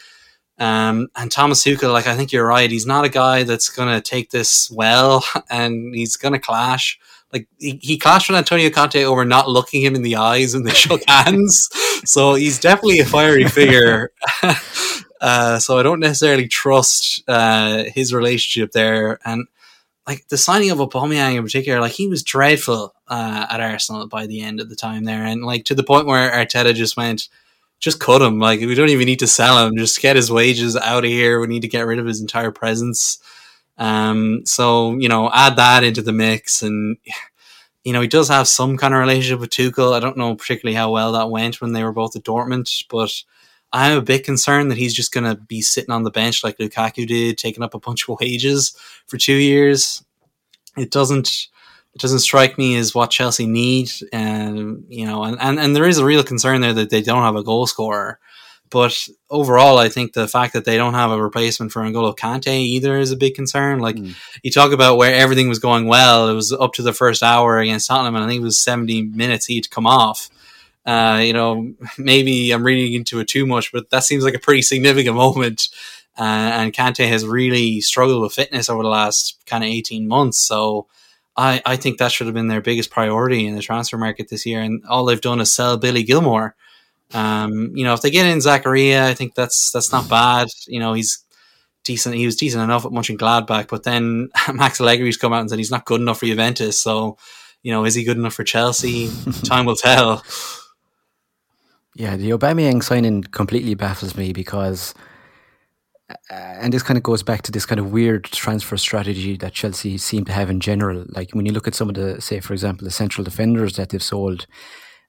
Um, 0.60 1.08
and 1.16 1.32
Thomas 1.32 1.64
Tuchel, 1.64 1.92
like 1.92 2.06
I 2.06 2.14
think 2.14 2.32
you're 2.32 2.46
right. 2.46 2.70
He's 2.70 2.86
not 2.86 3.06
a 3.06 3.08
guy 3.08 3.44
that's 3.44 3.70
going 3.70 3.88
to 3.88 4.00
take 4.02 4.30
this 4.30 4.70
well, 4.70 5.24
and 5.50 5.94
he's 5.94 6.16
going 6.16 6.34
to 6.34 6.38
clash. 6.38 7.00
Like 7.32 7.48
he, 7.58 7.78
he 7.82 7.98
clashed 7.98 8.28
with 8.28 8.36
Antonio 8.36 8.70
Conte 8.70 9.02
over 9.04 9.24
not 9.24 9.48
looking 9.48 9.82
him 9.82 9.94
in 9.94 10.02
the 10.02 10.16
eyes 10.16 10.52
and 10.52 10.66
they 10.66 10.70
shook 10.74 11.02
hands. 11.08 11.68
So 12.04 12.34
he's 12.34 12.60
definitely 12.60 12.98
a 12.98 13.06
fiery 13.06 13.44
figure. 13.44 14.12
uh, 15.20 15.58
so 15.58 15.78
I 15.78 15.82
don't 15.82 16.00
necessarily 16.00 16.48
trust 16.48 17.22
uh, 17.26 17.84
his 17.84 18.12
relationship 18.12 18.72
there. 18.72 19.20
And 19.24 19.46
like 20.06 20.26
the 20.28 20.36
signing 20.36 20.70
of 20.70 20.78
Aubameyang 20.78 21.36
in 21.36 21.42
particular, 21.44 21.80
like 21.80 21.92
he 21.92 22.08
was 22.08 22.24
dreadful 22.24 22.94
uh, 23.08 23.46
at 23.48 23.60
Arsenal 23.60 24.08
by 24.08 24.26
the 24.26 24.40
end 24.40 24.60
of 24.60 24.68
the 24.68 24.76
time 24.76 25.04
there, 25.04 25.24
and 25.24 25.44
like 25.44 25.64
to 25.66 25.74
the 25.74 25.84
point 25.84 26.06
where 26.06 26.32
Arteta 26.32 26.74
just 26.74 26.96
went 26.96 27.28
just 27.80 27.98
cut 27.98 28.22
him. 28.22 28.38
Like 28.38 28.60
we 28.60 28.74
don't 28.74 28.90
even 28.90 29.06
need 29.06 29.18
to 29.20 29.26
sell 29.26 29.66
him. 29.66 29.76
Just 29.76 30.00
get 30.00 30.16
his 30.16 30.30
wages 30.30 30.76
out 30.76 31.04
of 31.04 31.10
here. 31.10 31.40
We 31.40 31.46
need 31.48 31.62
to 31.62 31.68
get 31.68 31.86
rid 31.86 31.98
of 31.98 32.06
his 32.06 32.20
entire 32.20 32.52
presence. 32.52 33.18
Um, 33.78 34.42
so 34.44 34.96
you 34.98 35.08
know, 35.08 35.30
add 35.32 35.56
that 35.56 35.82
into 35.82 36.02
the 36.02 36.12
mix, 36.12 36.62
and 36.62 36.98
you 37.82 37.92
know 37.92 38.02
he 38.02 38.08
does 38.08 38.28
have 38.28 38.46
some 38.46 38.76
kind 38.76 38.94
of 38.94 39.00
relationship 39.00 39.40
with 39.40 39.50
Tuchel. 39.50 39.94
I 39.94 40.00
don't 40.00 40.18
know 40.18 40.36
particularly 40.36 40.76
how 40.76 40.90
well 40.90 41.12
that 41.12 41.30
went 41.30 41.60
when 41.60 41.72
they 41.72 41.82
were 41.82 41.92
both 41.92 42.14
at 42.14 42.22
Dortmund, 42.22 42.84
but 42.90 43.22
I'm 43.72 43.96
a 43.96 44.02
bit 44.02 44.24
concerned 44.24 44.70
that 44.70 44.78
he's 44.78 44.94
just 44.94 45.12
going 45.12 45.24
to 45.24 45.40
be 45.40 45.62
sitting 45.62 45.92
on 45.92 46.02
the 46.02 46.10
bench 46.10 46.44
like 46.44 46.58
Lukaku 46.58 47.06
did, 47.06 47.38
taking 47.38 47.62
up 47.62 47.74
a 47.74 47.80
bunch 47.80 48.08
of 48.08 48.18
wages 48.20 48.76
for 49.06 49.16
two 49.16 49.36
years. 49.36 50.04
It 50.76 50.90
doesn't 50.90 51.48
it 51.94 52.00
doesn't 52.00 52.20
strike 52.20 52.56
me 52.56 52.76
as 52.76 52.94
what 52.94 53.10
Chelsea 53.10 53.46
need. 53.46 53.90
And 54.12 54.84
you 54.88 55.06
know, 55.06 55.24
and, 55.24 55.38
and, 55.40 55.58
and 55.58 55.74
there 55.74 55.86
is 55.86 55.98
a 55.98 56.04
real 56.04 56.22
concern 56.22 56.60
there 56.60 56.74
that 56.74 56.90
they 56.90 57.02
don't 57.02 57.22
have 57.22 57.36
a 57.36 57.42
goal 57.42 57.66
scorer. 57.66 58.18
But 58.70 58.96
overall, 59.28 59.78
I 59.78 59.88
think 59.88 60.12
the 60.12 60.28
fact 60.28 60.52
that 60.52 60.64
they 60.64 60.76
don't 60.76 60.94
have 60.94 61.10
a 61.10 61.20
replacement 61.20 61.72
for 61.72 61.82
N'Golo 61.82 62.16
Kante 62.16 62.46
either 62.46 62.98
is 62.98 63.10
a 63.10 63.16
big 63.16 63.34
concern. 63.34 63.80
Like 63.80 63.96
mm. 63.96 64.14
you 64.44 64.52
talk 64.52 64.70
about 64.70 64.96
where 64.96 65.12
everything 65.12 65.48
was 65.48 65.58
going 65.58 65.86
well, 65.88 66.28
it 66.28 66.34
was 66.34 66.52
up 66.52 66.74
to 66.74 66.82
the 66.82 66.92
first 66.92 67.24
hour 67.24 67.58
against 67.58 67.88
Tottenham, 67.88 68.14
and 68.14 68.24
I 68.24 68.28
think 68.28 68.40
it 68.40 68.44
was 68.44 68.58
seventy 68.58 69.02
minutes 69.02 69.46
he'd 69.46 69.70
come 69.70 69.88
off. 69.88 70.30
Uh, 70.86 71.20
you 71.22 71.32
know, 71.32 71.74
maybe 71.98 72.52
I'm 72.52 72.62
reading 72.62 72.94
into 72.94 73.18
it 73.18 73.26
too 73.26 73.44
much, 73.44 73.72
but 73.72 73.90
that 73.90 74.04
seems 74.04 74.22
like 74.22 74.34
a 74.34 74.38
pretty 74.38 74.62
significant 74.62 75.16
moment. 75.26 75.68
Uh, 76.18 76.22
and 76.22 76.72
Kante 76.72 77.08
has 77.08 77.26
really 77.26 77.80
struggled 77.80 78.22
with 78.22 78.32
fitness 78.32 78.68
over 78.68 78.82
the 78.82 78.88
last 78.88 79.40
kind 79.46 79.64
of 79.64 79.70
18 79.70 80.06
months. 80.06 80.38
So 80.38 80.86
I, 81.40 81.62
I 81.64 81.76
think 81.76 81.96
that 81.98 82.12
should 82.12 82.26
have 82.26 82.34
been 82.34 82.48
their 82.48 82.60
biggest 82.60 82.90
priority 82.90 83.46
in 83.46 83.56
the 83.56 83.62
transfer 83.62 83.96
market 83.96 84.28
this 84.28 84.44
year. 84.44 84.60
And 84.60 84.84
all 84.86 85.06
they've 85.06 85.20
done 85.20 85.40
is 85.40 85.50
sell 85.50 85.78
Billy 85.78 86.04
Gilmour. 86.04 86.54
Um, 87.14 87.72
you 87.74 87.82
know, 87.82 87.94
if 87.94 88.02
they 88.02 88.10
get 88.10 88.26
in 88.26 88.38
Zakaria, 88.38 89.04
I 89.04 89.14
think 89.14 89.34
that's 89.34 89.72
that's 89.72 89.90
not 89.90 90.08
bad. 90.08 90.48
You 90.66 90.80
know, 90.80 90.92
he's 90.92 91.24
decent. 91.82 92.14
He 92.14 92.26
was 92.26 92.36
decent 92.36 92.62
enough 92.62 92.84
at 92.84 92.92
Mönchengladbach, 92.92 93.68
but 93.68 93.84
then 93.84 94.28
Max 94.52 94.80
Allegri's 94.80 95.16
come 95.16 95.32
out 95.32 95.40
and 95.40 95.48
said 95.48 95.58
he's 95.58 95.70
not 95.70 95.86
good 95.86 96.02
enough 96.02 96.18
for 96.18 96.26
Juventus. 96.26 96.78
So, 96.78 97.16
you 97.62 97.72
know, 97.72 97.86
is 97.86 97.94
he 97.94 98.04
good 98.04 98.18
enough 98.18 98.34
for 98.34 98.44
Chelsea? 98.44 99.10
Time 99.44 99.64
will 99.64 99.76
tell. 99.76 100.22
Yeah, 101.96 102.16
the 102.16 102.30
Aubameyang 102.30 102.82
signing 102.84 103.22
completely 103.22 103.74
baffles 103.74 104.14
me 104.14 104.34
because 104.34 104.94
and 106.28 106.72
this 106.72 106.82
kind 106.82 106.96
of 106.96 107.02
goes 107.02 107.22
back 107.22 107.42
to 107.42 107.52
this 107.52 107.66
kind 107.66 107.78
of 107.78 107.92
weird 107.92 108.24
transfer 108.24 108.76
strategy 108.76 109.36
that 109.36 109.52
Chelsea 109.52 109.98
seem 109.98 110.24
to 110.24 110.32
have 110.32 110.50
in 110.50 110.60
general. 110.60 111.04
Like 111.08 111.32
when 111.32 111.46
you 111.46 111.52
look 111.52 111.68
at 111.68 111.74
some 111.74 111.88
of 111.88 111.94
the, 111.94 112.20
say, 112.20 112.40
for 112.40 112.52
example, 112.52 112.84
the 112.84 112.90
central 112.90 113.24
defenders 113.24 113.76
that 113.76 113.90
they've 113.90 114.02
sold 114.02 114.46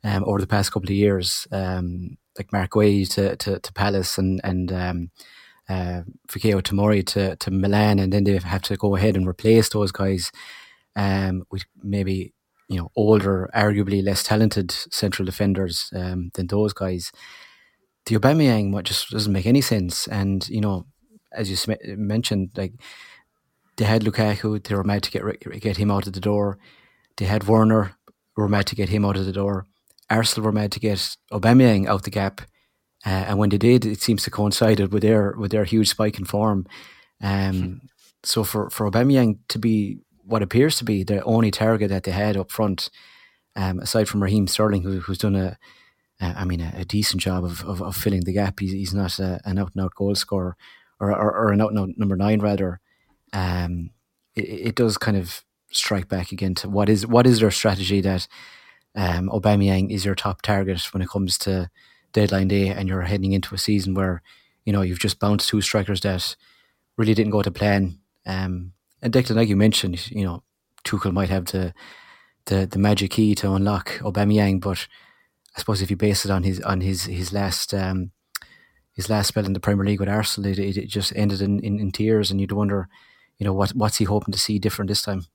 um, 0.04 0.24
over 0.26 0.40
the 0.40 0.48
past 0.48 0.72
couple 0.72 0.90
of 0.90 0.96
years, 0.96 1.48
um, 1.52 2.18
like 2.38 2.52
Marc 2.52 2.72
Guéhi 2.72 3.10
to, 3.14 3.36
to, 3.38 3.60
to, 3.60 3.74
Palace 3.74 4.18
and 4.18 4.42
and 4.44 4.72
um, 4.72 5.12
uh, 5.70 6.02
Fikayo 6.28 6.62
Tomori 6.62 7.06
to, 7.08 7.36
to 7.36 7.52
Milan, 7.52 8.00
and 8.00 8.12
then 8.12 8.24
they 8.24 8.38
have 8.38 8.62
to 8.64 8.78
go 8.78 8.96
ahead 8.96 9.16
and 9.16 9.28
replace 9.28 9.70
those 9.70 9.92
guys 9.92 10.32
um, 10.96 11.44
with 11.52 11.66
maybe 11.84 12.34
you 12.68 12.78
know 12.78 12.92
older, 12.96 13.50
arguably 13.54 14.04
less 14.04 14.24
talented 14.24 14.72
central 14.72 15.26
defenders 15.26 15.90
um, 15.96 16.32
than 16.34 16.48
those 16.48 16.74
guys 16.74 17.12
the 18.06 18.16
Aubameyang 18.16 18.82
just 18.84 19.10
doesn't 19.10 19.32
make 19.32 19.46
any 19.46 19.62
sense. 19.62 20.08
And 20.08 20.48
you 20.50 20.62
know, 20.62 20.86
as 21.32 21.50
you 21.50 21.56
sm- 21.56 21.74
mentioned, 21.98 22.52
like 22.56 22.74
they 23.78 23.86
had 23.86 24.04
Lukaku, 24.04 24.64
they 24.64 24.76
were 24.76 24.84
mad 24.84 25.04
to 25.04 25.12
get 25.12 25.62
get 25.62 25.78
him 25.78 25.92
out 25.92 26.08
of 26.08 26.14
the 26.14 26.20
door. 26.20 26.58
They 27.18 27.26
had 27.26 27.48
Werner, 27.48 27.96
were 28.36 28.48
mad 28.48 28.68
to 28.68 28.76
get 28.76 28.90
him 28.90 29.06
out 29.06 29.18
of 29.18 29.26
the 29.26 29.32
door. 29.32 29.66
Arsenal 30.10 30.46
were 30.46 30.52
mad 30.52 30.72
to 30.74 30.80
get 30.80 31.18
Aubameyang 31.32 31.88
out 31.88 32.04
the 32.04 32.10
gap, 32.10 32.42
uh, 33.06 33.26
and 33.28 33.40
when 33.40 33.50
they 33.50 33.58
did, 33.58 33.86
it 33.86 34.02
seems 34.02 34.24
to 34.24 34.32
coincided 34.32 34.92
with 34.92 35.04
their 35.04 35.34
with 35.38 35.52
their 35.52 35.64
huge 35.64 35.90
spike 35.90 36.20
in 36.20 36.26
form. 36.26 36.66
Um, 37.22 37.82
so 38.24 38.44
for 38.44 38.70
for 38.70 38.90
Aubameyang 38.90 39.40
to 39.50 39.60
be 39.60 40.00
what 40.24 40.44
appears 40.44 40.78
to 40.78 40.84
be 40.84 41.04
the 41.04 41.24
only 41.24 41.52
target 41.52 41.90
that 41.90 42.04
they 42.04 42.12
had 42.12 42.38
up 42.38 42.52
front, 42.52 42.90
um, 43.56 43.80
aside 43.80 44.08
from 44.08 44.24
Raheem 44.24 44.48
Sterling, 44.48 44.84
who, 44.84 45.00
who's 45.00 45.18
done 45.18 45.36
a, 45.36 45.58
a 46.22 46.26
I 46.26 46.46
mean, 46.46 46.62
a, 46.62 46.72
a, 46.78 46.86
decent 46.86 47.22
job 47.22 47.44
of, 47.44 47.66
of, 47.66 47.82
of 47.82 47.98
filling 47.98 48.24
the 48.24 48.32
gap. 48.32 48.60
He's, 48.60 48.72
he's 48.72 48.94
not 48.94 49.20
a, 49.20 49.42
an 49.44 49.58
out 49.58 49.72
and 49.74 49.84
out 49.84 49.96
goal 49.96 50.16
scorer 50.16 50.56
or, 51.02 51.12
or, 51.12 51.32
or 51.32 51.52
and 51.52 51.98
number 51.98 52.16
nine 52.16 52.40
rather. 52.40 52.80
Um, 53.34 53.90
it, 54.36 54.42
it, 54.42 54.76
does 54.76 54.98
kind 54.98 55.18
of 55.18 55.44
strike 55.72 56.08
back 56.08 56.32
again 56.32 56.54
to 56.56 56.70
what 56.70 56.90
is 56.90 57.08
what 57.08 57.26
is 57.26 57.40
their 57.40 57.52
strategy 57.52 58.02
that 58.02 58.28
um, 58.96 59.30
Aubameyang 59.30 59.90
is 59.90 60.06
your 60.06 60.16
top 60.16 60.42
target 60.42 60.94
when 60.94 61.02
it 61.02 61.10
comes 61.10 61.38
to 61.40 61.70
deadline 62.14 62.50
day, 62.50 62.68
and 62.68 62.88
you're 62.88 63.02
heading 63.02 63.34
into 63.34 63.56
a 63.56 63.58
season 63.58 63.94
where 63.96 64.22
you 64.64 64.72
know 64.72 64.82
you've 64.82 65.00
just 65.00 65.20
bounced 65.20 65.50
two 65.50 65.62
strikers 65.62 66.02
that 66.02 66.36
really 66.98 67.14
didn't 67.14 67.32
go 67.32 67.42
to 67.42 67.52
plan. 67.52 67.98
Um, 68.26 68.74
and 69.02 69.12
Declan, 69.12 69.36
like 69.36 69.50
you 69.50 69.58
mentioned, 69.58 70.12
you 70.12 70.24
know 70.24 70.44
Tuchel 70.84 71.14
might 71.14 71.30
have 71.30 71.46
the 71.46 71.74
the 72.46 72.68
the 72.68 72.80
magic 72.80 73.12
key 73.12 73.34
to 73.36 73.54
unlock 73.54 73.98
Aubameyang, 74.00 74.62
but 74.62 74.88
I 75.56 75.60
suppose 75.60 75.82
if 75.82 75.90
you 75.90 75.98
base 75.98 76.26
it 76.26 76.32
on 76.32 76.44
his 76.44 76.60
on 76.62 76.82
his 76.82 77.06
his 77.06 77.34
last 77.34 77.74
um, 77.74 78.12
his 78.94 79.10
last 79.10 79.30
spell 79.30 79.46
in 79.46 79.54
the 79.54 79.60
Premier 79.60 79.86
League 79.86 80.00
with 80.00 80.10
Arsenal, 80.10 80.52
it, 80.52 80.60
it 80.60 80.88
just 80.88 81.14
ended 81.16 81.42
in, 81.42 81.60
in, 81.60 81.80
in, 81.80 81.92
tears, 81.92 82.30
and 82.30 82.42
you'd 82.42 82.52
wonder, 82.52 82.90
you 83.38 83.46
know, 83.46 83.54
what 83.54 83.72
what's 83.72 83.98
he 83.98 84.06
hoping 84.06 84.32
to 84.32 84.40
see 84.40 84.60
different 84.60 84.90
this 84.90 85.02
time? 85.02 85.26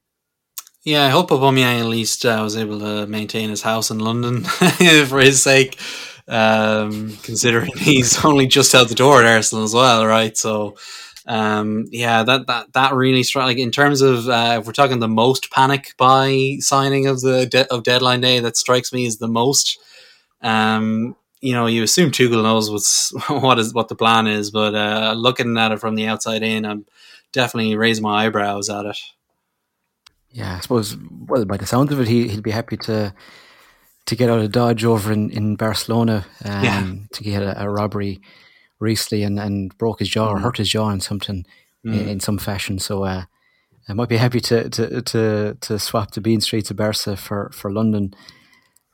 Yeah, 0.84 1.04
I 1.04 1.08
hope 1.08 1.30
Aubameyang 1.30 1.80
at 1.80 1.86
least 1.86 2.24
uh, 2.24 2.38
was 2.42 2.56
able 2.56 2.78
to 2.78 3.06
maintain 3.08 3.50
his 3.50 3.62
house 3.62 3.90
in 3.90 3.98
London 3.98 4.44
for 5.08 5.18
his 5.18 5.42
sake, 5.42 5.80
um, 6.28 7.16
considering 7.24 7.72
he's 7.76 8.24
only 8.24 8.46
just 8.46 8.74
out 8.74 8.88
the 8.88 8.94
door 8.94 9.20
at 9.20 9.26
Arsenal 9.26 9.64
as 9.64 9.74
well, 9.74 10.06
right? 10.06 10.36
So, 10.36 10.76
um, 11.26 11.86
yeah, 11.90 12.22
that 12.22 12.46
that 12.46 12.72
that 12.74 12.94
really 12.94 13.24
struck. 13.24 13.46
Like 13.46 13.58
in 13.58 13.72
terms 13.72 14.00
of 14.00 14.28
uh, 14.28 14.58
if 14.60 14.66
we're 14.66 14.72
talking 14.72 15.00
the 15.00 15.08
most 15.08 15.50
panic 15.50 15.94
buy 15.98 16.58
signing 16.60 17.08
of 17.08 17.20
the 17.20 17.46
de- 17.46 17.72
of 17.72 17.82
deadline 17.82 18.20
day, 18.20 18.38
that 18.38 18.56
strikes 18.56 18.92
me 18.92 19.06
as 19.06 19.16
the 19.16 19.28
most. 19.28 19.78
Um, 20.40 21.16
you 21.40 21.52
know, 21.52 21.66
you 21.66 21.82
assume 21.82 22.10
Tuchel 22.10 22.42
knows 22.42 22.70
what's 22.70 23.10
what 23.28 23.58
is 23.58 23.74
what 23.74 23.88
the 23.88 23.94
plan 23.94 24.26
is, 24.26 24.50
but 24.50 24.74
uh, 24.74 25.14
looking 25.16 25.56
at 25.58 25.72
it 25.72 25.80
from 25.80 25.94
the 25.94 26.06
outside 26.06 26.42
in, 26.42 26.64
I'm 26.64 26.86
definitely 27.32 27.76
raising 27.76 28.02
my 28.02 28.26
eyebrows 28.26 28.70
at 28.70 28.86
it. 28.86 28.98
Yeah, 30.30 30.56
I 30.56 30.60
suppose. 30.60 30.96
Well, 31.26 31.44
by 31.44 31.56
the 31.56 31.66
sound 31.66 31.92
of 31.92 32.00
it, 32.00 32.08
he 32.08 32.28
he'll 32.28 32.42
be 32.42 32.50
happy 32.50 32.76
to 32.78 33.14
to 34.06 34.16
get 34.16 34.30
out 34.30 34.40
of 34.40 34.52
Dodge 34.52 34.84
over 34.84 35.12
in 35.12 35.30
in 35.30 35.56
Barcelona 35.56 36.26
um, 36.44 36.64
yeah. 36.64 36.94
to 37.12 37.22
get 37.22 37.42
a, 37.42 37.62
a, 37.62 37.70
robbery 37.70 38.20
recently 38.78 39.24
and, 39.24 39.38
and 39.38 39.76
broke 39.78 39.98
his 39.98 40.08
jaw 40.08 40.28
mm. 40.28 40.36
or 40.36 40.38
hurt 40.38 40.58
his 40.58 40.68
jaw 40.68 40.90
in 40.90 41.00
something 41.00 41.44
mm. 41.84 41.92
in, 41.92 42.08
in, 42.08 42.20
some 42.20 42.38
fashion. 42.38 42.78
So 42.78 43.04
uh, 43.04 43.24
I 43.88 43.92
might 43.94 44.08
be 44.08 44.16
happy 44.16 44.40
to 44.40 44.68
to 44.68 45.02
to 45.02 45.56
to 45.60 45.78
swap 45.78 46.12
the 46.12 46.20
Bean 46.20 46.40
Street 46.40 46.66
to 46.66 46.74
Barca 46.74 47.16
for 47.16 47.50
for 47.52 47.72
London. 47.72 48.14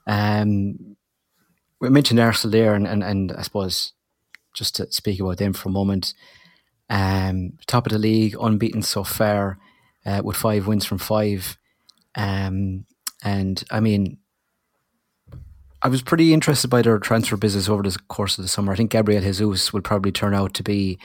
Um, 0.06 0.91
we 1.82 1.90
mentioned 1.90 2.20
Arsenal 2.20 2.52
there, 2.52 2.74
and, 2.74 2.86
and, 2.86 3.02
and 3.02 3.32
I 3.32 3.42
suppose 3.42 3.92
just 4.54 4.76
to 4.76 4.90
speak 4.92 5.18
about 5.18 5.38
them 5.38 5.52
for 5.52 5.68
a 5.68 5.72
moment, 5.72 6.14
um, 6.88 7.54
top 7.66 7.86
of 7.86 7.92
the 7.92 7.98
league, 7.98 8.36
unbeaten 8.40 8.82
so 8.82 9.02
far, 9.02 9.58
uh, 10.06 10.22
with 10.22 10.36
five 10.36 10.68
wins 10.68 10.84
from 10.84 10.98
five. 10.98 11.58
Um, 12.14 12.86
and 13.24 13.64
I 13.68 13.80
mean, 13.80 14.18
I 15.82 15.88
was 15.88 16.02
pretty 16.02 16.32
interested 16.32 16.68
by 16.68 16.82
their 16.82 17.00
transfer 17.00 17.36
business 17.36 17.68
over 17.68 17.82
the 17.82 17.98
course 18.06 18.38
of 18.38 18.44
the 18.44 18.48
summer. 18.48 18.72
I 18.72 18.76
think 18.76 18.92
Gabriel 18.92 19.20
Jesus 19.20 19.72
will 19.72 19.80
probably 19.80 20.12
turn 20.12 20.34
out 20.34 20.54
to 20.54 20.62
be 20.62 21.00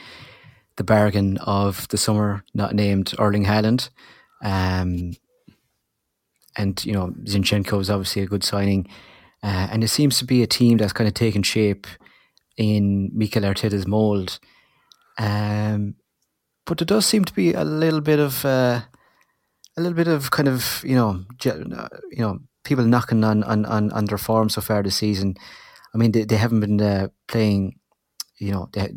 the 0.76 0.84
bargain 0.84 1.38
of 1.38 1.88
the 1.88 1.98
summer, 1.98 2.44
not 2.54 2.72
named 2.72 3.12
Erling 3.18 3.46
Haaland. 3.46 3.88
Um, 4.44 5.14
and 6.56 6.84
you 6.84 6.92
know 6.92 7.08
Zinchenko 7.24 7.80
is 7.80 7.90
obviously 7.90 8.22
a 8.22 8.26
good 8.26 8.44
signing, 8.44 8.86
uh, 9.42 9.68
and 9.70 9.84
it 9.84 9.88
seems 9.88 10.18
to 10.18 10.24
be 10.24 10.42
a 10.42 10.46
team 10.46 10.78
that's 10.78 10.92
kind 10.92 11.08
of 11.08 11.14
taken 11.14 11.42
shape 11.42 11.86
in 12.56 13.10
Mikel 13.14 13.42
Arteta's 13.42 13.86
mold. 13.86 14.38
Um, 15.18 15.94
but 16.66 16.78
there 16.78 16.86
does 16.86 17.06
seem 17.06 17.24
to 17.24 17.32
be 17.32 17.52
a 17.54 17.64
little 17.64 18.00
bit 18.00 18.18
of 18.18 18.44
uh, 18.44 18.82
a 19.76 19.80
little 19.80 19.96
bit 19.96 20.08
of 20.08 20.30
kind 20.30 20.48
of 20.48 20.82
you 20.84 20.94
know 20.94 21.24
you 21.44 22.18
know 22.18 22.38
people 22.68 22.84
knocking 22.84 23.24
on, 23.24 23.42
on, 23.44 23.64
on, 23.64 23.90
on 23.92 24.04
their 24.04 24.18
form 24.18 24.50
so 24.50 24.60
far 24.60 24.82
this 24.82 24.96
season. 24.96 25.34
I 25.94 25.98
mean, 25.98 26.12
they, 26.12 26.24
they 26.24 26.36
haven't 26.36 26.60
been 26.60 26.80
uh, 26.80 27.08
playing, 27.26 27.78
you 28.38 28.52
know, 28.52 28.68
they 28.72 28.92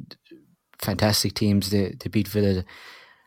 fantastic 0.82 1.36
teams. 1.36 1.70
They, 1.70 1.96
they 1.98 2.10
beat 2.10 2.28
Villa 2.28 2.66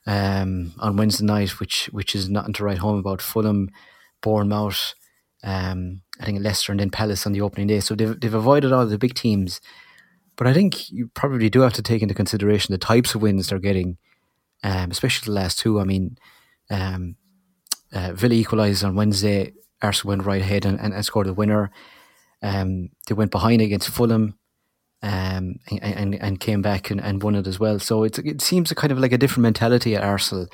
um, 0.07 0.75
on 0.79 0.97
Wednesday 0.97 1.25
night, 1.25 1.59
which 1.61 1.87
which 1.87 2.15
is 2.15 2.29
nothing 2.29 2.53
to 2.55 2.65
write 2.65 2.79
home 2.79 2.99
about. 2.99 3.23
Fulham, 3.23 3.71
Bournemouth, 4.21 4.95
um, 5.45 6.01
I 6.19 6.25
think 6.25 6.41
Leicester 6.43 6.73
and 6.73 6.81
then 6.81 6.91
Palace 6.91 7.27
on 7.27 7.33
the 7.33 7.43
opening 7.43 7.67
day. 7.67 7.81
So 7.81 7.95
they've, 7.95 8.19
they've 8.19 8.35
avoided 8.35 8.73
all 8.73 8.87
the 8.87 8.99
big 8.99 9.15
teams. 9.15 9.61
But 10.37 10.47
I 10.47 10.55
think 10.55 10.91
you 10.91 11.11
probably 11.15 11.49
do 11.51 11.61
have 11.61 11.75
to 11.75 11.83
take 11.83 12.03
into 12.03 12.15
consideration 12.15 12.73
the 12.73 12.79
types 12.79 13.15
of 13.15 13.23
wins 13.23 13.49
they're 13.49 13.59
getting, 13.61 13.99
um, 14.65 14.91
especially 14.91 15.27
the 15.27 15.39
last 15.41 15.59
two. 15.59 15.79
I 15.79 15.85
mean, 15.85 16.17
um, 16.71 17.17
uh, 17.93 18.13
Villa 18.15 18.35
equalised 18.35 18.83
on 18.83 18.97
Wednesday. 18.97 19.53
Arsenal 19.81 20.11
went 20.11 20.25
right 20.25 20.41
ahead 20.41 20.65
and, 20.65 20.81
and, 20.81 20.95
and 20.95 21.05
scored 21.05 21.27
the 21.27 21.35
winner. 21.35 21.71
Um, 22.43 22.89
they 23.07 23.15
went 23.15 23.31
behind 23.31 23.61
against 23.61 23.91
Fulham 23.91 24.35
um, 25.03 25.57
and, 25.71 25.83
and, 25.83 26.15
and 26.15 26.41
came 26.41 26.63
back 26.63 26.91
and, 26.91 27.01
and 27.01 27.23
won 27.23 27.35
it 27.35 27.47
as 27.47 27.61
well. 27.61 27.79
So 27.79 28.03
it 28.05 28.19
it 28.19 28.41
seems 28.41 28.71
a 28.71 28.75
kind 28.75 28.93
of 28.93 28.99
like 28.99 29.13
a 29.13 29.19
different 29.19 29.43
mentality 29.43 29.95
at 29.95 30.03
Arsenal 30.03 30.49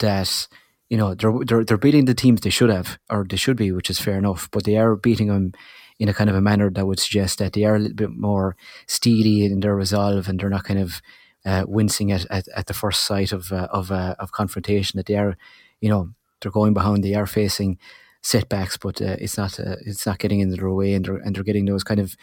that 0.00 0.48
you 0.92 0.98
know 0.98 1.14
they're, 1.14 1.32
they're 1.46 1.64
they're 1.64 1.78
beating 1.78 2.04
the 2.04 2.12
teams 2.12 2.42
they 2.42 2.50
should 2.50 2.68
have 2.68 2.98
or 3.08 3.24
they 3.24 3.38
should 3.38 3.56
be, 3.56 3.72
which 3.72 3.88
is 3.88 3.98
fair 3.98 4.18
enough. 4.18 4.50
But 4.50 4.64
they 4.64 4.76
are 4.76 4.94
beating 4.94 5.28
them 5.28 5.52
in 5.98 6.10
a 6.10 6.12
kind 6.12 6.28
of 6.28 6.36
a 6.36 6.42
manner 6.42 6.68
that 6.68 6.86
would 6.86 7.00
suggest 7.00 7.38
that 7.38 7.54
they 7.54 7.64
are 7.64 7.76
a 7.76 7.78
little 7.78 7.96
bit 7.96 8.10
more 8.10 8.56
steely 8.86 9.46
in 9.46 9.60
their 9.60 9.74
resolve 9.74 10.28
and 10.28 10.38
they're 10.38 10.50
not 10.50 10.64
kind 10.64 10.80
of 10.80 11.00
uh, 11.46 11.64
wincing 11.66 12.12
at, 12.12 12.26
at, 12.30 12.46
at, 12.54 12.66
the 12.66 12.74
first 12.74 13.04
sight 13.04 13.32
of 13.32 13.52
uh, 13.52 13.68
of 13.72 13.90
uh, 13.90 14.16
of 14.18 14.32
confrontation. 14.32 14.98
That 14.98 15.06
they 15.06 15.16
are, 15.16 15.38
you 15.80 15.88
know, 15.88 16.10
they're 16.42 16.52
going 16.52 16.74
behind. 16.74 17.02
They 17.02 17.14
are 17.14 17.26
facing 17.26 17.78
setbacks, 18.20 18.76
but 18.76 19.00
uh, 19.00 19.16
it's 19.18 19.38
not 19.38 19.58
uh, 19.58 19.76
it's 19.86 20.04
not 20.04 20.18
getting 20.18 20.40
in 20.40 20.50
their 20.50 20.68
way, 20.68 20.92
and 20.92 21.06
they're 21.06 21.16
and 21.16 21.34
they're 21.34 21.42
getting 21.42 21.64
those 21.64 21.84
kind 21.84 22.00
of 22.00 22.18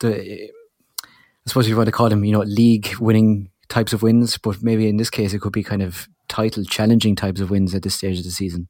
the 0.00 0.50
I 1.02 1.46
suppose 1.46 1.66
you 1.66 1.78
want 1.78 1.86
to 1.86 1.92
call 1.92 2.10
them 2.10 2.26
you 2.26 2.32
know 2.32 2.42
league 2.42 2.94
winning 3.00 3.48
types 3.70 3.94
of 3.94 4.02
wins, 4.02 4.36
but 4.36 4.62
maybe 4.62 4.86
in 4.86 4.98
this 4.98 5.08
case 5.08 5.32
it 5.32 5.40
could 5.40 5.54
be 5.54 5.62
kind 5.62 5.80
of 5.80 6.10
title 6.32 6.64
challenging 6.64 7.14
types 7.14 7.40
of 7.40 7.50
wins 7.50 7.74
at 7.74 7.82
this 7.82 7.94
stage 7.94 8.18
of 8.18 8.24
the 8.24 8.30
season. 8.30 8.68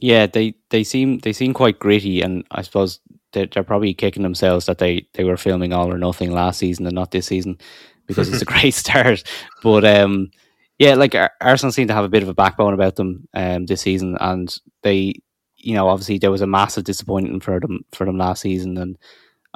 Yeah, 0.00 0.26
they 0.26 0.54
they 0.70 0.84
seem 0.84 1.18
they 1.18 1.32
seem 1.32 1.52
quite 1.52 1.80
gritty, 1.80 2.22
and 2.22 2.44
I 2.50 2.62
suppose 2.62 3.00
they're, 3.32 3.46
they're 3.46 3.64
probably 3.64 3.92
kicking 3.92 4.22
themselves 4.22 4.66
that 4.66 4.78
they 4.78 5.06
they 5.14 5.24
were 5.24 5.36
filming 5.36 5.72
all 5.72 5.92
or 5.92 5.98
nothing 5.98 6.30
last 6.30 6.58
season 6.60 6.86
and 6.86 6.94
not 6.94 7.10
this 7.10 7.26
season 7.26 7.58
because 8.06 8.28
it's 8.32 8.42
a 8.42 8.44
great 8.54 8.74
start. 8.74 9.24
But 9.62 9.84
um, 9.84 10.30
yeah, 10.78 10.94
like 10.94 11.14
Arsenal 11.40 11.72
seem 11.72 11.88
to 11.88 11.94
have 11.94 12.04
a 12.04 12.08
bit 12.08 12.22
of 12.22 12.28
a 12.28 12.34
backbone 12.34 12.74
about 12.74 12.96
them 12.96 13.28
um, 13.34 13.66
this 13.66 13.82
season, 13.82 14.16
and 14.20 14.56
they, 14.82 15.14
you 15.56 15.74
know, 15.74 15.88
obviously 15.88 16.18
there 16.18 16.30
was 16.30 16.40
a 16.42 16.46
massive 16.46 16.84
disappointment 16.84 17.42
for 17.42 17.58
them 17.58 17.84
for 17.92 18.06
them 18.06 18.18
last 18.18 18.42
season, 18.42 18.78
and 18.78 18.96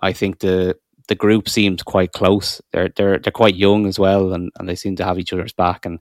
I 0.02 0.12
think 0.12 0.40
the 0.40 0.76
the 1.08 1.14
group 1.14 1.48
seems 1.48 1.82
quite 1.82 2.12
close. 2.12 2.60
They're 2.72 2.90
they're 2.96 3.18
they're 3.18 3.32
quite 3.32 3.56
young 3.56 3.86
as 3.86 3.98
well, 3.98 4.32
and, 4.32 4.50
and 4.58 4.68
they 4.68 4.74
seem 4.74 4.96
to 4.96 5.04
have 5.04 5.18
each 5.18 5.32
other's 5.32 5.52
back, 5.52 5.86
and 5.86 6.00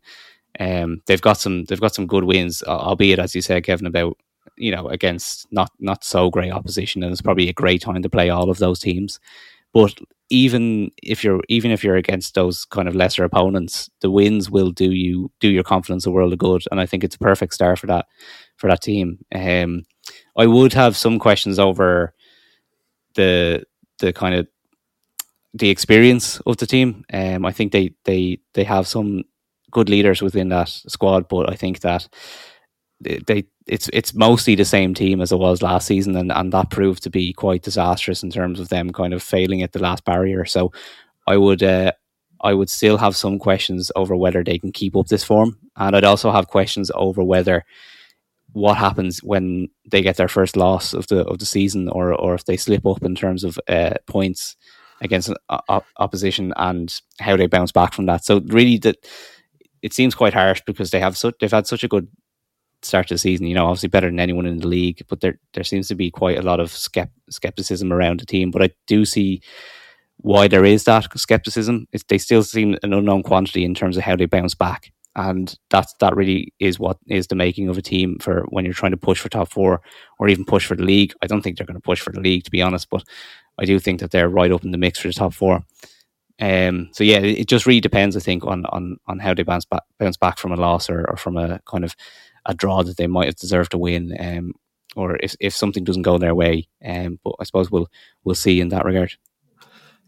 um, 0.59 1.01
they've 1.05 1.21
got 1.21 1.37
some 1.39 1.65
they've 1.65 1.81
got 1.81 1.95
some 1.95 2.07
good 2.07 2.23
wins, 2.23 2.63
albeit 2.63 3.19
as 3.19 3.35
you 3.35 3.41
said, 3.41 3.63
Kevin, 3.63 3.87
about 3.87 4.17
you 4.57 4.71
know 4.71 4.87
against 4.89 5.47
not 5.51 5.71
not 5.79 6.03
so 6.03 6.29
great 6.29 6.51
opposition, 6.51 7.03
and 7.03 7.11
it's 7.11 7.21
probably 7.21 7.49
a 7.49 7.53
great 7.53 7.81
time 7.81 8.01
to 8.01 8.09
play 8.09 8.29
all 8.29 8.49
of 8.49 8.57
those 8.59 8.79
teams. 8.79 9.19
But 9.73 9.97
even 10.29 10.91
if 11.03 11.23
you're 11.23 11.41
even 11.49 11.71
if 11.71 11.83
you're 11.83 11.97
against 11.97 12.35
those 12.35 12.65
kind 12.65 12.87
of 12.87 12.95
lesser 12.95 13.23
opponents, 13.23 13.89
the 14.01 14.11
wins 14.11 14.49
will 14.49 14.71
do 14.71 14.91
you 14.91 15.31
do 15.39 15.49
your 15.49 15.63
confidence 15.63 16.05
a 16.05 16.11
world 16.11 16.33
of 16.33 16.39
good, 16.39 16.63
and 16.71 16.79
I 16.79 16.85
think 16.85 17.03
it's 17.03 17.15
a 17.15 17.19
perfect 17.19 17.53
start 17.53 17.79
for 17.79 17.87
that 17.87 18.05
for 18.57 18.69
that 18.69 18.81
team. 18.81 19.19
Um, 19.33 19.83
I 20.37 20.47
would 20.47 20.73
have 20.73 20.97
some 20.97 21.19
questions 21.19 21.59
over 21.59 22.13
the 23.15 23.63
the 23.99 24.13
kind 24.13 24.35
of 24.35 24.47
the 25.53 25.69
experience 25.69 26.39
of 26.41 26.57
the 26.57 26.67
team. 26.67 27.05
Um, 27.13 27.45
I 27.45 27.51
think 27.51 27.71
they 27.71 27.93
they 28.05 28.39
they 28.53 28.63
have 28.63 28.87
some 28.87 29.23
good 29.75 29.89
leaders 29.89 30.21
within 30.21 30.49
that 30.49 30.69
squad, 30.69 31.27
but 31.27 31.51
I 31.51 31.55
think 31.55 31.81
that 31.81 32.07
they 33.01 33.43
it's 33.67 33.89
it's 33.91 34.13
mostly 34.13 34.55
the 34.55 34.63
same 34.63 34.93
team 34.93 35.21
as 35.21 35.31
it 35.31 35.37
was 35.39 35.61
last 35.61 35.85
season, 35.85 36.15
and, 36.15 36.31
and 36.31 36.53
that 36.53 36.69
proved 36.69 37.03
to 37.03 37.09
be 37.09 37.33
quite 37.33 37.61
disastrous 37.61 38.23
in 38.23 38.31
terms 38.31 38.59
of 38.59 38.69
them 38.69 38.91
kind 38.91 39.13
of 39.13 39.21
failing 39.21 39.63
at 39.63 39.73
the 39.73 39.81
last 39.81 40.05
barrier. 40.05 40.45
So 40.45 40.71
I 41.27 41.35
would 41.35 41.61
uh, 41.61 41.91
I 42.39 42.53
would 42.53 42.69
still 42.69 42.97
have 42.97 43.15
some 43.17 43.37
questions 43.37 43.91
over 43.95 44.15
whether 44.15 44.43
they 44.43 44.57
can 44.59 44.71
keep 44.71 44.95
up 44.95 45.07
this 45.07 45.25
form, 45.25 45.57
and 45.75 45.93
I'd 45.93 46.05
also 46.05 46.31
have 46.31 46.47
questions 46.47 46.89
over 46.95 47.21
whether 47.21 47.65
what 48.53 48.77
happens 48.77 49.19
when 49.21 49.67
they 49.91 50.01
get 50.01 50.15
their 50.15 50.29
first 50.29 50.55
loss 50.55 50.93
of 50.93 51.07
the 51.07 51.25
of 51.25 51.39
the 51.39 51.45
season, 51.45 51.89
or 51.89 52.13
or 52.13 52.33
if 52.33 52.45
they 52.45 52.57
slip 52.57 52.85
up 52.85 53.03
in 53.03 53.15
terms 53.15 53.43
of 53.43 53.59
uh, 53.67 53.95
points 54.07 54.55
against 55.01 55.33
opposition 55.97 56.53
and 56.55 57.01
how 57.19 57.35
they 57.35 57.47
bounce 57.47 57.73
back 57.73 57.93
from 57.93 58.05
that. 58.05 58.23
So 58.23 58.39
really, 58.47 58.77
that 58.79 58.95
it 59.85 59.93
seems 59.93 60.15
quite 60.15 60.33
harsh 60.33 60.63
because 60.65 60.89
they 60.89 60.99
have 60.99 61.15
such 61.15 61.35
they've 61.39 61.51
had 61.51 61.67
such 61.67 61.83
a 61.83 61.87
good 61.87 62.07
start 62.81 63.07
to 63.07 63.13
the 63.13 63.19
season. 63.19 63.45
You 63.45 63.53
know, 63.53 63.67
obviously 63.67 63.89
better 63.89 64.07
than 64.07 64.19
anyone 64.19 64.47
in 64.47 64.57
the 64.57 64.67
league, 64.67 65.05
but 65.07 65.21
there 65.21 65.37
there 65.53 65.63
seems 65.63 65.87
to 65.89 65.95
be 65.95 66.09
quite 66.09 66.39
a 66.39 66.41
lot 66.41 66.59
of 66.59 66.71
skept- 66.71 67.21
skepticism 67.29 67.93
around 67.93 68.19
the 68.19 68.25
team. 68.25 68.49
But 68.49 68.63
I 68.63 68.71
do 68.87 69.05
see 69.05 69.43
why 70.17 70.47
there 70.47 70.65
is 70.65 70.85
that 70.85 71.07
skepticism. 71.15 71.87
It's, 71.91 72.03
they 72.05 72.17
still 72.17 72.41
seem 72.41 72.75
an 72.81 72.93
unknown 72.93 73.21
quantity 73.21 73.63
in 73.63 73.75
terms 73.75 73.95
of 73.95 74.03
how 74.03 74.15
they 74.15 74.25
bounce 74.25 74.55
back, 74.55 74.91
and 75.15 75.55
that's 75.69 75.93
that 75.99 76.15
really 76.15 76.51
is 76.59 76.79
what 76.79 76.97
is 77.05 77.27
the 77.27 77.35
making 77.35 77.69
of 77.69 77.77
a 77.77 77.83
team 77.83 78.17
for 78.19 78.47
when 78.49 78.65
you're 78.65 78.73
trying 78.73 78.97
to 78.97 79.05
push 79.07 79.19
for 79.19 79.29
top 79.29 79.51
four 79.51 79.81
or 80.17 80.29
even 80.29 80.45
push 80.45 80.65
for 80.65 80.75
the 80.75 80.83
league. 80.83 81.13
I 81.21 81.27
don't 81.27 81.43
think 81.43 81.57
they're 81.57 81.67
going 81.67 81.81
to 81.81 81.89
push 81.91 82.01
for 82.01 82.11
the 82.11 82.21
league 82.21 82.43
to 82.45 82.51
be 82.51 82.63
honest, 82.63 82.89
but 82.89 83.03
I 83.59 83.65
do 83.65 83.77
think 83.77 83.99
that 83.99 84.09
they're 84.09 84.29
right 84.29 84.51
up 84.51 84.63
in 84.63 84.71
the 84.71 84.79
mix 84.79 84.97
for 84.97 85.09
the 85.09 85.13
top 85.13 85.35
four. 85.35 85.63
Um, 86.39 86.89
so 86.91 87.03
yeah, 87.03 87.19
it, 87.19 87.47
just 87.47 87.65
really 87.65 87.79
depends, 87.79 88.17
I 88.17 88.19
think, 88.19 88.45
on 88.45 88.65
on 88.67 88.97
on 89.07 89.19
how 89.19 89.33
they 89.33 89.43
bounce 89.43 89.65
back 89.65 89.83
bounce 89.99 90.17
back 90.17 90.37
from 90.37 90.51
a 90.51 90.57
loss 90.57 90.89
or, 90.89 91.05
or 91.09 91.17
from 91.17 91.37
a 91.37 91.59
kind 91.65 91.85
of 91.85 91.95
a 92.45 92.53
draw 92.53 92.83
that 92.83 92.97
they 92.97 93.07
might 93.07 93.27
have 93.27 93.35
deserved 93.35 93.71
to 93.71 93.77
win, 93.77 94.15
um, 94.19 94.53
or 94.95 95.17
if, 95.21 95.35
if 95.39 95.55
something 95.55 95.83
doesn't 95.83 96.01
go 96.01 96.17
their 96.17 96.35
way. 96.35 96.67
Um, 96.83 97.19
but 97.23 97.35
I 97.39 97.45
suppose 97.45 97.71
we'll 97.71 97.87
we'll 98.23 98.35
see 98.35 98.59
in 98.59 98.69
that 98.69 98.85
regard. 98.85 99.13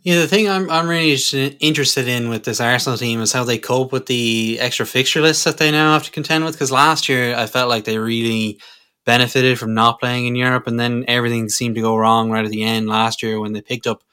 Yeah, 0.01 0.19
the 0.19 0.27
thing 0.27 0.47
I'm 0.47 0.69
I'm 0.69 0.87
really 0.87 1.17
interested 1.59 2.07
in 2.07 2.29
with 2.29 2.43
this 2.43 2.61
Arsenal 2.61 2.97
team 2.97 3.21
is 3.21 3.33
how 3.33 3.43
they 3.43 3.57
cope 3.57 3.91
with 3.91 4.05
the 4.05 4.57
extra 4.59 4.85
fixture 4.85 5.21
lists 5.21 5.43
that 5.45 5.57
they 5.57 5.71
now 5.71 5.93
have 5.93 6.03
to 6.03 6.11
contend 6.11 6.45
with. 6.45 6.55
Because 6.55 6.71
last 6.71 7.09
year 7.09 7.35
I 7.35 7.45
felt 7.45 7.69
like 7.69 7.85
they 7.85 7.97
really 7.97 8.59
benefited 9.05 9.57
from 9.57 9.73
not 9.73 9.99
playing 9.99 10.27
in 10.27 10.35
Europe, 10.35 10.67
and 10.67 10.79
then 10.79 11.05
everything 11.07 11.49
seemed 11.49 11.75
to 11.75 11.81
go 11.81 11.95
wrong 11.95 12.29
right 12.31 12.45
at 12.45 12.51
the 12.51 12.63
end 12.63 12.87
last 12.87 13.23
year 13.23 13.39
when 13.39 13.53
they 13.53 13.61
picked 13.61 13.87
up. 13.87 14.03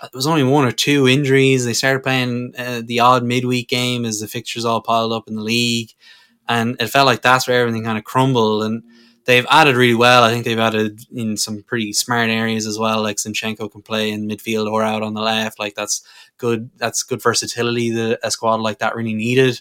Uh, 0.00 0.08
it 0.12 0.16
was 0.16 0.26
only 0.26 0.44
one 0.44 0.64
or 0.64 0.72
two 0.72 1.08
injuries. 1.08 1.64
They 1.64 1.72
started 1.72 2.02
playing 2.02 2.54
uh, 2.58 2.82
the 2.84 3.00
odd 3.00 3.24
midweek 3.24 3.68
game 3.68 4.04
as 4.04 4.20
the 4.20 4.28
fixtures 4.28 4.64
all 4.64 4.80
piled 4.80 5.12
up 5.12 5.28
in 5.28 5.36
the 5.36 5.42
league 5.42 5.90
and 6.48 6.76
it 6.80 6.88
felt 6.88 7.06
like 7.06 7.22
that's 7.22 7.48
where 7.48 7.60
everything 7.60 7.84
kind 7.84 7.98
of 7.98 8.04
crumbled. 8.04 8.64
And 8.64 8.82
they've 9.24 9.46
added 9.50 9.76
really 9.76 9.94
well. 9.94 10.22
I 10.22 10.30
think 10.30 10.44
they've 10.44 10.58
added 10.58 11.00
in 11.14 11.36
some 11.36 11.62
pretty 11.62 11.92
smart 11.92 12.28
areas 12.28 12.66
as 12.66 12.78
well. 12.78 13.02
Like 13.02 13.16
Zinchenko 13.16 13.70
can 13.70 13.82
play 13.82 14.10
in 14.10 14.28
midfield 14.28 14.70
or 14.70 14.82
out 14.82 15.02
on 15.02 15.14
the 15.14 15.22
left. 15.22 15.58
Like 15.58 15.74
that's 15.74 16.02
good. 16.36 16.70
That's 16.76 17.02
good 17.02 17.22
versatility 17.22 17.90
that 17.90 18.20
a 18.22 18.30
squad 18.30 18.60
like 18.60 18.78
that 18.78 18.94
really 18.94 19.14
needed. 19.14 19.60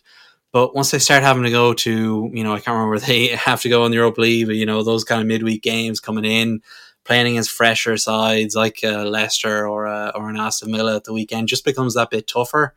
But 0.51 0.75
once 0.75 0.91
they 0.91 0.99
start 0.99 1.23
having 1.23 1.43
to 1.43 1.49
go 1.49 1.73
to, 1.73 2.29
you 2.31 2.43
know, 2.43 2.53
I 2.53 2.59
can't 2.59 2.75
remember 2.75 2.99
they 2.99 3.27
have 3.35 3.61
to 3.61 3.69
go 3.69 3.85
in 3.85 3.91
the 3.91 3.97
Europa 3.97 4.21
League, 4.21 4.47
but 4.47 4.55
you 4.55 4.65
know, 4.65 4.83
those 4.83 5.03
kind 5.03 5.21
of 5.21 5.27
midweek 5.27 5.63
games 5.63 5.99
coming 5.99 6.25
in, 6.25 6.61
playing 7.03 7.27
against 7.27 7.51
fresher 7.51 7.97
sides 7.97 8.55
like 8.55 8.79
uh, 8.83 9.03
Leicester 9.03 9.67
or 9.67 9.87
uh, 9.87 10.11
or 10.15 10.29
an 10.29 10.37
Aston 10.37 10.71
Villa 10.71 10.95
at 10.95 11.03
the 11.03 11.13
weekend, 11.13 11.47
just 11.47 11.65
becomes 11.65 11.95
that 11.95 12.09
bit 12.09 12.27
tougher. 12.27 12.75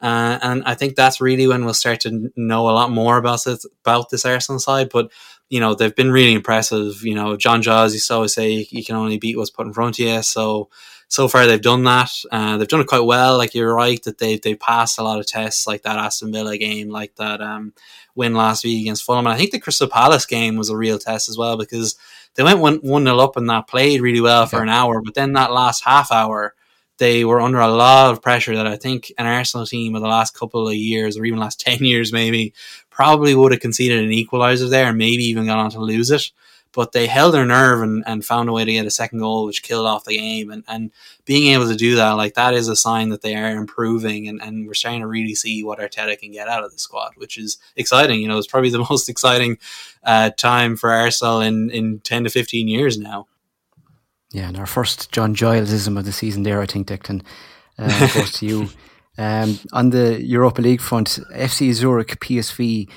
Uh, 0.00 0.38
and 0.42 0.62
I 0.64 0.74
think 0.74 0.96
that's 0.96 1.20
really 1.20 1.46
when 1.46 1.64
we'll 1.64 1.74
start 1.74 2.00
to 2.00 2.32
know 2.34 2.70
a 2.70 2.72
lot 2.72 2.90
more 2.90 3.18
about 3.18 3.44
this, 3.44 3.66
about 3.84 4.08
this 4.08 4.24
Arsenal 4.24 4.58
side. 4.58 4.88
But 4.90 5.10
you 5.50 5.60
know 5.60 5.74
they've 5.74 5.94
been 5.94 6.12
really 6.12 6.32
impressive. 6.32 7.02
You 7.02 7.14
know 7.14 7.36
John 7.36 7.60
Giles 7.60 7.92
used 7.92 8.08
to 8.08 8.14
always 8.14 8.34
say 8.34 8.66
you 8.70 8.84
can 8.84 8.96
only 8.96 9.18
beat 9.18 9.36
what's 9.36 9.50
put 9.50 9.66
in 9.66 9.74
front 9.74 9.98
of 9.98 10.04
you. 10.06 10.22
So 10.22 10.70
so 11.08 11.26
far 11.26 11.46
they've 11.46 11.60
done 11.60 11.82
that. 11.84 12.10
Uh, 12.30 12.56
they've 12.56 12.68
done 12.68 12.80
it 12.80 12.86
quite 12.86 13.04
well. 13.04 13.36
Like 13.36 13.52
you're 13.52 13.74
right 13.74 14.02
that 14.04 14.18
they 14.18 14.38
they 14.38 14.54
passed 14.54 14.98
a 14.98 15.02
lot 15.02 15.18
of 15.18 15.26
tests, 15.26 15.66
like 15.66 15.82
that 15.82 15.98
Aston 15.98 16.32
Villa 16.32 16.56
game, 16.56 16.88
like 16.88 17.16
that 17.16 17.40
um, 17.42 17.74
win 18.14 18.32
last 18.32 18.64
week 18.64 18.80
against 18.80 19.02
Fulham. 19.02 19.26
And 19.26 19.34
I 19.34 19.36
think 19.36 19.50
the 19.50 19.60
Crystal 19.60 19.88
Palace 19.88 20.24
game 20.24 20.56
was 20.56 20.70
a 20.70 20.76
real 20.76 20.98
test 20.98 21.28
as 21.28 21.36
well 21.36 21.58
because 21.58 21.96
they 22.34 22.44
went 22.44 22.60
one 22.60 22.76
one 22.78 23.04
nil 23.04 23.20
up 23.20 23.36
and 23.36 23.48
that 23.50 23.68
played 23.68 24.00
really 24.00 24.20
well 24.20 24.46
for 24.46 24.56
yeah. 24.56 24.62
an 24.62 24.68
hour, 24.68 25.02
but 25.02 25.14
then 25.14 25.32
that 25.34 25.52
last 25.52 25.84
half 25.84 26.12
hour 26.12 26.54
they 27.00 27.24
were 27.24 27.40
under 27.40 27.58
a 27.58 27.66
lot 27.66 28.12
of 28.12 28.20
pressure 28.20 28.54
that 28.54 28.66
I 28.66 28.76
think 28.76 29.10
an 29.16 29.26
Arsenal 29.26 29.66
team 29.66 29.94
of 29.94 30.02
the 30.02 30.08
last 30.08 30.38
couple 30.38 30.68
of 30.68 30.74
years 30.74 31.16
or 31.16 31.24
even 31.24 31.40
last 31.40 31.58
10 31.66 31.78
years 31.82 32.12
maybe 32.12 32.52
probably 32.90 33.34
would 33.34 33.52
have 33.52 33.60
conceded 33.60 34.04
an 34.04 34.10
equaliser 34.10 34.68
there 34.68 34.88
and 34.88 34.98
maybe 34.98 35.24
even 35.24 35.46
gone 35.46 35.58
on 35.58 35.70
to 35.70 35.80
lose 35.80 36.10
it. 36.10 36.30
But 36.72 36.92
they 36.92 37.06
held 37.08 37.34
their 37.34 37.44
nerve 37.44 37.82
and, 37.82 38.04
and 38.06 38.24
found 38.24 38.48
a 38.48 38.52
way 38.52 38.64
to 38.64 38.72
get 38.72 38.86
a 38.86 38.90
second 38.90 39.18
goal, 39.18 39.44
which 39.44 39.62
killed 39.62 39.86
off 39.86 40.04
the 40.04 40.16
game. 40.16 40.50
And, 40.50 40.62
and 40.68 40.92
being 41.24 41.52
able 41.52 41.66
to 41.68 41.74
do 41.74 41.96
that, 41.96 42.12
like 42.12 42.34
that 42.34 42.54
is 42.54 42.68
a 42.68 42.76
sign 42.76 43.08
that 43.08 43.22
they 43.22 43.34
are 43.34 43.56
improving 43.56 44.28
and, 44.28 44.40
and 44.40 44.66
we're 44.66 44.74
starting 44.74 45.00
to 45.00 45.06
really 45.08 45.34
see 45.34 45.64
what 45.64 45.80
Arteta 45.80 46.16
can 46.18 46.30
get 46.30 46.46
out 46.46 46.62
of 46.62 46.70
the 46.72 46.78
squad, 46.78 47.12
which 47.16 47.38
is 47.38 47.58
exciting. 47.74 48.20
You 48.20 48.28
know, 48.28 48.38
it's 48.38 48.46
probably 48.46 48.70
the 48.70 48.86
most 48.90 49.08
exciting 49.08 49.58
uh, 50.04 50.30
time 50.30 50.76
for 50.76 50.90
Arsenal 50.90 51.40
in, 51.40 51.70
in 51.70 52.00
10 52.00 52.24
to 52.24 52.30
15 52.30 52.68
years 52.68 52.98
now. 52.98 53.26
Yeah, 54.32 54.48
and 54.48 54.58
our 54.58 54.66
first 54.66 55.10
John 55.10 55.34
Gilesism 55.34 55.98
of 55.98 56.04
the 56.04 56.12
season 56.12 56.44
there, 56.44 56.60
I 56.60 56.66
think, 56.66 56.86
Declan, 56.86 57.22
uh, 57.78 58.14
goes 58.14 58.32
to 58.34 58.46
you. 58.46 58.68
Um, 59.18 59.58
on 59.72 59.90
the 59.90 60.22
Europa 60.22 60.62
League 60.62 60.80
front, 60.80 61.18
FC 61.34 61.72
Zurich, 61.72 62.20
PSV, 62.20 62.88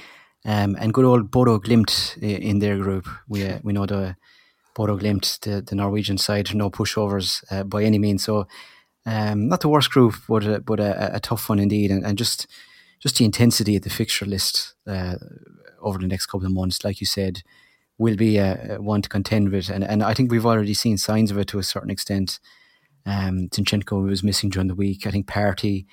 um, 0.46 0.76
and 0.80 0.94
good 0.94 1.06
old 1.06 1.32
Bodo 1.32 1.60
Glimt 1.60 2.18
in 2.22 2.60
their 2.60 2.78
group. 2.78 3.08
We 3.28 3.46
uh, 3.46 3.60
we 3.64 3.74
know 3.74 3.86
the 3.86 4.16
Bodo 4.76 4.98
Glimt, 4.98 5.40
the, 5.42 5.62
the 5.62 5.76
Norwegian 5.76 6.18
side, 6.18 6.54
no 6.54 6.70
pushovers 6.70 7.44
uh, 7.52 7.64
by 7.64 7.84
any 7.84 8.00
means. 8.00 8.24
So, 8.24 8.48
um, 9.06 9.48
not 9.48 9.62
the 9.62 9.70
worst 9.70 9.92
group, 9.92 10.16
but 10.28 10.44
a, 10.44 10.60
but 10.60 10.80
a, 10.80 11.16
a 11.16 11.20
tough 11.20 11.50
one 11.50 11.60
indeed, 11.60 11.92
and, 11.92 12.06
and 12.06 12.18
just 12.18 12.48
just 13.00 13.18
the 13.18 13.26
intensity 13.26 13.76
of 13.76 13.84
the 13.84 13.90
fixture 13.90 14.26
list 14.26 14.76
uh, 14.88 15.16
over 15.82 16.00
the 16.00 16.08
next 16.08 16.28
couple 16.28 16.48
of 16.48 16.54
months, 16.54 16.86
like 16.86 17.02
you 17.02 17.06
said, 17.06 17.42
will 17.98 18.16
be 18.16 18.38
a, 18.38 18.78
one 18.80 19.02
to 19.02 19.10
contend 19.10 19.50
with, 19.50 19.70
and 19.70 19.84
and 19.84 20.04
I 20.04 20.14
think 20.14 20.32
we've 20.32 20.46
already 20.46 20.74
seen 20.74 20.98
signs 20.98 21.32
of 21.32 21.38
it 21.38 21.48
to 21.50 21.60
a 21.60 21.64
certain 21.64 21.92
extent. 21.92 22.40
Um, 23.06 23.50
Zinchenko 23.50 24.06
was 24.06 24.24
missing 24.24 24.50
during 24.50 24.70
the 24.70 24.76
week. 24.76 25.06
I 25.06 25.12
think 25.12 25.28
Partey 25.28 25.86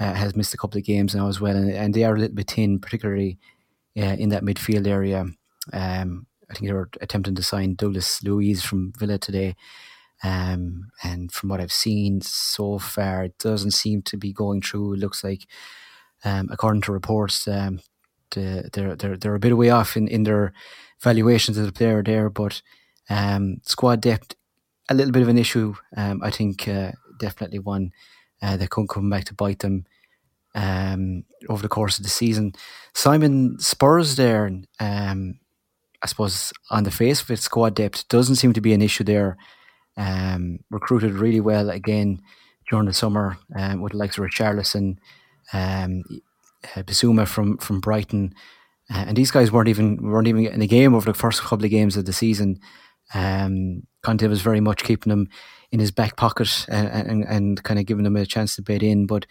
uh, 0.00 0.14
has 0.14 0.34
missed 0.34 0.54
a 0.54 0.56
couple 0.56 0.78
of 0.78 0.84
games 0.84 1.14
now 1.14 1.28
as 1.28 1.40
well, 1.40 1.56
and, 1.56 1.70
and 1.70 1.94
they 1.94 2.04
are 2.04 2.14
a 2.14 2.18
little 2.18 2.34
bit 2.34 2.50
thin, 2.50 2.80
particularly 2.80 3.38
uh, 3.38 3.53
in 3.94 4.28
that 4.30 4.42
midfield 4.42 4.86
area. 4.86 5.26
Um, 5.72 6.26
I 6.50 6.54
think 6.54 6.66
they 6.66 6.74
were 6.74 6.90
attempting 7.00 7.34
to 7.36 7.42
sign 7.42 7.74
Douglas 7.74 8.22
Luiz 8.22 8.62
from 8.62 8.92
Villa 8.98 9.18
today. 9.18 9.56
Um, 10.22 10.90
and 11.02 11.32
from 11.32 11.48
what 11.50 11.60
I've 11.60 11.72
seen 11.72 12.20
so 12.20 12.78
far, 12.78 13.24
it 13.24 13.38
doesn't 13.38 13.72
seem 13.72 14.02
to 14.02 14.16
be 14.16 14.32
going 14.32 14.62
through. 14.62 14.94
It 14.94 15.00
looks 15.00 15.24
like, 15.24 15.46
um, 16.24 16.48
according 16.50 16.82
to 16.82 16.92
reports, 16.92 17.46
um, 17.48 17.80
the, 18.30 18.70
they're, 18.72 18.96
they're, 18.96 19.16
they're 19.16 19.34
a 19.34 19.40
bit 19.40 19.52
away 19.52 19.70
off 19.70 19.96
in, 19.96 20.08
in 20.08 20.22
their 20.22 20.52
valuations 21.00 21.58
of 21.58 21.66
the 21.66 21.72
player 21.72 22.02
there, 22.02 22.30
but 22.30 22.62
um, 23.10 23.60
squad 23.64 24.00
depth, 24.00 24.34
a 24.88 24.94
little 24.94 25.12
bit 25.12 25.22
of 25.22 25.28
an 25.28 25.38
issue. 25.38 25.74
Um, 25.96 26.22
I 26.22 26.30
think 26.30 26.68
uh, 26.68 26.92
definitely 27.18 27.58
one 27.58 27.92
uh, 28.40 28.56
that 28.56 28.70
could 28.70 28.88
come 28.88 29.10
back 29.10 29.24
to 29.24 29.34
bite 29.34 29.58
them 29.58 29.84
um, 30.54 31.24
over 31.48 31.62
the 31.62 31.68
course 31.68 31.98
of 31.98 32.04
the 32.04 32.10
season. 32.10 32.52
Simon 32.94 33.58
Spurs 33.58 34.16
there, 34.16 34.46
um, 34.80 35.38
I 36.02 36.06
suppose 36.06 36.52
on 36.70 36.84
the 36.84 36.90
face 36.90 37.22
of 37.22 37.30
it, 37.30 37.38
squad 37.38 37.74
depth 37.74 38.08
doesn't 38.08 38.36
seem 38.36 38.52
to 38.52 38.60
be 38.60 38.72
an 38.72 38.82
issue 38.82 39.04
there. 39.04 39.36
Um, 39.96 40.58
recruited 40.70 41.12
really 41.12 41.40
well 41.40 41.70
again 41.70 42.20
during 42.68 42.86
the 42.86 42.92
summer 42.92 43.36
um, 43.56 43.80
with 43.80 43.92
the 43.92 43.98
likes 43.98 44.18
of 44.18 44.24
Richarlison, 44.24 44.96
um, 45.52 46.02
uh, 46.64 46.82
Bissouma 46.82 47.28
from 47.28 47.58
from 47.58 47.80
Brighton, 47.80 48.34
uh, 48.92 49.04
and 49.06 49.16
these 49.16 49.30
guys 49.30 49.52
weren't 49.52 49.68
even 49.68 49.98
weren't 50.02 50.28
even 50.28 50.42
getting 50.42 50.62
a 50.62 50.66
game 50.66 50.94
over 50.94 51.10
the 51.10 51.18
first 51.18 51.42
couple 51.42 51.64
of 51.64 51.70
games 51.70 51.96
of 51.96 52.06
the 52.06 52.12
season. 52.12 52.60
Um, 53.12 53.86
Conte 54.02 54.26
was 54.26 54.42
very 54.42 54.60
much 54.60 54.82
keeping 54.82 55.10
them 55.10 55.28
in 55.70 55.80
his 55.80 55.90
back 55.90 56.16
pocket 56.16 56.66
and, 56.68 56.88
and, 56.88 57.24
and 57.24 57.62
kind 57.62 57.80
of 57.80 57.86
giving 57.86 58.04
them 58.04 58.16
a 58.16 58.26
chance 58.26 58.56
to 58.56 58.62
bid 58.62 58.82
in. 58.82 59.06
But 59.06 59.26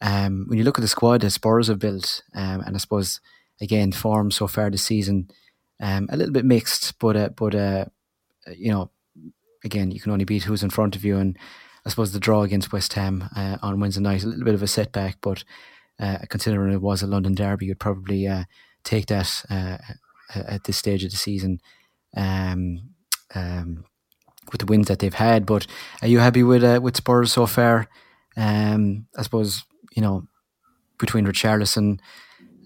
um, 0.00 0.44
when 0.48 0.58
you 0.58 0.64
look 0.64 0.78
at 0.78 0.82
the 0.82 0.88
squad 0.88 1.22
that 1.22 1.30
Spurs 1.30 1.68
have 1.68 1.78
built, 1.78 2.22
um, 2.34 2.60
and 2.60 2.74
I 2.74 2.78
suppose 2.78 3.20
again 3.60 3.92
form 3.92 4.30
so 4.30 4.46
far 4.46 4.70
this 4.70 4.82
season, 4.84 5.30
um, 5.80 6.08
a 6.10 6.16
little 6.16 6.32
bit 6.32 6.44
mixed, 6.44 6.98
but 6.98 7.16
uh, 7.16 7.28
but 7.30 7.54
uh, 7.54 7.86
you 8.56 8.70
know, 8.70 8.90
again 9.64 9.90
you 9.90 10.00
can 10.00 10.12
only 10.12 10.24
beat 10.24 10.44
who's 10.44 10.62
in 10.62 10.70
front 10.70 10.94
of 10.94 11.04
you, 11.04 11.16
and 11.18 11.36
I 11.84 11.90
suppose 11.90 12.12
the 12.12 12.20
draw 12.20 12.42
against 12.42 12.72
West 12.72 12.92
Ham 12.94 13.28
uh, 13.36 13.58
on 13.62 13.80
Wednesday 13.80 14.02
night 14.02 14.22
a 14.22 14.28
little 14.28 14.44
bit 14.44 14.54
of 14.54 14.62
a 14.62 14.68
setback, 14.68 15.18
but 15.20 15.42
uh, 15.98 16.18
considering 16.28 16.72
it 16.72 16.82
was 16.82 17.02
a 17.02 17.06
London 17.06 17.34
derby, 17.34 17.66
you'd 17.66 17.80
probably 17.80 18.26
uh, 18.28 18.44
take 18.84 19.06
that 19.06 19.44
uh, 19.50 19.78
at 20.34 20.64
this 20.64 20.76
stage 20.76 21.02
of 21.02 21.10
the 21.10 21.16
season. 21.16 21.60
Um, 22.16 22.90
um, 23.34 23.84
with 24.50 24.60
the 24.60 24.66
wins 24.66 24.88
that 24.88 24.98
they've 25.00 25.12
had, 25.12 25.44
but 25.44 25.66
are 26.00 26.08
you 26.08 26.20
happy 26.20 26.42
with 26.42 26.62
with 26.82 26.96
Spurs 26.96 27.32
so 27.32 27.44
far? 27.44 27.86
Um, 28.34 29.06
I 29.14 29.22
suppose 29.22 29.64
you 29.98 30.02
know, 30.02 30.22
between 30.96 31.26
Richarlison 31.26 31.98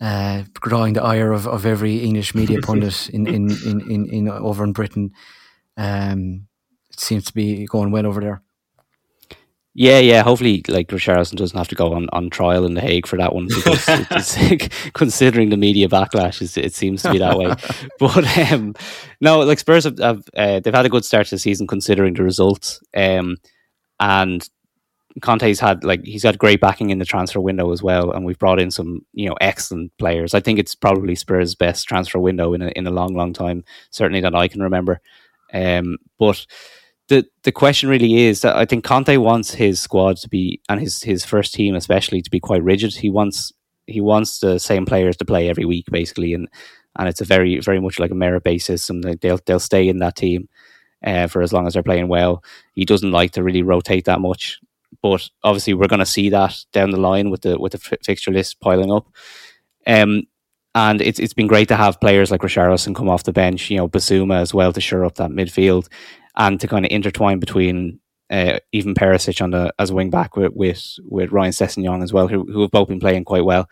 uh, 0.02 0.42
drawing 0.60 0.92
the 0.92 1.02
ire 1.02 1.32
of, 1.32 1.46
of 1.48 1.64
every 1.64 1.96
English 1.96 2.34
media 2.34 2.60
pundit 2.62 3.08
in, 3.08 3.26
in, 3.26 3.50
in, 3.64 3.80
in, 3.90 4.06
in 4.06 4.28
over 4.28 4.64
in 4.64 4.74
Britain. 4.74 5.12
Um, 5.78 6.46
it 6.90 7.00
seems 7.00 7.24
to 7.24 7.32
be 7.32 7.64
going 7.64 7.90
well 7.90 8.04
over 8.06 8.20
there. 8.20 8.42
Yeah, 9.72 10.00
yeah. 10.00 10.22
Hopefully, 10.22 10.62
like 10.68 10.88
Richarlison 10.88 11.36
doesn't 11.36 11.56
have 11.56 11.68
to 11.68 11.74
go 11.74 11.94
on, 11.94 12.10
on 12.12 12.28
trial 12.28 12.66
in 12.66 12.74
the 12.74 12.82
Hague 12.82 13.06
for 13.06 13.16
that 13.16 13.34
one 13.34 13.46
because 13.46 13.86
it's, 13.88 14.90
considering 14.92 15.48
the 15.48 15.56
media 15.56 15.88
backlash, 15.88 16.42
it 16.58 16.74
seems 16.74 17.00
to 17.02 17.12
be 17.12 17.18
that 17.18 17.38
way. 17.38 17.54
But 17.98 18.52
um, 18.52 18.74
no, 19.22 19.40
like 19.40 19.58
Spurs 19.58 19.84
have, 19.84 19.96
have 19.98 20.22
uh, 20.36 20.60
they've 20.60 20.74
had 20.74 20.84
a 20.84 20.90
good 20.90 21.06
start 21.06 21.28
to 21.28 21.36
the 21.36 21.38
season 21.38 21.66
considering 21.66 22.12
the 22.12 22.24
results. 22.24 22.82
Um, 22.94 23.38
and 23.98 24.46
Conte's 25.20 25.60
had 25.60 25.84
like 25.84 26.04
he's 26.04 26.22
had 26.22 26.38
great 26.38 26.60
backing 26.60 26.90
in 26.90 26.98
the 26.98 27.04
transfer 27.04 27.40
window 27.40 27.70
as 27.72 27.82
well, 27.82 28.12
and 28.12 28.24
we've 28.24 28.38
brought 28.38 28.60
in 28.60 28.70
some 28.70 29.04
you 29.12 29.28
know 29.28 29.36
excellent 29.40 29.96
players. 29.98 30.34
I 30.34 30.40
think 30.40 30.58
it's 30.58 30.74
probably 30.74 31.14
Spurs' 31.14 31.54
best 31.54 31.86
transfer 31.86 32.18
window 32.18 32.54
in 32.54 32.62
a, 32.62 32.68
in 32.68 32.86
a 32.86 32.90
long, 32.90 33.14
long 33.14 33.32
time, 33.32 33.64
certainly 33.90 34.20
that 34.20 34.34
I 34.34 34.48
can 34.48 34.62
remember. 34.62 35.00
Um, 35.52 35.98
but 36.18 36.46
the 37.08 37.26
the 37.42 37.52
question 37.52 37.88
really 37.88 38.22
is 38.22 38.40
that 38.40 38.56
I 38.56 38.64
think 38.64 38.84
Conte 38.84 39.16
wants 39.18 39.52
his 39.52 39.80
squad 39.80 40.16
to 40.18 40.28
be 40.28 40.60
and 40.68 40.80
his 40.80 41.02
his 41.02 41.24
first 41.24 41.52
team 41.52 41.74
especially 41.74 42.22
to 42.22 42.30
be 42.30 42.40
quite 42.40 42.62
rigid. 42.62 42.94
He 42.94 43.10
wants 43.10 43.52
he 43.86 44.00
wants 44.00 44.38
the 44.38 44.58
same 44.58 44.86
players 44.86 45.16
to 45.18 45.24
play 45.24 45.48
every 45.48 45.66
week 45.66 45.86
basically, 45.90 46.32
and 46.32 46.48
and 46.98 47.08
it's 47.08 47.20
a 47.20 47.26
very 47.26 47.60
very 47.60 47.80
much 47.80 47.98
like 47.98 48.10
a 48.10 48.14
merit 48.14 48.44
based 48.44 48.66
system. 48.66 49.02
They'll 49.02 49.40
they'll 49.44 49.60
stay 49.60 49.88
in 49.88 49.98
that 49.98 50.16
team. 50.16 50.48
Uh, 51.04 51.26
for 51.26 51.42
as 51.42 51.52
long 51.52 51.66
as 51.66 51.72
they're 51.72 51.82
playing 51.82 52.06
well, 52.06 52.44
he 52.76 52.84
doesn't 52.84 53.10
like 53.10 53.32
to 53.32 53.42
really 53.42 53.64
rotate 53.64 54.04
that 54.04 54.20
much 54.20 54.60
but 55.02 55.28
obviously 55.42 55.74
we're 55.74 55.88
going 55.88 55.98
to 55.98 56.06
see 56.06 56.30
that 56.30 56.56
down 56.72 56.90
the 56.90 57.00
line 57.00 57.30
with 57.30 57.42
the 57.42 57.58
with 57.58 57.72
the 57.72 57.78
fixture 57.78 58.30
list 58.30 58.60
piling 58.60 58.92
up. 58.92 59.06
Um, 59.86 60.24
and 60.74 61.02
it's 61.02 61.18
it's 61.18 61.34
been 61.34 61.48
great 61.48 61.68
to 61.68 61.76
have 61.76 62.00
players 62.00 62.30
like 62.30 62.40
Richarlison 62.40 62.94
come 62.94 63.08
off 63.08 63.24
the 63.24 63.32
bench, 63.32 63.70
you 63.70 63.76
know, 63.76 63.88
Bissouma 63.88 64.40
as 64.40 64.54
well 64.54 64.72
to 64.72 64.80
shore 64.80 65.04
up 65.04 65.16
that 65.16 65.30
midfield, 65.30 65.88
and 66.36 66.58
to 66.60 66.68
kind 66.68 66.86
of 66.86 66.90
intertwine 66.90 67.40
between 67.40 68.00
uh, 68.30 68.58
even 68.72 68.94
Perisic 68.94 69.42
on 69.42 69.50
the 69.50 69.72
as 69.78 69.90
a 69.90 69.94
wing 69.94 70.10
back 70.10 70.36
with 70.36 70.52
with, 70.54 70.98
with 71.04 71.32
Ryan 71.32 71.52
Sessegnon 71.52 72.02
as 72.02 72.12
well, 72.12 72.28
who 72.28 72.44
who 72.50 72.62
have 72.62 72.70
both 72.70 72.88
been 72.88 73.00
playing 73.00 73.24
quite 73.24 73.44
well. 73.44 73.68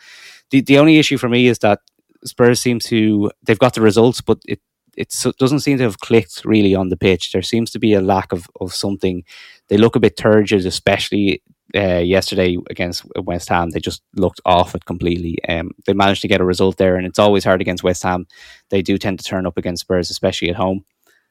The 0.51 0.61
the 0.61 0.79
only 0.79 0.99
issue 0.99 1.17
for 1.17 1.29
me 1.29 1.47
is 1.47 1.61
that 1.61 1.81
Spurs 2.25 2.61
seem 2.61 2.79
to 2.81 3.31
they've 3.43 3.59
got 3.59 3.75
the 3.75 3.81
results, 3.81 4.21
but 4.21 4.39
it 4.47 4.61
it 4.97 5.15
doesn't 5.39 5.61
seem 5.61 5.79
to 5.79 5.85
have 5.85 6.01
clicked 6.01 6.45
really 6.45 6.75
on 6.75 6.91
the 6.91 6.97
pitch. 6.97 7.33
There 7.33 7.43
seems 7.43 7.71
to 7.71 7.79
be 7.79 7.95
a 7.95 8.01
lack 8.01 8.33
of, 8.33 8.49
of 8.61 8.75
something. 8.75 9.25
They 9.71 9.79
look 9.79 9.97
a 9.97 10.01
bit 10.01 10.17
turgid, 10.17 10.67
especially 10.67 11.43
uh, 11.75 11.99
yesterday 11.99 12.59
against 12.69 13.05
West 13.23 13.49
Ham. 13.49 13.71
They 13.71 13.79
just 13.79 14.03
looked 14.17 14.41
off 14.45 14.75
it 14.75 14.85
completely. 14.85 15.39
Um, 15.49 15.71
they 15.87 15.95
managed 15.95 16.23
to 16.23 16.29
get 16.29 16.41
a 16.41 16.45
result 16.45 16.77
there, 16.77 16.97
and 16.97 17.07
it's 17.07 17.21
always 17.21 17.45
hard 17.45 17.61
against 17.61 17.85
West 17.85 18.03
Ham. 18.03 18.27
They 18.71 18.83
do 18.83 18.99
tend 18.99 19.21
to 19.21 19.25
turn 19.25 19.47
up 19.47 19.57
against 19.57 19.83
Spurs, 19.83 20.11
especially 20.11 20.51
at 20.51 20.57
home. 20.57 20.85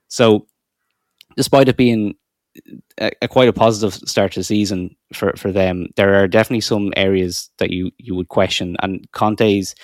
So, 0.07 0.47
despite 1.35 1.67
it 1.67 1.75
being 1.75 2.15
a, 2.99 3.11
a, 3.21 3.27
quite 3.27 3.49
a 3.49 3.53
positive 3.53 3.93
start 4.07 4.31
to 4.31 4.39
the 4.39 4.45
season 4.45 4.95
for, 5.13 5.33
for 5.35 5.51
them, 5.51 5.87
there 5.97 6.15
are 6.15 6.27
definitely 6.27 6.61
some 6.61 6.93
areas 6.95 7.49
that 7.57 7.71
you 7.71 7.91
you 7.97 8.15
would 8.15 8.29
question, 8.29 8.77
and 8.81 9.05
Conte's 9.11 9.75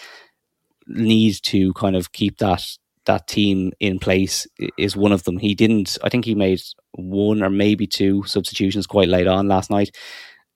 need 0.88 1.36
to 1.44 1.74
kind 1.74 1.98
of 1.98 2.14
keep 2.14 2.38
that 2.38 2.66
that 3.06 3.28
team 3.28 3.72
in 3.80 4.00
place 4.00 4.48
is 4.78 4.96
one 4.96 5.12
of 5.12 5.24
them. 5.24 5.38
He 5.38 5.56
didn't. 5.56 5.98
I 6.04 6.10
think 6.10 6.26
he 6.26 6.36
made 6.36 6.62
one 6.94 7.44
or 7.44 7.50
maybe 7.50 7.88
two 7.88 8.24
substitutions 8.24 8.88
quite 8.88 9.10
late 9.10 9.28
on 9.28 9.48
last 9.48 9.70
night. 9.70 9.96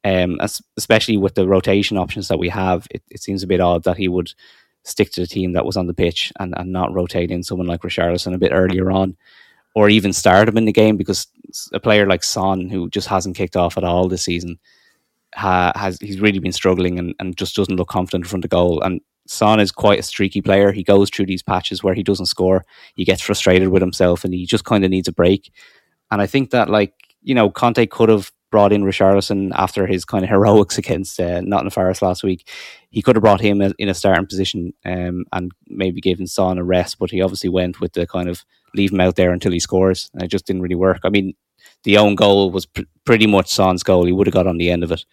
Um, 0.05 0.39
especially 0.77 1.17
with 1.17 1.35
the 1.35 1.47
rotation 1.47 1.97
options 1.97 2.29
that 2.29 2.39
we 2.39 2.47
have, 2.49 2.87
it, 2.89 3.03
it 3.11 3.21
seems 3.21 3.43
a 3.43 3.47
bit 3.47 3.59
odd 3.59 3.83
that 3.83 3.97
he 3.97 4.07
would 4.07 4.33
stick 4.85 5.11
to 5.11 5.21
the 5.21 5.27
team 5.27 5.53
that 5.53 5.65
was 5.65 5.75
on 5.75 5.87
the 5.87 5.93
pitch 5.93 6.31
and, 6.39 6.53
and 6.57 6.71
not 6.71 6.93
rotate 6.93 7.31
in 7.31 7.43
someone 7.43 7.67
like 7.67 7.81
Richarlison 7.81 8.33
a 8.33 8.37
bit 8.37 8.53
earlier 8.53 8.91
on, 8.91 9.17
or 9.75 9.89
even 9.89 10.13
start 10.13 10.47
him 10.47 10.57
in 10.57 10.65
the 10.65 10.71
game 10.71 10.95
because 10.95 11.27
a 11.73 11.79
player 11.79 12.07
like 12.07 12.23
Son, 12.23 12.69
who 12.69 12.89
just 12.89 13.07
hasn't 13.07 13.35
kicked 13.35 13.57
off 13.57 13.77
at 13.77 13.83
all 13.83 14.07
this 14.07 14.23
season, 14.23 14.57
ha, 15.35 15.73
has 15.75 15.99
he's 15.99 16.21
really 16.21 16.39
been 16.39 16.53
struggling 16.53 16.97
and, 16.97 17.13
and 17.19 17.37
just 17.37 17.55
doesn't 17.55 17.75
look 17.75 17.89
confident 17.89 18.23
in 18.23 18.29
front 18.29 18.45
of 18.45 18.51
goal. 18.51 18.81
And 18.81 19.01
Son 19.29 19.59
is 19.59 19.71
quite 19.71 19.99
a 19.99 20.03
streaky 20.03 20.41
player. 20.41 20.71
He 20.71 20.83
goes 20.83 21.11
through 21.11 21.27
these 21.27 21.43
patches 21.43 21.83
where 21.83 21.93
he 21.93 22.01
doesn't 22.01 22.25
score. 22.25 22.65
He 22.95 23.05
gets 23.05 23.21
frustrated 23.21 23.67
with 23.67 23.81
himself 23.83 24.23
and 24.23 24.33
he 24.33 24.47
just 24.47 24.65
kind 24.65 24.83
of 24.83 24.89
needs 24.89 25.07
a 25.07 25.11
break. 25.11 25.53
And 26.09 26.19
I 26.19 26.25
think 26.25 26.49
that, 26.49 26.67
like, 26.67 26.93
you 27.21 27.35
know, 27.35 27.51
Conte 27.51 27.85
could 27.85 28.09
have 28.09 28.31
brought 28.49 28.73
in 28.73 28.83
Richarlison 28.83 29.51
after 29.53 29.85
his 29.85 30.03
kind 30.03 30.23
of 30.23 30.31
heroics 30.31 30.77
against 30.79 31.19
uh, 31.19 31.41
Nottingham 31.41 31.69
Forest 31.69 32.01
last 32.01 32.23
week. 32.23 32.49
he 32.89 33.03
could 33.03 33.15
have 33.15 33.21
brought 33.21 33.39
him 33.39 33.61
in 33.61 33.87
a 33.87 33.93
starting 33.93 34.25
position 34.25 34.73
um, 34.83 35.25
and 35.31 35.51
maybe 35.67 36.01
given 36.01 36.25
Son 36.25 36.57
a 36.57 36.63
rest, 36.63 36.97
but 36.97 37.11
he 37.11 37.21
obviously 37.21 37.51
went 37.51 37.79
with 37.79 37.93
the 37.93 38.07
kind 38.07 38.29
of 38.29 38.43
leave 38.73 38.91
him 38.91 38.99
out 38.99 39.15
there 39.15 39.31
until 39.31 39.51
he 39.51 39.59
scores, 39.59 40.09
and 40.15 40.23
it 40.23 40.29
just 40.29 40.47
didn't 40.47 40.63
really 40.63 40.73
work. 40.73 41.01
I 41.03 41.09
mean, 41.09 41.35
the 41.83 41.99
own 41.99 42.15
goal 42.15 42.49
was 42.49 42.65
pr- 42.65 42.81
pretty 43.05 43.27
much 43.27 43.51
Son's 43.51 43.83
goal. 43.83 44.05
He 44.05 44.11
would 44.11 44.25
have 44.25 44.33
got 44.33 44.47
on 44.47 44.57
the 44.57 44.71
end 44.71 44.83
of 44.83 44.91
it 44.91 45.05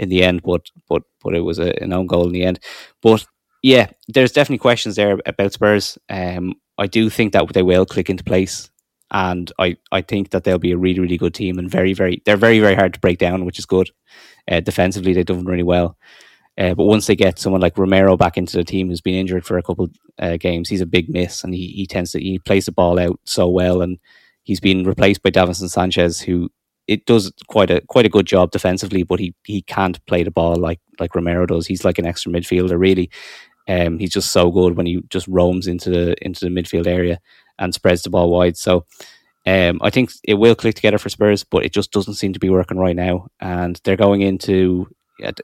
in 0.00 0.08
the 0.08 0.24
end, 0.24 0.42
but 0.42 0.70
but 0.88 1.02
but 1.22 1.36
it 1.36 1.42
was 1.42 1.60
a, 1.60 1.80
an 1.80 1.92
own 1.92 2.08
goal 2.08 2.26
in 2.26 2.32
the 2.32 2.44
end. 2.44 2.58
But 3.00 3.24
yeah, 3.62 3.90
there's 4.08 4.32
definitely 4.32 4.58
questions 4.58 4.96
there 4.96 5.18
about 5.26 5.52
Spurs. 5.52 5.98
Um, 6.08 6.54
I 6.78 6.86
do 6.86 7.10
think 7.10 7.32
that 7.32 7.46
they 7.52 7.62
will 7.62 7.84
click 7.86 8.08
into 8.08 8.24
place, 8.24 8.70
and 9.10 9.52
I, 9.58 9.76
I 9.92 10.02
think 10.02 10.30
that 10.30 10.44
they'll 10.44 10.58
be 10.58 10.72
a 10.72 10.78
really 10.78 11.00
really 11.00 11.18
good 11.18 11.34
team 11.34 11.58
and 11.58 11.70
very 11.70 11.92
very 11.92 12.22
they're 12.24 12.36
very 12.36 12.60
very 12.60 12.74
hard 12.74 12.94
to 12.94 13.00
break 13.00 13.18
down, 13.18 13.44
which 13.44 13.58
is 13.58 13.66
good. 13.66 13.90
Uh, 14.50 14.60
defensively, 14.60 15.12
they've 15.12 15.26
done 15.26 15.44
really 15.44 15.62
well. 15.62 15.96
Uh, 16.58 16.74
but 16.74 16.84
once 16.84 17.06
they 17.06 17.16
get 17.16 17.38
someone 17.38 17.60
like 17.60 17.78
Romero 17.78 18.16
back 18.16 18.36
into 18.36 18.56
the 18.56 18.64
team, 18.64 18.88
who's 18.88 19.00
been 19.00 19.14
injured 19.14 19.46
for 19.46 19.56
a 19.56 19.62
couple 19.62 19.88
uh, 20.18 20.36
games, 20.36 20.68
he's 20.68 20.80
a 20.80 20.86
big 20.86 21.08
miss, 21.08 21.44
and 21.44 21.54
he, 21.54 21.68
he 21.68 21.86
tends 21.86 22.12
to 22.12 22.20
he 22.20 22.38
plays 22.38 22.66
the 22.66 22.72
ball 22.72 22.98
out 22.98 23.18
so 23.24 23.48
well, 23.48 23.82
and 23.82 23.98
he's 24.42 24.60
been 24.60 24.84
replaced 24.84 25.22
by 25.22 25.30
Davinson 25.30 25.70
Sanchez, 25.70 26.20
who 26.20 26.50
it 26.86 27.06
does 27.06 27.32
quite 27.46 27.70
a 27.70 27.80
quite 27.88 28.04
a 28.04 28.10
good 28.10 28.26
job 28.26 28.50
defensively, 28.50 29.04
but 29.04 29.20
he 29.20 29.34
he 29.44 29.62
can't 29.62 30.04
play 30.06 30.22
the 30.22 30.30
ball 30.30 30.56
like 30.56 30.80
like 30.98 31.14
Romero 31.14 31.46
does. 31.46 31.66
He's 31.66 31.84
like 31.84 31.98
an 31.98 32.06
extra 32.06 32.32
midfielder, 32.32 32.78
really. 32.78 33.10
Um, 33.68 33.98
he's 33.98 34.12
just 34.12 34.30
so 34.32 34.50
good 34.50 34.76
when 34.76 34.86
he 34.86 35.02
just 35.08 35.28
roams 35.28 35.66
into 35.66 35.90
the 35.90 36.24
into 36.24 36.44
the 36.44 36.50
midfield 36.50 36.86
area 36.86 37.20
and 37.58 37.74
spreads 37.74 38.02
the 38.02 38.10
ball 38.10 38.30
wide. 38.30 38.56
So 38.56 38.86
um, 39.46 39.80
I 39.82 39.90
think 39.90 40.12
it 40.24 40.34
will 40.34 40.54
click 40.54 40.74
together 40.74 40.98
for 40.98 41.08
Spurs, 41.08 41.44
but 41.44 41.64
it 41.64 41.72
just 41.72 41.92
doesn't 41.92 42.14
seem 42.14 42.32
to 42.32 42.40
be 42.40 42.50
working 42.50 42.78
right 42.78 42.96
now. 42.96 43.28
And 43.40 43.80
they're 43.84 43.96
going 43.96 44.22
into 44.22 44.88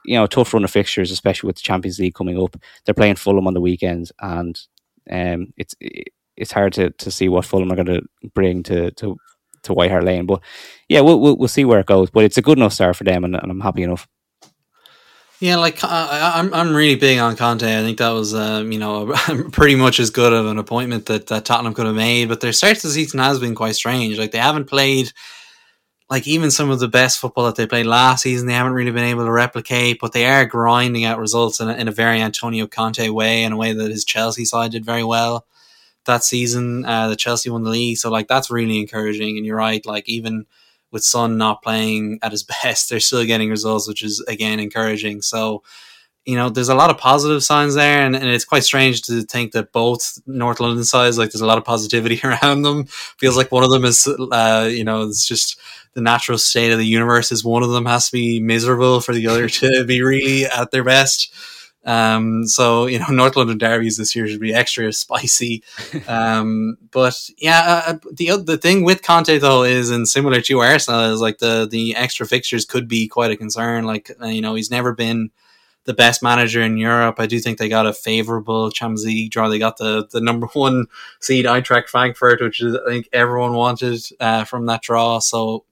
you 0.04 0.14
know 0.14 0.24
a 0.24 0.28
tough 0.28 0.52
run 0.54 0.64
of 0.64 0.70
fixtures, 0.70 1.10
especially 1.10 1.46
with 1.46 1.56
the 1.56 1.62
Champions 1.62 1.98
League 1.98 2.14
coming 2.14 2.40
up. 2.40 2.56
They're 2.84 2.94
playing 2.94 3.16
Fulham 3.16 3.46
on 3.46 3.54
the 3.54 3.60
weekend, 3.60 4.10
and 4.20 4.58
um, 5.10 5.52
it's 5.56 5.74
it's 6.36 6.52
hard 6.52 6.72
to, 6.74 6.90
to 6.90 7.10
see 7.10 7.28
what 7.28 7.44
Fulham 7.44 7.72
are 7.72 7.76
going 7.76 7.86
to 7.86 8.02
bring 8.34 8.62
to, 8.64 8.90
to 8.92 9.16
to 9.62 9.72
White 9.74 9.90
Hart 9.90 10.04
Lane. 10.04 10.26
But 10.26 10.42
yeah, 10.88 11.00
we'll, 11.00 11.20
we'll, 11.20 11.36
we'll 11.36 11.48
see 11.48 11.64
where 11.64 11.80
it 11.80 11.86
goes. 11.86 12.10
But 12.10 12.24
it's 12.24 12.38
a 12.38 12.42
good 12.42 12.58
enough 12.58 12.72
start 12.72 12.96
for 12.96 13.04
them, 13.04 13.24
and, 13.24 13.34
and 13.34 13.50
I'm 13.50 13.60
happy 13.60 13.82
enough. 13.82 14.06
Yeah, 15.38 15.56
like 15.56 15.84
I, 15.84 16.38
am 16.38 16.54
I'm 16.54 16.74
really 16.74 16.94
big 16.94 17.18
on 17.18 17.36
Conte. 17.36 17.62
I 17.62 17.82
think 17.82 17.98
that 17.98 18.10
was, 18.10 18.32
um, 18.32 18.72
you 18.72 18.78
know, 18.78 19.12
pretty 19.52 19.74
much 19.74 20.00
as 20.00 20.08
good 20.08 20.32
of 20.32 20.46
an 20.46 20.58
appointment 20.58 21.06
that, 21.06 21.26
that 21.26 21.44
Tottenham 21.44 21.74
could 21.74 21.86
have 21.86 21.94
made. 21.94 22.28
But 22.28 22.40
their 22.40 22.52
start 22.52 22.78
to 22.78 22.86
the 22.86 22.92
season 22.92 23.20
has 23.20 23.38
been 23.38 23.54
quite 23.54 23.74
strange. 23.74 24.18
Like 24.18 24.30
they 24.30 24.38
haven't 24.38 24.64
played, 24.64 25.12
like 26.08 26.26
even 26.26 26.50
some 26.50 26.70
of 26.70 26.80
the 26.80 26.88
best 26.88 27.18
football 27.18 27.44
that 27.44 27.56
they 27.56 27.66
played 27.66 27.84
last 27.84 28.22
season, 28.22 28.46
they 28.46 28.54
haven't 28.54 28.72
really 28.72 28.92
been 28.92 29.04
able 29.04 29.26
to 29.26 29.32
replicate. 29.32 29.98
But 30.00 30.12
they 30.12 30.24
are 30.24 30.46
grinding 30.46 31.04
out 31.04 31.18
results 31.18 31.60
in 31.60 31.68
a, 31.68 31.74
in 31.74 31.86
a 31.86 31.92
very 31.92 32.22
Antonio 32.22 32.66
Conte 32.66 33.06
way, 33.10 33.42
in 33.42 33.52
a 33.52 33.56
way 33.58 33.74
that 33.74 33.90
his 33.90 34.06
Chelsea 34.06 34.46
side 34.46 34.70
did 34.70 34.86
very 34.86 35.04
well 35.04 35.46
that 36.06 36.24
season. 36.24 36.86
Uh, 36.86 37.08
the 37.08 37.16
Chelsea 37.16 37.50
won 37.50 37.62
the 37.62 37.70
league, 37.70 37.98
so 37.98 38.10
like 38.10 38.26
that's 38.26 38.50
really 38.50 38.78
encouraging. 38.78 39.36
And 39.36 39.44
you're 39.44 39.56
right, 39.56 39.84
like 39.84 40.08
even 40.08 40.46
with 40.92 41.04
Son 41.04 41.36
not 41.36 41.62
playing 41.62 42.18
at 42.22 42.32
his 42.32 42.42
best, 42.62 42.90
they're 42.90 43.00
still 43.00 43.24
getting 43.24 43.50
results, 43.50 43.88
which 43.88 44.02
is 44.02 44.20
again 44.28 44.60
encouraging. 44.60 45.22
So, 45.22 45.62
you 46.24 46.34
know, 46.34 46.50
there's 46.50 46.68
a 46.68 46.74
lot 46.74 46.90
of 46.90 46.98
positive 46.98 47.44
signs 47.44 47.74
there, 47.74 48.04
and, 48.04 48.16
and 48.16 48.26
it's 48.26 48.44
quite 48.44 48.64
strange 48.64 49.02
to 49.02 49.22
think 49.22 49.52
that 49.52 49.72
both 49.72 50.18
North 50.26 50.58
London 50.58 50.84
sides, 50.84 51.18
like, 51.18 51.30
there's 51.30 51.40
a 51.40 51.46
lot 51.46 51.58
of 51.58 51.64
positivity 51.64 52.20
around 52.24 52.62
them. 52.62 52.86
Feels 52.86 53.36
like 53.36 53.52
one 53.52 53.62
of 53.62 53.70
them 53.70 53.84
is, 53.84 54.08
uh, 54.08 54.68
you 54.70 54.82
know, 54.82 55.02
it's 55.02 55.26
just 55.26 55.58
the 55.94 56.00
natural 56.00 56.36
state 56.36 56.72
of 56.72 56.78
the 56.78 56.86
universe 56.86 57.30
is 57.30 57.44
one 57.44 57.62
of 57.62 57.70
them 57.70 57.86
has 57.86 58.06
to 58.06 58.12
be 58.12 58.40
miserable 58.40 59.00
for 59.00 59.14
the 59.14 59.28
other 59.28 59.48
to 59.48 59.84
be 59.84 60.02
really 60.02 60.46
at 60.46 60.72
their 60.72 60.84
best. 60.84 61.32
Um, 61.86 62.46
so 62.46 62.86
you 62.86 62.98
know, 62.98 63.06
North 63.10 63.36
London 63.36 63.58
derbies 63.58 63.96
this 63.96 64.14
year 64.14 64.26
should 64.26 64.40
be 64.40 64.54
extra 64.54 64.92
spicy. 64.92 65.62
Um, 66.08 66.76
but 66.92 67.30
yeah, 67.38 67.82
uh, 67.86 67.90
uh, 67.92 67.98
the 68.12 68.42
the 68.44 68.58
thing 68.58 68.84
with 68.84 69.02
Conte 69.02 69.38
though 69.38 69.64
is, 69.64 69.90
and 69.90 70.06
similar 70.06 70.40
to 70.42 70.60
Arsenal, 70.60 71.12
is 71.12 71.20
like 71.20 71.38
the 71.38 71.66
the 71.70 71.96
extra 71.96 72.26
fixtures 72.26 72.64
could 72.64 72.86
be 72.86 73.08
quite 73.08 73.30
a 73.30 73.36
concern. 73.36 73.84
Like 73.84 74.10
uh, 74.20 74.26
you 74.26 74.40
know, 74.40 74.54
he's 74.54 74.70
never 74.70 74.92
been 74.92 75.30
the 75.84 75.94
best 75.94 76.22
manager 76.22 76.60
in 76.62 76.76
Europe. 76.76 77.16
I 77.18 77.26
do 77.26 77.38
think 77.38 77.58
they 77.58 77.68
got 77.68 77.86
a 77.86 77.92
favorable 77.92 78.70
Champions 78.70 79.06
League 79.06 79.30
draw. 79.30 79.48
They 79.48 79.58
got 79.58 79.78
the 79.78 80.06
the 80.10 80.20
number 80.20 80.46
one 80.52 80.86
seed 81.20 81.46
Eintracht 81.46 81.88
Frankfurt, 81.88 82.40
which 82.40 82.60
is 82.60 82.76
I 82.76 82.90
think 82.90 83.08
everyone 83.12 83.54
wanted 83.54 84.00
uh, 84.20 84.44
from 84.44 84.66
that 84.66 84.82
draw. 84.82 85.18
So 85.20 85.64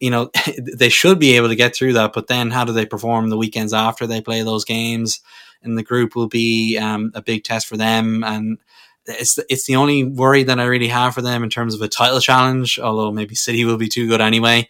you 0.00 0.10
know 0.10 0.30
they 0.72 0.88
should 0.88 1.18
be 1.18 1.36
able 1.36 1.48
to 1.48 1.56
get 1.56 1.74
through 1.74 1.94
that. 1.94 2.12
But 2.12 2.28
then, 2.28 2.50
how 2.50 2.64
do 2.64 2.72
they 2.72 2.86
perform 2.86 3.28
the 3.28 3.36
weekends 3.36 3.74
after 3.74 4.06
they 4.06 4.20
play 4.20 4.42
those 4.42 4.64
games? 4.64 5.20
In 5.62 5.74
the 5.74 5.82
group 5.82 6.14
will 6.14 6.28
be 6.28 6.78
um, 6.78 7.10
a 7.14 7.22
big 7.22 7.44
test 7.44 7.66
for 7.66 7.76
them. 7.76 8.24
And 8.24 8.58
it's 9.06 9.38
it's 9.48 9.66
the 9.66 9.76
only 9.76 10.04
worry 10.04 10.42
that 10.42 10.60
I 10.60 10.64
really 10.64 10.88
have 10.88 11.14
for 11.14 11.22
them 11.22 11.42
in 11.42 11.50
terms 11.50 11.74
of 11.74 11.82
a 11.82 11.88
title 11.88 12.20
challenge. 12.20 12.78
Although 12.78 13.12
maybe 13.12 13.34
City 13.34 13.64
will 13.64 13.78
be 13.78 13.88
too 13.88 14.08
good 14.08 14.20
anyway. 14.20 14.68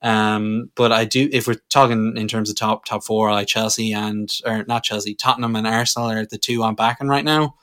Um, 0.00 0.70
but 0.76 0.92
I 0.92 1.04
do 1.04 1.28
if 1.32 1.48
we're 1.48 1.60
talking 1.70 2.16
in 2.16 2.28
terms 2.28 2.50
of 2.50 2.56
top 2.56 2.84
top 2.84 3.04
four, 3.04 3.32
like 3.32 3.48
Chelsea 3.48 3.92
and 3.92 4.30
or 4.46 4.64
not 4.64 4.84
Chelsea, 4.84 5.14
Tottenham 5.14 5.56
and 5.56 5.66
Arsenal 5.66 6.10
are 6.10 6.26
the 6.26 6.38
two 6.38 6.62
I'm 6.62 6.74
backing 6.74 7.08
right 7.08 7.24
now. 7.24 7.56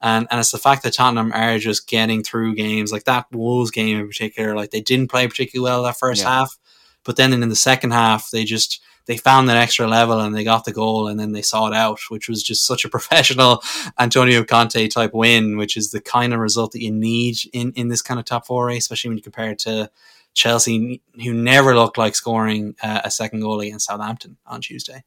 And 0.00 0.26
and 0.30 0.38
it's 0.38 0.50
the 0.50 0.58
fact 0.58 0.82
that 0.82 0.92
Tottenham 0.92 1.32
are 1.32 1.58
just 1.58 1.88
getting 1.88 2.22
through 2.22 2.54
games 2.54 2.92
like 2.92 3.04
that 3.04 3.26
Wolves 3.32 3.70
game 3.70 3.98
in 3.98 4.06
particular. 4.06 4.54
Like 4.54 4.70
they 4.70 4.80
didn't 4.80 5.10
play 5.10 5.26
particularly 5.26 5.70
well 5.70 5.82
that 5.84 5.98
first 5.98 6.22
yeah. 6.22 6.28
half, 6.28 6.58
but 7.08 7.16
then 7.16 7.32
in 7.32 7.48
the 7.48 7.56
second 7.56 7.92
half 7.92 8.30
they 8.30 8.44
just 8.44 8.82
they 9.06 9.16
found 9.16 9.48
that 9.48 9.56
extra 9.56 9.86
level 9.86 10.20
and 10.20 10.36
they 10.36 10.44
got 10.44 10.66
the 10.66 10.72
goal 10.74 11.08
and 11.08 11.18
then 11.18 11.32
they 11.32 11.40
saw 11.40 11.66
it 11.66 11.72
out, 11.72 11.98
which 12.10 12.28
was 12.28 12.42
just 12.42 12.66
such 12.66 12.84
a 12.84 12.88
professional 12.96 13.62
Antonio 13.98 14.44
Conte 14.44 14.86
type 14.88 15.14
win, 15.14 15.56
which 15.56 15.78
is 15.78 15.90
the 15.90 16.02
kind 16.02 16.34
of 16.34 16.40
result 16.40 16.72
that 16.72 16.82
you 16.82 16.92
need 16.92 17.38
in, 17.54 17.72
in 17.72 17.88
this 17.88 18.02
kind 18.02 18.20
of 18.20 18.26
top 18.26 18.46
four 18.46 18.66
race, 18.66 18.84
especially 18.84 19.08
when 19.08 19.16
you 19.16 19.22
compare 19.22 19.52
it 19.52 19.58
to 19.60 19.90
Chelsea, 20.34 21.00
who 21.14 21.32
never 21.32 21.74
looked 21.74 21.96
like 21.96 22.14
scoring 22.14 22.76
uh, 22.82 23.00
a 23.02 23.10
second 23.10 23.40
goal 23.40 23.58
against 23.60 23.86
Southampton 23.86 24.36
on 24.44 24.60
Tuesday. 24.60 25.02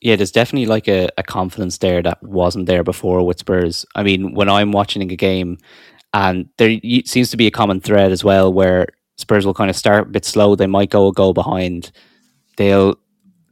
Yeah, 0.00 0.16
there's 0.16 0.32
definitely 0.32 0.64
like 0.64 0.88
a, 0.88 1.10
a 1.18 1.22
confidence 1.22 1.76
there 1.76 2.00
that 2.00 2.22
wasn't 2.22 2.64
there 2.64 2.82
before 2.82 3.26
with 3.26 3.40
Spurs. 3.40 3.84
I 3.94 4.02
mean, 4.02 4.32
when 4.32 4.48
I'm 4.48 4.72
watching 4.72 5.02
a 5.02 5.16
game, 5.16 5.58
and 6.14 6.48
there 6.56 6.80
seems 7.04 7.30
to 7.32 7.36
be 7.36 7.46
a 7.46 7.50
common 7.50 7.82
thread 7.82 8.12
as 8.12 8.24
well 8.24 8.50
where 8.50 8.86
Spurs 9.18 9.44
will 9.44 9.54
kind 9.54 9.68
of 9.68 9.76
start 9.76 10.06
a 10.06 10.10
bit 10.10 10.24
slow. 10.24 10.54
They 10.54 10.66
might 10.66 10.90
go 10.90 11.08
a 11.08 11.12
goal 11.12 11.34
behind. 11.34 11.92
They'll 12.56 12.96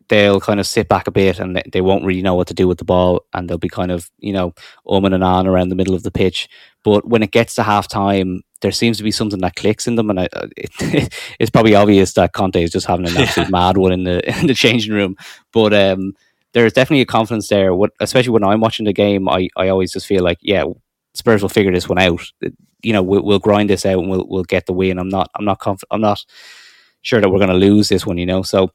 they'll 0.09 0.41
kind 0.41 0.61
of 0.61 0.67
sit 0.67 0.89
back 0.89 1.07
a 1.07 1.11
bit 1.11 1.39
and 1.41 1.61
they 1.73 1.81
won't 1.81 2.05
really 2.05 2.23
know 2.23 2.35
what 2.35 2.47
to 2.47 2.55
do 2.55 2.69
with 2.69 2.79
the 2.79 2.85
ball 2.85 3.25
and 3.35 3.49
they'll 3.49 3.59
be 3.59 3.69
kind 3.69 3.91
of, 3.91 4.09
you 4.19 4.33
know, 4.33 4.55
umming 4.87 5.15
and 5.15 5.25
on 5.25 5.47
around 5.47 5.69
the 5.69 5.75
middle 5.75 5.95
of 5.95 6.05
the 6.05 6.11
pitch. 6.13 6.49
But 6.85 7.09
when 7.09 7.25
it 7.25 7.33
gets 7.33 7.57
to 7.57 7.65
half 7.65 7.89
time, 7.89 8.43
there 8.63 8.71
seems 8.71 8.97
to 8.99 9.03
be 9.03 9.11
something 9.11 9.41
that 9.41 9.57
clicks 9.57 9.89
in 9.89 9.97
them. 9.97 10.11
And 10.11 10.21
I, 10.21 10.29
it, 10.57 11.13
it's 11.41 11.51
probably 11.51 11.75
obvious 11.75 12.13
that 12.13 12.33
Conte 12.33 12.63
is 12.63 12.71
just 12.71 12.87
having 12.87 13.09
an 13.09 13.17
absolute 13.17 13.51
mad 13.51 13.77
one 13.77 13.93
in 13.93 14.05
the, 14.05 14.29
in 14.41 14.47
the 14.47 14.55
changing 14.55 14.95
room. 14.95 15.17
But 15.53 15.75
um, 15.75 16.15
there's 16.53 16.73
definitely 16.73 17.03
a 17.03 17.07
confidence 17.07 17.49
there. 17.49 17.75
What, 17.75 17.91
especially 18.01 18.31
when 18.31 18.45
I'm 18.45 18.61
watching 18.61 18.87
the 18.87 18.93
game, 18.93 19.29
I, 19.29 19.49
I 19.57 19.69
always 19.69 19.93
just 19.93 20.07
feel 20.07 20.23
like, 20.23 20.39
yeah, 20.41 20.65
Spurs 21.17 21.43
will 21.43 21.49
figure 21.49 21.73
this 21.73 21.89
one 21.89 21.99
out. 21.99 22.21
You 22.83 22.93
know, 22.93 23.03
we'll, 23.03 23.25
we'll 23.25 23.39
grind 23.39 23.71
this 23.71 23.87
out 23.87 23.99
and 23.99 24.11
we'll, 24.11 24.27
we'll 24.29 24.45
get 24.45 24.67
the 24.67 24.73
win. 24.73 24.99
I'm 24.99 25.09
not, 25.09 25.31
I'm 25.35 25.45
not, 25.45 25.61
conf- 25.61 25.85
I'm 25.91 26.01
not 26.01 26.25
sure 27.03 27.21
that 27.21 27.29
we're 27.31 27.39
going 27.39 27.49
to 27.49 27.55
lose 27.55 27.89
this 27.89 28.07
one, 28.07 28.19
you 28.19 28.27
know? 28.27 28.43
So, 28.43 28.71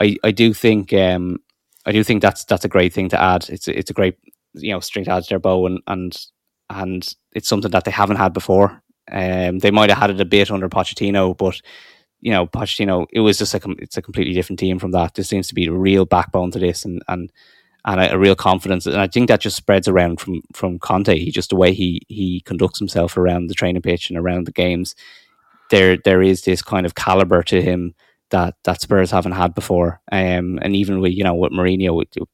I, 0.00 0.16
I 0.24 0.30
do 0.30 0.54
think 0.54 0.92
um, 0.92 1.38
I 1.86 1.92
do 1.92 2.04
think 2.04 2.22
that's 2.22 2.44
that's 2.44 2.64
a 2.64 2.68
great 2.68 2.92
thing 2.92 3.08
to 3.10 3.20
add. 3.20 3.48
It's 3.48 3.68
a, 3.68 3.76
it's 3.78 3.90
a 3.90 3.94
great 3.94 4.16
you 4.54 4.72
know 4.72 4.80
string 4.80 5.04
to 5.06 5.12
add 5.12 5.24
to 5.24 5.28
their 5.28 5.38
bow 5.38 5.66
and 5.66 5.80
and 5.86 6.16
and 6.70 7.14
it's 7.32 7.48
something 7.48 7.70
that 7.70 7.84
they 7.84 7.90
haven't 7.90 8.16
had 8.16 8.32
before. 8.32 8.82
Um, 9.10 9.58
they 9.58 9.70
might 9.70 9.90
have 9.90 9.98
had 9.98 10.10
it 10.10 10.20
a 10.20 10.26
bit 10.26 10.50
under 10.50 10.68
Pochettino, 10.68 11.36
but 11.36 11.60
you 12.20 12.30
know 12.30 12.46
Pochettino, 12.46 13.06
it 13.12 13.20
was 13.20 13.38
just 13.38 13.54
a 13.54 13.60
it's 13.78 13.96
a 13.96 14.02
completely 14.02 14.34
different 14.34 14.58
team 14.58 14.78
from 14.78 14.92
that. 14.92 15.14
There 15.14 15.24
seems 15.24 15.48
to 15.48 15.54
be 15.54 15.66
a 15.66 15.72
real 15.72 16.04
backbone 16.04 16.50
to 16.52 16.58
this 16.58 16.84
and 16.84 17.02
and 17.08 17.32
and 17.84 18.00
a, 18.00 18.14
a, 18.14 18.18
real 18.18 18.34
confidence, 18.34 18.86
and 18.86 18.96
I 18.96 19.06
think 19.06 19.28
that 19.28 19.40
just 19.40 19.56
spreads 19.56 19.88
around 19.88 20.20
from 20.20 20.42
from 20.52 20.78
Conte. 20.78 21.16
He 21.16 21.30
just 21.30 21.50
the 21.50 21.56
way 21.56 21.72
he 21.72 22.02
he 22.08 22.40
conducts 22.40 22.78
himself 22.78 23.16
around 23.16 23.46
the 23.46 23.54
training 23.54 23.82
pitch 23.82 24.10
and 24.10 24.18
around 24.18 24.46
the 24.46 24.52
games. 24.52 24.94
There 25.70 25.96
there 25.96 26.22
is 26.22 26.42
this 26.42 26.62
kind 26.62 26.86
of 26.86 26.94
caliber 26.94 27.42
to 27.44 27.62
him 27.62 27.94
that 28.30 28.54
that 28.64 28.80
Spurs 28.80 29.10
haven't 29.10 29.32
had 29.32 29.54
before. 29.54 30.00
Um, 30.10 30.58
and 30.62 30.74
even 30.74 31.00
with 31.00 31.12
you 31.12 31.24
know 31.24 31.34
with 31.34 31.52
Mourinho, 31.52 32.02
it, 32.02 32.28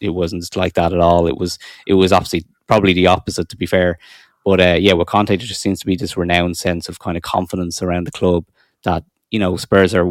it, 0.00 0.10
wasn't 0.10 0.56
like 0.56 0.74
that 0.74 0.92
at 0.92 1.00
all. 1.00 1.26
It 1.26 1.36
was 1.36 1.58
it 1.86 1.94
was 1.94 2.12
obviously 2.12 2.44
probably 2.66 2.92
the 2.92 3.06
opposite 3.06 3.48
to 3.50 3.56
be 3.56 3.66
fair. 3.66 3.98
But 4.44 4.60
uh, 4.60 4.76
yeah, 4.78 4.92
with 4.92 5.08
Conte, 5.08 5.28
there 5.28 5.38
just 5.38 5.60
seems 5.60 5.80
to 5.80 5.86
be 5.86 5.96
this 5.96 6.16
renowned 6.16 6.56
sense 6.56 6.88
of 6.88 7.00
kind 7.00 7.16
of 7.16 7.22
confidence 7.22 7.82
around 7.82 8.06
the 8.06 8.12
club 8.12 8.44
that 8.84 9.04
you 9.30 9.38
know 9.38 9.56
Spurs 9.56 9.94
are 9.94 10.06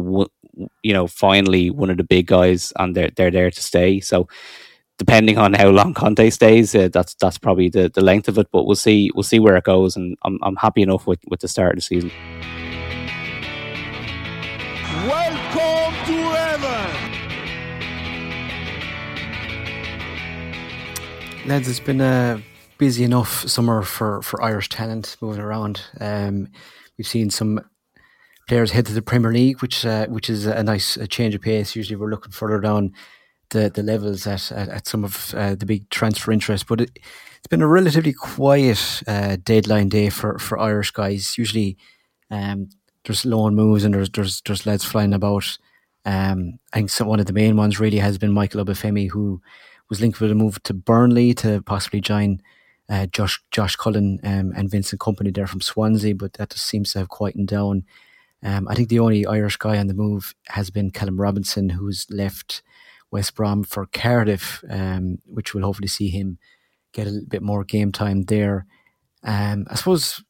you 0.82 0.92
know 0.92 1.06
finally 1.06 1.70
one 1.70 1.90
of 1.90 1.96
the 1.96 2.04
big 2.04 2.26
guys 2.26 2.72
and 2.78 2.96
they're 2.96 3.10
they're 3.16 3.30
there 3.30 3.50
to 3.50 3.62
stay. 3.62 4.00
So 4.00 4.28
depending 4.98 5.38
on 5.38 5.54
how 5.54 5.68
long 5.68 5.94
Conte 6.00 6.30
stays, 6.30 6.74
uh, 6.74 6.88
that's 6.92 7.14
that's 7.14 7.38
probably 7.38 7.68
the, 7.68 7.88
the 7.88 8.00
length 8.00 8.28
of 8.28 8.38
it. 8.38 8.48
But 8.52 8.64
we'll 8.64 8.76
see 8.76 9.10
we'll 9.14 9.22
see 9.22 9.38
where 9.38 9.56
it 9.56 9.64
goes, 9.64 9.96
and 9.96 10.16
I'm 10.22 10.38
I'm 10.42 10.56
happy 10.56 10.82
enough 10.82 11.06
with, 11.06 11.20
with 11.28 11.40
the 11.40 11.48
start 11.48 11.72
of 11.72 11.76
the 11.76 11.82
season. 11.82 12.10
Welcome 15.06 16.06
to 16.06 16.12
heaven. 16.12 17.06
lads, 21.46 21.68
it's 21.68 21.80
been 21.80 22.00
a 22.00 22.42
busy 22.78 23.04
enough 23.04 23.48
summer 23.48 23.82
for, 23.82 24.20
for 24.22 24.42
Irish 24.42 24.68
talent 24.68 25.16
moving 25.20 25.40
around. 25.40 25.82
Um, 26.00 26.48
we've 26.98 27.06
seen 27.06 27.30
some 27.30 27.60
players 28.46 28.70
head 28.70 28.86
to 28.86 28.94
the 28.94 29.02
Premier 29.02 29.32
League, 29.32 29.60
which 29.62 29.84
uh, 29.84 30.06
which 30.06 30.30
is 30.30 30.46
a 30.46 30.62
nice 30.62 30.98
change 31.08 31.34
of 31.34 31.42
pace. 31.42 31.76
Usually, 31.76 31.96
we're 31.96 32.10
looking 32.10 32.32
further 32.32 32.60
down 32.60 32.92
the, 33.50 33.70
the 33.70 33.82
levels 33.82 34.26
at, 34.26 34.50
at, 34.52 34.68
at 34.68 34.86
some 34.86 35.04
of 35.04 35.34
uh, 35.36 35.54
the 35.54 35.66
big 35.66 35.88
transfer 35.90 36.32
interest, 36.32 36.66
but 36.66 36.80
it, 36.80 36.98
has 37.02 37.48
been 37.48 37.62
a 37.62 37.68
relatively 37.68 38.12
quiet 38.12 39.02
uh, 39.06 39.36
deadline 39.42 39.88
day 39.88 40.10
for, 40.10 40.38
for 40.38 40.58
Irish 40.58 40.90
guys. 40.90 41.38
Usually, 41.38 41.76
um, 42.30 42.68
there's 43.04 43.24
loan 43.24 43.54
moves 43.54 43.84
and 43.84 43.94
there's 43.94 44.10
there's 44.10 44.42
there's 44.42 44.66
lads 44.66 44.84
flying 44.84 45.14
about. 45.14 45.58
Um, 46.04 46.58
I 46.72 46.78
think 46.78 46.90
some, 46.90 47.08
one 47.08 47.20
of 47.20 47.26
the 47.26 47.32
main 47.32 47.56
ones 47.56 47.80
really 47.80 47.98
has 47.98 48.16
been 48.18 48.32
Michael 48.32 48.64
Obafemi, 48.64 49.10
who 49.10 49.40
was 49.88 50.00
linked 50.00 50.20
with 50.20 50.30
a 50.30 50.34
move 50.34 50.62
to 50.64 50.74
Burnley 50.74 51.34
to 51.34 51.62
possibly 51.62 52.00
join 52.00 52.40
uh, 52.88 53.06
Josh 53.06 53.42
Josh 53.50 53.76
Cullen 53.76 54.20
um, 54.24 54.52
and 54.56 54.70
Vincent 54.70 55.00
Kompany 55.00 55.34
there 55.34 55.46
from 55.46 55.60
Swansea, 55.60 56.14
but 56.14 56.34
that 56.34 56.50
just 56.50 56.66
seems 56.66 56.92
to 56.92 57.00
have 57.00 57.08
quietened 57.08 57.48
down. 57.48 57.84
Um, 58.46 58.68
I 58.68 58.76
think 58.76 58.90
the 58.90 59.00
only 59.00 59.26
Irish 59.26 59.56
guy 59.56 59.76
on 59.76 59.88
the 59.88 59.94
move 59.94 60.32
has 60.46 60.70
been 60.70 60.92
Callum 60.92 61.20
Robinson, 61.20 61.68
who's 61.68 62.06
left 62.10 62.62
West 63.10 63.34
Brom 63.34 63.64
for 63.64 63.86
Cardiff, 63.86 64.62
um, 64.70 65.18
which 65.26 65.52
will 65.52 65.62
hopefully 65.62 65.88
see 65.88 66.10
him 66.10 66.38
get 66.92 67.08
a 67.08 67.10
little 67.10 67.28
bit 67.28 67.42
more 67.42 67.64
game 67.64 67.90
time 67.90 68.22
there. 68.22 68.64
Um, 69.24 69.66
I 69.68 69.74
suppose 69.74 70.22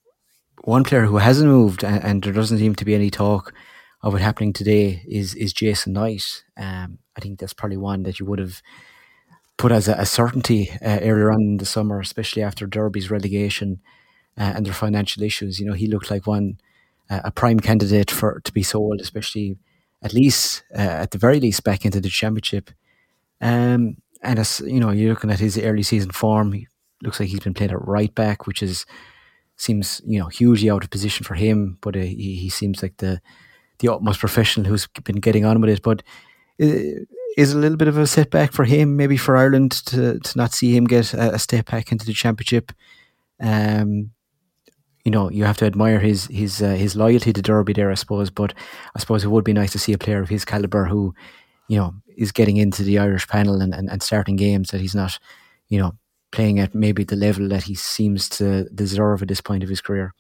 one 0.65 0.83
player 0.83 1.05
who 1.05 1.19
hasn't 1.19 1.51
moved, 1.51 1.85
and, 1.85 2.03
and, 2.03 2.23
there 2.23 2.33
doesn't 2.33 2.57
seem 2.57 2.75
to 2.77 2.87
be 2.87 2.95
any 2.95 3.11
talk 3.11 3.53
of 4.03 4.15
it 4.15 4.23
happening 4.23 4.55
today, 4.55 5.05
is 5.07 5.35
is 5.35 5.53
Jason 5.53 5.93
Knight. 5.93 6.43
Um, 6.57 6.99
I 7.17 7.21
think 7.21 7.39
that's 7.39 7.53
probably 7.53 7.77
one 7.77 8.05
that 8.05 8.19
you 8.19 8.25
would 8.25 8.39
have 8.39 8.63
put 9.59 9.73
as 9.73 9.89
a, 9.89 9.95
a 9.95 10.07
certainty 10.07 10.71
uh, 10.83 11.01
earlier 11.03 11.31
on 11.31 11.43
in 11.43 11.57
the 11.59 11.67
summer, 11.67 12.01
especially 12.01 12.43
after 12.43 12.67
Derby's 12.67 13.11
relegation 13.11 13.83
uh, 14.39 14.55
and 14.57 14.65
their 14.65 14.73
financial 14.73 15.23
issues. 15.23 15.61
You 15.61 15.67
know, 15.67 15.75
he 15.75 15.87
looked 15.87 16.11
like 16.11 16.27
one 16.27 16.57
uh, 17.11 17.21
a 17.25 17.31
prime 17.31 17.61
candidate 17.61 18.11
for 18.11 18.41
to 18.41 18.53
be 18.53 18.63
sold, 18.63 19.01
especially 19.01 19.59
at 20.03 20.13
least 20.13 20.65
uh, 20.75 20.81
at 21.03 21.11
the 21.11 21.19
very 21.19 21.41
least 21.41 21.65
back 21.65 21.85
into 21.85 22.01
the 22.01 22.09
championship. 22.09 22.71
Um, 23.41 23.97
and 24.23 24.39
as 24.39 24.61
you 24.67 24.81
know, 24.81 24.91
you're 24.91 25.11
looking 25.11 25.31
at 25.31 25.41
his 25.41 25.59
early 25.59 25.83
season 25.83 26.11
form. 26.11 26.53
He 26.53 26.69
looks 27.03 27.21
like 27.21 27.29
he's 27.29 27.41
been 27.41 27.55
playing 27.55 27.73
at 27.73 27.87
right 27.87 28.15
back, 28.15 28.47
which 28.47 28.63
is 28.63 28.87
seems 29.57 30.01
you 30.07 30.19
know 30.19 30.27
hugely 30.27 30.71
out 30.71 30.85
of 30.85 30.91
position 30.91 31.25
for 31.25 31.35
him. 31.35 31.79
But 31.81 31.97
uh, 31.97 32.01
he, 32.01 32.37
he 32.37 32.49
seems 32.49 32.83
like 32.83 32.97
the 32.99 33.21
the 33.79 33.93
utmost 33.93 34.21
professional 34.21 34.67
who's 34.67 34.87
been 35.05 35.21
getting 35.21 35.45
on 35.45 35.61
with 35.61 35.71
it. 35.71 35.83
But 35.83 36.03
uh, 36.61 37.05
is 37.37 37.53
a 37.53 37.59
little 37.59 37.77
bit 37.77 37.89
of 37.89 37.99
a 37.99 38.07
setback 38.07 38.53
for 38.53 38.65
him, 38.65 38.97
maybe 38.97 39.17
for 39.17 39.37
Ireland 39.37 39.73
to 39.87 40.19
to 40.19 40.39
not 40.39 40.53
see 40.53 40.75
him 40.75 40.85
get 40.85 41.13
a, 41.15 41.35
a 41.35 41.39
step 41.39 41.71
back 41.71 41.93
into 41.93 42.07
the 42.07 42.15
championship. 42.15 42.73
Um, 43.41 44.13
you 45.07 45.13
know, 45.13 45.31
you 45.31 45.45
have 45.45 45.57
to 45.59 45.65
admire 45.65 46.01
his 46.01 46.27
his 46.27 46.61
uh, 46.61 46.71
his 46.71 46.97
loyalty 46.97 47.33
to 47.33 47.41
Derby 47.41 47.73
there, 47.73 47.93
I 47.93 47.95
suppose. 47.95 48.29
But 48.29 48.53
I 48.97 48.99
suppose 48.99 49.23
it 49.23 49.29
would 49.29 49.45
be 49.45 49.53
nice 49.53 49.71
to 49.71 49.79
see 49.79 49.93
a 49.93 49.99
player 49.99 50.21
of 50.21 50.29
his 50.29 50.45
caliber 50.45 50.87
who, 50.87 51.15
you 51.69 51.79
know, 51.79 51.95
is 52.17 52.33
getting 52.33 52.57
into 52.57 52.83
the 52.83 52.99
Irish 52.99 53.29
panel 53.29 53.61
and, 53.61 53.73
and, 53.73 53.89
and 53.89 54.03
starting 54.03 54.35
games 54.35 54.71
that 54.71 54.81
he's 54.81 54.97
not, 54.97 55.17
you 55.69 55.79
know, 55.79 55.93
playing 56.33 56.59
at 56.59 56.75
maybe 56.75 57.05
the 57.05 57.15
level 57.15 57.49
that 57.51 57.63
he 57.63 57.75
seems 57.77 58.29
to 58.31 58.65
deserve 58.71 59.23
at 59.23 59.29
this 59.29 59.41
point 59.41 59.63
of 59.63 59.69
his 59.69 59.81
career. 59.81 60.13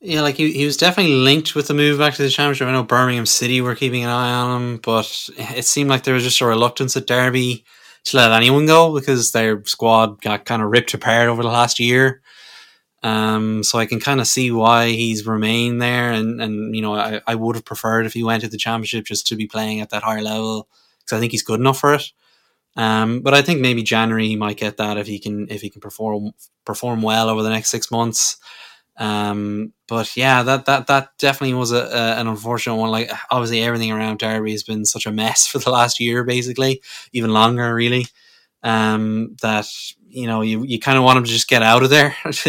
Yeah, 0.00 0.22
like 0.22 0.34
he, 0.34 0.50
he 0.50 0.64
was 0.64 0.76
definitely 0.76 1.14
linked 1.14 1.54
with 1.54 1.68
the 1.68 1.74
move 1.74 1.98
back 1.98 2.14
to 2.14 2.22
the 2.22 2.30
championship. 2.30 2.66
I 2.66 2.72
know 2.72 2.82
Birmingham 2.82 3.26
City 3.26 3.60
were 3.60 3.76
keeping 3.76 4.02
an 4.02 4.10
eye 4.10 4.32
on 4.32 4.60
him, 4.60 4.76
but 4.78 5.28
it 5.36 5.64
seemed 5.64 5.88
like 5.88 6.02
there 6.02 6.14
was 6.14 6.24
just 6.24 6.40
a 6.40 6.46
reluctance 6.46 6.96
at 6.96 7.06
Derby 7.06 7.64
to 8.06 8.16
let 8.16 8.32
anyone 8.32 8.66
go 8.66 8.92
because 8.92 9.30
their 9.30 9.64
squad 9.66 10.20
got 10.20 10.46
kind 10.46 10.62
of 10.62 10.70
ripped 10.70 10.94
apart 10.94 11.28
over 11.28 11.44
the 11.44 11.48
last 11.48 11.78
year. 11.78 12.22
Um, 13.02 13.62
so 13.62 13.78
I 13.78 13.86
can 13.86 14.00
kind 14.00 14.20
of 14.20 14.26
see 14.26 14.50
why 14.50 14.88
he's 14.88 15.26
remained 15.26 15.80
there, 15.80 16.10
and 16.10 16.40
and 16.40 16.74
you 16.74 16.82
know 16.82 16.94
I, 16.94 17.20
I 17.26 17.34
would 17.36 17.56
have 17.56 17.64
preferred 17.64 18.06
if 18.06 18.14
he 18.14 18.24
went 18.24 18.42
to 18.42 18.48
the 18.48 18.58
championship 18.58 19.04
just 19.04 19.26
to 19.28 19.36
be 19.36 19.46
playing 19.46 19.80
at 19.80 19.90
that 19.90 20.02
higher 20.02 20.22
level 20.22 20.68
because 21.00 21.16
I 21.16 21.20
think 21.20 21.32
he's 21.32 21.42
good 21.44 21.60
enough 21.60 21.78
for 21.78 21.94
it. 21.94 22.10
Um, 22.76 23.22
but 23.22 23.34
I 23.34 23.42
think 23.42 23.60
maybe 23.60 23.82
January 23.82 24.28
he 24.28 24.36
might 24.36 24.56
get 24.56 24.76
that 24.76 24.98
if 24.98 25.06
he 25.06 25.18
can 25.18 25.48
if 25.50 25.60
he 25.62 25.70
can 25.70 25.80
perform 25.80 26.32
perform 26.64 27.02
well 27.02 27.28
over 27.28 27.42
the 27.42 27.50
next 27.50 27.70
six 27.70 27.90
months. 27.90 28.36
Um, 28.96 29.72
but 29.86 30.16
yeah, 30.16 30.42
that 30.42 30.66
that 30.66 30.88
that 30.88 31.10
definitely 31.18 31.54
was 31.54 31.72
a, 31.72 31.84
a, 31.84 32.20
an 32.20 32.26
unfortunate 32.26 32.76
one. 32.76 32.90
Like 32.90 33.10
obviously 33.30 33.62
everything 33.62 33.92
around 33.92 34.18
Derby 34.18 34.52
has 34.52 34.64
been 34.64 34.84
such 34.84 35.06
a 35.06 35.12
mess 35.12 35.46
for 35.48 35.58
the 35.58 35.70
last 35.70 36.00
year, 36.00 36.24
basically, 36.24 36.82
even 37.12 37.32
longer, 37.32 37.74
really. 37.74 38.06
Um, 38.62 39.36
that 39.42 39.66
you 40.08 40.26
know, 40.26 40.42
you, 40.42 40.64
you 40.64 40.78
kind 40.78 40.98
of 40.98 41.04
want 41.04 41.18
him 41.18 41.24
to 41.24 41.30
just 41.30 41.48
get 41.48 41.62
out 41.62 41.82
of 41.82 41.90
there, 41.90 42.14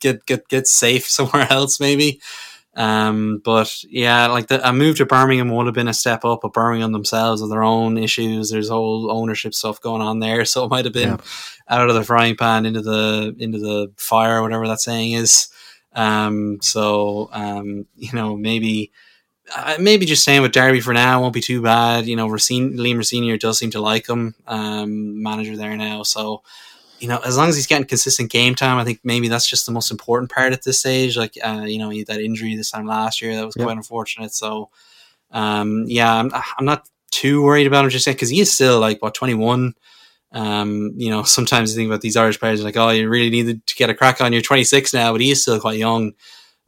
get 0.00 0.26
get 0.26 0.48
get 0.48 0.66
safe 0.66 1.06
somewhere 1.08 1.46
else, 1.50 1.80
maybe. 1.80 2.20
Um, 2.76 3.40
but 3.44 3.84
yeah, 3.84 4.26
like 4.26 4.48
the, 4.48 4.66
a 4.68 4.72
move 4.72 4.96
to 4.96 5.06
Birmingham 5.06 5.48
would 5.50 5.66
have 5.66 5.74
been 5.74 5.88
a 5.88 5.94
step 5.94 6.24
up. 6.24 6.40
But 6.42 6.52
Birmingham 6.52 6.92
themselves 6.92 7.40
have 7.40 7.50
their 7.50 7.62
own 7.62 7.96
issues. 7.96 8.50
There's 8.50 8.68
whole 8.68 9.10
ownership 9.12 9.54
stuff 9.54 9.80
going 9.80 10.02
on 10.02 10.18
there, 10.20 10.44
so 10.44 10.64
it 10.64 10.70
might 10.70 10.84
have 10.84 10.94
been 10.94 11.10
yeah. 11.10 11.16
out 11.68 11.88
of 11.88 11.94
the 11.94 12.04
frying 12.04 12.36
pan 12.36 12.66
into 12.66 12.82
the 12.82 13.34
into 13.38 13.58
the 13.58 13.92
fire, 13.96 14.42
whatever 14.42 14.66
that 14.68 14.80
saying 14.80 15.12
is. 15.12 15.48
Um, 15.92 16.58
so 16.60 17.28
um, 17.32 17.86
you 17.96 18.12
know, 18.12 18.36
maybe 18.36 18.90
uh, 19.54 19.76
maybe 19.78 20.06
just 20.06 20.22
staying 20.22 20.42
with 20.42 20.52
Derby 20.52 20.80
for 20.80 20.94
now 20.94 21.20
won't 21.20 21.34
be 21.34 21.40
too 21.40 21.62
bad. 21.62 22.06
You 22.06 22.16
know, 22.16 22.26
Racine, 22.26 22.76
Liam 22.76 22.96
Rosenior 22.96 23.36
does 23.36 23.58
seem 23.58 23.70
to 23.72 23.80
like 23.80 24.08
him, 24.08 24.34
um, 24.46 25.22
manager 25.22 25.56
there 25.56 25.76
now. 25.76 26.02
So 26.02 26.42
you 27.04 27.10
know, 27.10 27.18
as 27.18 27.36
long 27.36 27.50
as 27.50 27.56
he's 27.56 27.66
getting 27.66 27.86
consistent 27.86 28.30
game 28.30 28.54
time, 28.54 28.78
I 28.78 28.84
think 28.84 29.00
maybe 29.04 29.28
that's 29.28 29.46
just 29.46 29.66
the 29.66 29.72
most 29.72 29.90
important 29.90 30.32
part 30.32 30.54
at 30.54 30.62
this 30.62 30.78
stage. 30.78 31.18
Like, 31.18 31.36
uh, 31.44 31.64
you 31.66 31.78
know, 31.78 31.90
he 31.90 31.98
had 31.98 32.06
that 32.06 32.22
injury 32.22 32.56
this 32.56 32.70
time 32.70 32.86
last 32.86 33.20
year 33.20 33.36
that 33.36 33.44
was 33.44 33.54
yep. 33.58 33.66
quite 33.66 33.76
unfortunate. 33.76 34.32
So, 34.32 34.70
um, 35.30 35.84
yeah, 35.86 36.10
I'm, 36.14 36.30
I'm 36.32 36.64
not 36.64 36.88
too 37.10 37.42
worried 37.42 37.66
about 37.66 37.84
him 37.84 37.90
just 37.90 38.06
yet 38.06 38.14
because 38.14 38.30
he 38.30 38.40
is 38.40 38.50
still 38.50 38.80
like 38.80 39.02
what 39.02 39.12
21. 39.12 39.74
Um, 40.32 40.94
you 40.96 41.10
know, 41.10 41.22
sometimes 41.24 41.72
you 41.72 41.76
think 41.76 41.90
about 41.90 42.00
these 42.00 42.16
Irish 42.16 42.40
players 42.40 42.64
like, 42.64 42.78
oh, 42.78 42.88
you 42.88 43.06
really 43.06 43.28
need 43.28 43.66
to 43.66 43.74
get 43.74 43.90
a 43.90 43.94
crack 43.94 44.22
on. 44.22 44.32
You're 44.32 44.40
26 44.40 44.94
now, 44.94 45.12
but 45.12 45.20
he 45.20 45.30
is 45.30 45.42
still 45.42 45.60
quite 45.60 45.78
young. 45.78 46.14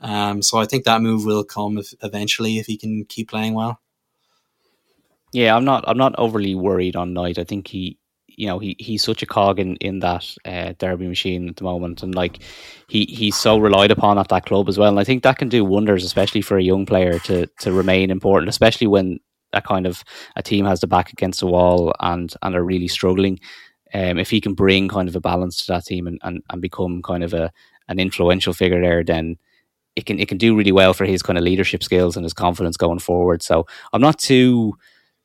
Um, 0.01 0.43
so 0.43 0.59
I 0.59 0.66
think 0.66 0.84
that 0.84 1.01
move 1.01 1.24
will 1.24 1.45
come 1.45 1.78
if, 1.78 1.95
eventually 2.03 2.59
if 2.59 2.66
he 2.66 2.76
can 2.76 3.07
keep 3.07 3.30
playing 3.30 3.55
well. 3.55 3.80
Yeah, 5.32 5.57
I'm 5.57 5.64
not. 5.64 5.84
I'm 5.89 5.97
not 5.97 6.14
overly 6.18 6.55
worried 6.55 6.95
on 6.95 7.14
Knight. 7.14 7.39
I 7.39 7.45
think 7.45 7.68
he 7.68 7.97
you 8.37 8.47
know 8.47 8.59
he 8.59 8.76
he's 8.78 9.03
such 9.03 9.22
a 9.22 9.26
cog 9.26 9.59
in 9.59 9.76
in 9.76 10.01
that 10.01 10.26
uh, 10.45 10.74
derby 10.78 11.09
machine 11.09 11.49
at 11.49 11.57
the 11.57 11.64
moment, 11.64 12.03
and 12.03 12.14
like 12.14 12.43
he 12.89 13.05
he's 13.07 13.37
so 13.37 13.59
relied 13.59 13.91
upon 13.91 14.18
at 14.18 14.28
that 14.28 14.47
club 14.47 14.68
as 14.68 14.78
well. 14.78 14.91
And 14.91 15.01
I 15.01 15.05
think 15.05 15.22
that 15.22 15.39
can 15.39 15.49
do 15.49 15.64
wonders, 15.64 16.05
especially 16.05 16.43
for 16.43 16.59
a 16.59 16.62
young 16.62 16.87
player 16.87 17.18
to 17.20 17.47
to 17.47 17.72
remain 17.72 18.11
important, 18.11 18.49
especially 18.49 18.87
when 18.87 19.18
a 19.53 19.62
kind 19.62 19.87
of 19.87 20.05
a 20.37 20.43
team 20.43 20.66
has 20.66 20.80
the 20.80 20.87
back 20.87 21.12
against 21.12 21.41
the 21.41 21.47
wall 21.47 21.93
and 22.01 22.34
and 22.43 22.55
are 22.55 22.64
really 22.64 22.89
struggling. 22.89 23.41
Um, 23.95 24.18
if 24.18 24.30
he 24.30 24.41
can 24.41 24.55
bring 24.55 24.89
kind 24.89 25.09
of 25.09 25.16
a 25.16 25.20
balance 25.20 25.64
to 25.64 25.72
that 25.72 25.84
team 25.87 26.07
and, 26.07 26.18
and, 26.22 26.43
and 26.51 26.61
become 26.61 27.03
kind 27.03 27.24
of 27.24 27.32
a 27.32 27.51
an 27.89 27.99
influential 27.99 28.53
figure 28.53 28.80
there, 28.80 29.05
then 29.05 29.37
it 29.95 30.05
can 30.05 30.18
it 30.18 30.28
can 30.28 30.39
do 30.39 30.57
really 30.57 30.72
well 30.72 30.93
for 30.93 31.07
his 31.07 31.22
kind 31.22 31.39
of 31.39 31.45
leadership 31.45 31.82
skills 31.82 32.16
and 32.16 32.24
his 32.24 32.34
confidence 32.34 32.76
going 32.76 32.99
forward. 32.99 33.43
So 33.43 33.66
I'm 33.93 34.03
not 34.03 34.18
too 34.18 34.74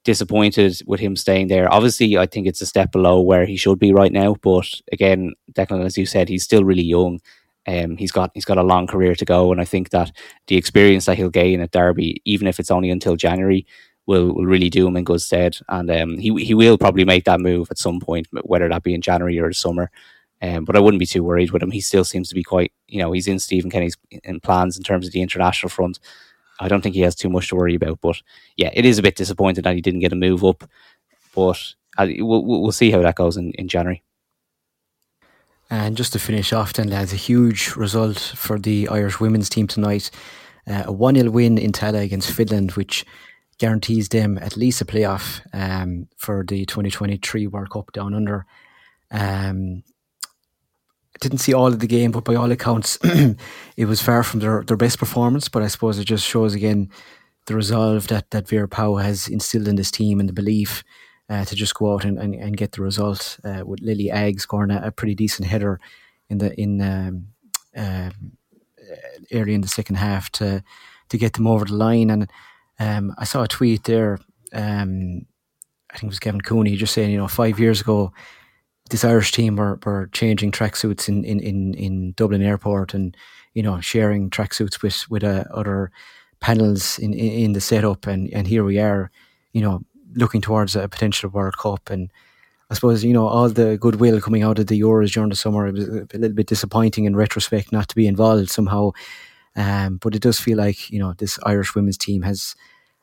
disappointed 0.03 0.81
with 0.85 0.99
him 0.99 1.15
staying 1.15 1.47
there. 1.47 1.71
Obviously, 1.71 2.17
I 2.17 2.25
think 2.25 2.47
it's 2.47 2.61
a 2.61 2.65
step 2.65 2.91
below 2.91 3.21
where 3.21 3.45
he 3.45 3.57
should 3.57 3.79
be 3.79 3.93
right 3.93 4.11
now. 4.11 4.35
But 4.41 4.69
again, 4.91 5.33
Declan, 5.53 5.85
as 5.85 5.97
you 5.97 6.05
said, 6.05 6.29
he's 6.29 6.43
still 6.43 6.63
really 6.63 6.83
young. 6.83 7.19
Um, 7.67 7.97
he's 7.97 8.11
got 8.11 8.31
he's 8.33 8.45
got 8.45 8.57
a 8.57 8.63
long 8.63 8.87
career 8.87 9.13
to 9.13 9.25
go, 9.25 9.51
and 9.51 9.61
I 9.61 9.65
think 9.65 9.91
that 9.91 10.11
the 10.47 10.57
experience 10.57 11.05
that 11.05 11.17
he'll 11.17 11.29
gain 11.29 11.61
at 11.61 11.71
Derby, 11.71 12.21
even 12.25 12.47
if 12.47 12.59
it's 12.59 12.71
only 12.71 12.89
until 12.89 13.15
January, 13.15 13.67
will, 14.07 14.33
will 14.33 14.45
really 14.45 14.69
do 14.69 14.87
him 14.87 14.97
in 14.97 15.03
good 15.03 15.21
stead. 15.21 15.57
And 15.69 15.91
um, 15.91 16.17
he 16.17 16.33
he 16.43 16.53
will 16.55 16.77
probably 16.77 17.05
make 17.05 17.25
that 17.25 17.39
move 17.39 17.69
at 17.69 17.77
some 17.77 17.99
point, 17.99 18.27
whether 18.43 18.67
that 18.67 18.83
be 18.83 18.95
in 18.95 19.01
January 19.01 19.39
or 19.39 19.49
the 19.49 19.53
summer. 19.53 19.91
Um, 20.41 20.65
but 20.65 20.75
I 20.75 20.79
wouldn't 20.79 20.99
be 20.99 21.05
too 21.05 21.23
worried 21.23 21.51
with 21.51 21.61
him. 21.61 21.69
He 21.69 21.81
still 21.81 22.03
seems 22.03 22.27
to 22.29 22.35
be 22.35 22.41
quite, 22.41 22.73
you 22.87 22.97
know, 22.97 23.11
he's 23.11 23.27
in 23.27 23.37
Stephen 23.37 23.69
Kenny's 23.69 23.95
in 24.23 24.39
plans 24.39 24.75
in 24.75 24.83
terms 24.83 25.05
of 25.05 25.13
the 25.13 25.21
international 25.21 25.69
front. 25.69 25.99
I 26.61 26.67
don't 26.67 26.81
think 26.81 26.95
he 26.95 27.01
has 27.01 27.15
too 27.15 27.29
much 27.29 27.49
to 27.49 27.55
worry 27.55 27.75
about. 27.75 27.99
But 28.01 28.21
yeah, 28.55 28.69
it 28.73 28.85
is 28.85 28.99
a 28.99 29.01
bit 29.01 29.15
disappointing 29.15 29.63
that 29.63 29.75
he 29.75 29.81
didn't 29.81 29.99
get 30.01 30.13
a 30.13 30.15
move 30.15 30.43
up. 30.43 30.63
But 31.35 31.59
uh, 31.97 32.07
we'll, 32.19 32.45
we'll 32.45 32.71
see 32.71 32.91
how 32.91 33.01
that 33.01 33.15
goes 33.15 33.35
in, 33.35 33.51
in 33.53 33.67
January. 33.67 34.03
And 35.69 35.97
just 35.97 36.13
to 36.13 36.19
finish 36.19 36.53
off, 36.53 36.73
then, 36.73 36.89
lads, 36.89 37.13
a 37.13 37.17
huge 37.17 37.75
result 37.75 38.19
for 38.19 38.59
the 38.59 38.89
Irish 38.89 39.19
women's 39.19 39.49
team 39.49 39.67
tonight. 39.67 40.11
Uh, 40.67 40.83
a 40.85 40.91
1 40.91 41.15
0 41.15 41.31
win 41.31 41.57
in 41.57 41.71
Tallaght 41.71 42.03
against 42.03 42.31
Finland, 42.31 42.73
which 42.73 43.05
guarantees 43.57 44.09
them 44.09 44.37
at 44.39 44.57
least 44.57 44.81
a 44.81 44.85
playoff 44.85 45.41
um, 45.53 46.07
for 46.17 46.43
the 46.47 46.65
2023 46.65 47.47
World 47.47 47.69
Cup 47.69 47.91
down 47.93 48.13
under. 48.13 48.45
Um, 49.11 49.83
didn't 51.21 51.37
see 51.37 51.53
all 51.53 51.67
of 51.67 51.79
the 51.79 51.87
game, 51.87 52.11
but 52.11 52.25
by 52.25 52.35
all 52.35 52.51
accounts, 52.51 52.97
it 53.03 53.85
was 53.85 54.01
far 54.01 54.23
from 54.23 54.41
their, 54.41 54.63
their 54.63 54.75
best 54.75 54.99
performance. 54.99 55.47
But 55.47 55.63
I 55.63 55.67
suppose 55.67 55.97
it 55.97 56.05
just 56.05 56.27
shows 56.27 56.53
again 56.53 56.89
the 57.45 57.55
resolve 57.55 58.07
that 58.07 58.29
that 58.31 58.49
Vera 58.49 58.67
Pauw 58.67 59.01
has 59.01 59.27
instilled 59.27 59.67
in 59.67 59.75
this 59.75 59.91
team 59.91 60.19
and 60.19 60.27
the 60.27 60.33
belief 60.33 60.83
uh, 61.29 61.45
to 61.45 61.55
just 61.55 61.75
go 61.75 61.93
out 61.93 62.03
and, 62.03 62.19
and, 62.19 62.35
and 62.35 62.57
get 62.57 62.73
the 62.73 62.81
result 62.81 63.39
uh, 63.45 63.63
with 63.65 63.79
Lily 63.81 64.11
Agg 64.11 64.41
scoring 64.41 64.71
a, 64.71 64.81
a, 64.83 64.91
pretty 64.91 65.15
decent 65.15 65.47
header 65.47 65.79
in 66.29 66.39
the 66.39 66.59
in 66.59 66.81
um, 66.81 67.27
um, 67.75 68.33
early 69.31 69.53
in 69.53 69.61
the 69.61 69.67
second 69.67 69.95
half 69.95 70.29
to 70.31 70.63
to 71.09 71.17
get 71.17 71.33
them 71.33 71.47
over 71.47 71.65
the 71.65 71.73
line. 71.73 72.09
And 72.09 72.29
um, 72.79 73.13
I 73.17 73.25
saw 73.25 73.43
a 73.43 73.47
tweet 73.47 73.83
there. 73.83 74.19
Um, 74.53 75.25
I 75.89 75.93
think 75.93 76.03
it 76.03 76.07
was 76.07 76.19
Kevin 76.19 76.41
Cooney 76.41 76.75
just 76.75 76.93
saying, 76.93 77.11
you 77.11 77.17
know, 77.17 77.27
five 77.27 77.59
years 77.59 77.81
ago, 77.81 78.11
this 78.91 79.05
Irish 79.05 79.31
team 79.31 79.55
were, 79.55 79.79
were 79.85 80.09
changing 80.11 80.51
tracksuits 80.51 81.07
in, 81.07 81.23
in, 81.23 81.39
in, 81.39 81.73
in 81.73 82.11
Dublin 82.11 82.41
Airport 82.41 82.93
and 82.93 83.15
you 83.53 83.63
know 83.63 83.81
sharing 83.81 84.29
tracksuits 84.29 84.81
with 84.81 85.09
with 85.09 85.23
uh, 85.23 85.45
other 85.51 85.91
panels 86.39 86.99
in, 86.99 87.13
in, 87.13 87.31
in 87.31 87.53
the 87.53 87.61
setup, 87.61 88.05
and 88.05 88.29
and 88.33 88.47
here 88.47 88.63
we 88.63 88.79
are, 88.79 89.09
you 89.53 89.61
know, 89.61 89.81
looking 90.13 90.41
towards 90.41 90.75
a 90.75 90.87
potential 90.87 91.29
World 91.29 91.57
Cup 91.57 91.89
and. 91.89 92.11
I 92.69 92.73
suppose 92.73 93.03
you 93.03 93.11
know 93.11 93.27
all 93.27 93.49
the 93.49 93.77
goodwill 93.77 94.21
coming 94.21 94.43
out 94.43 94.57
of 94.57 94.67
the 94.67 94.79
Euros 94.79 95.11
during 95.11 95.29
the 95.29 95.35
summer. 95.35 95.67
It 95.67 95.73
was 95.73 95.89
a 95.89 96.07
little 96.13 96.29
bit 96.29 96.47
disappointing 96.47 97.03
in 97.03 97.17
retrospect 97.17 97.73
not 97.73 97.89
to 97.89 97.95
be 97.97 98.07
involved 98.07 98.49
somehow, 98.49 98.91
um, 99.57 99.97
but 99.97 100.15
it 100.15 100.21
does 100.21 100.39
feel 100.39 100.57
like 100.57 100.89
you 100.89 100.97
know 100.97 101.11
this 101.17 101.37
Irish 101.43 101.75
women's 101.75 101.97
team 101.97 102.21
has 102.21 102.55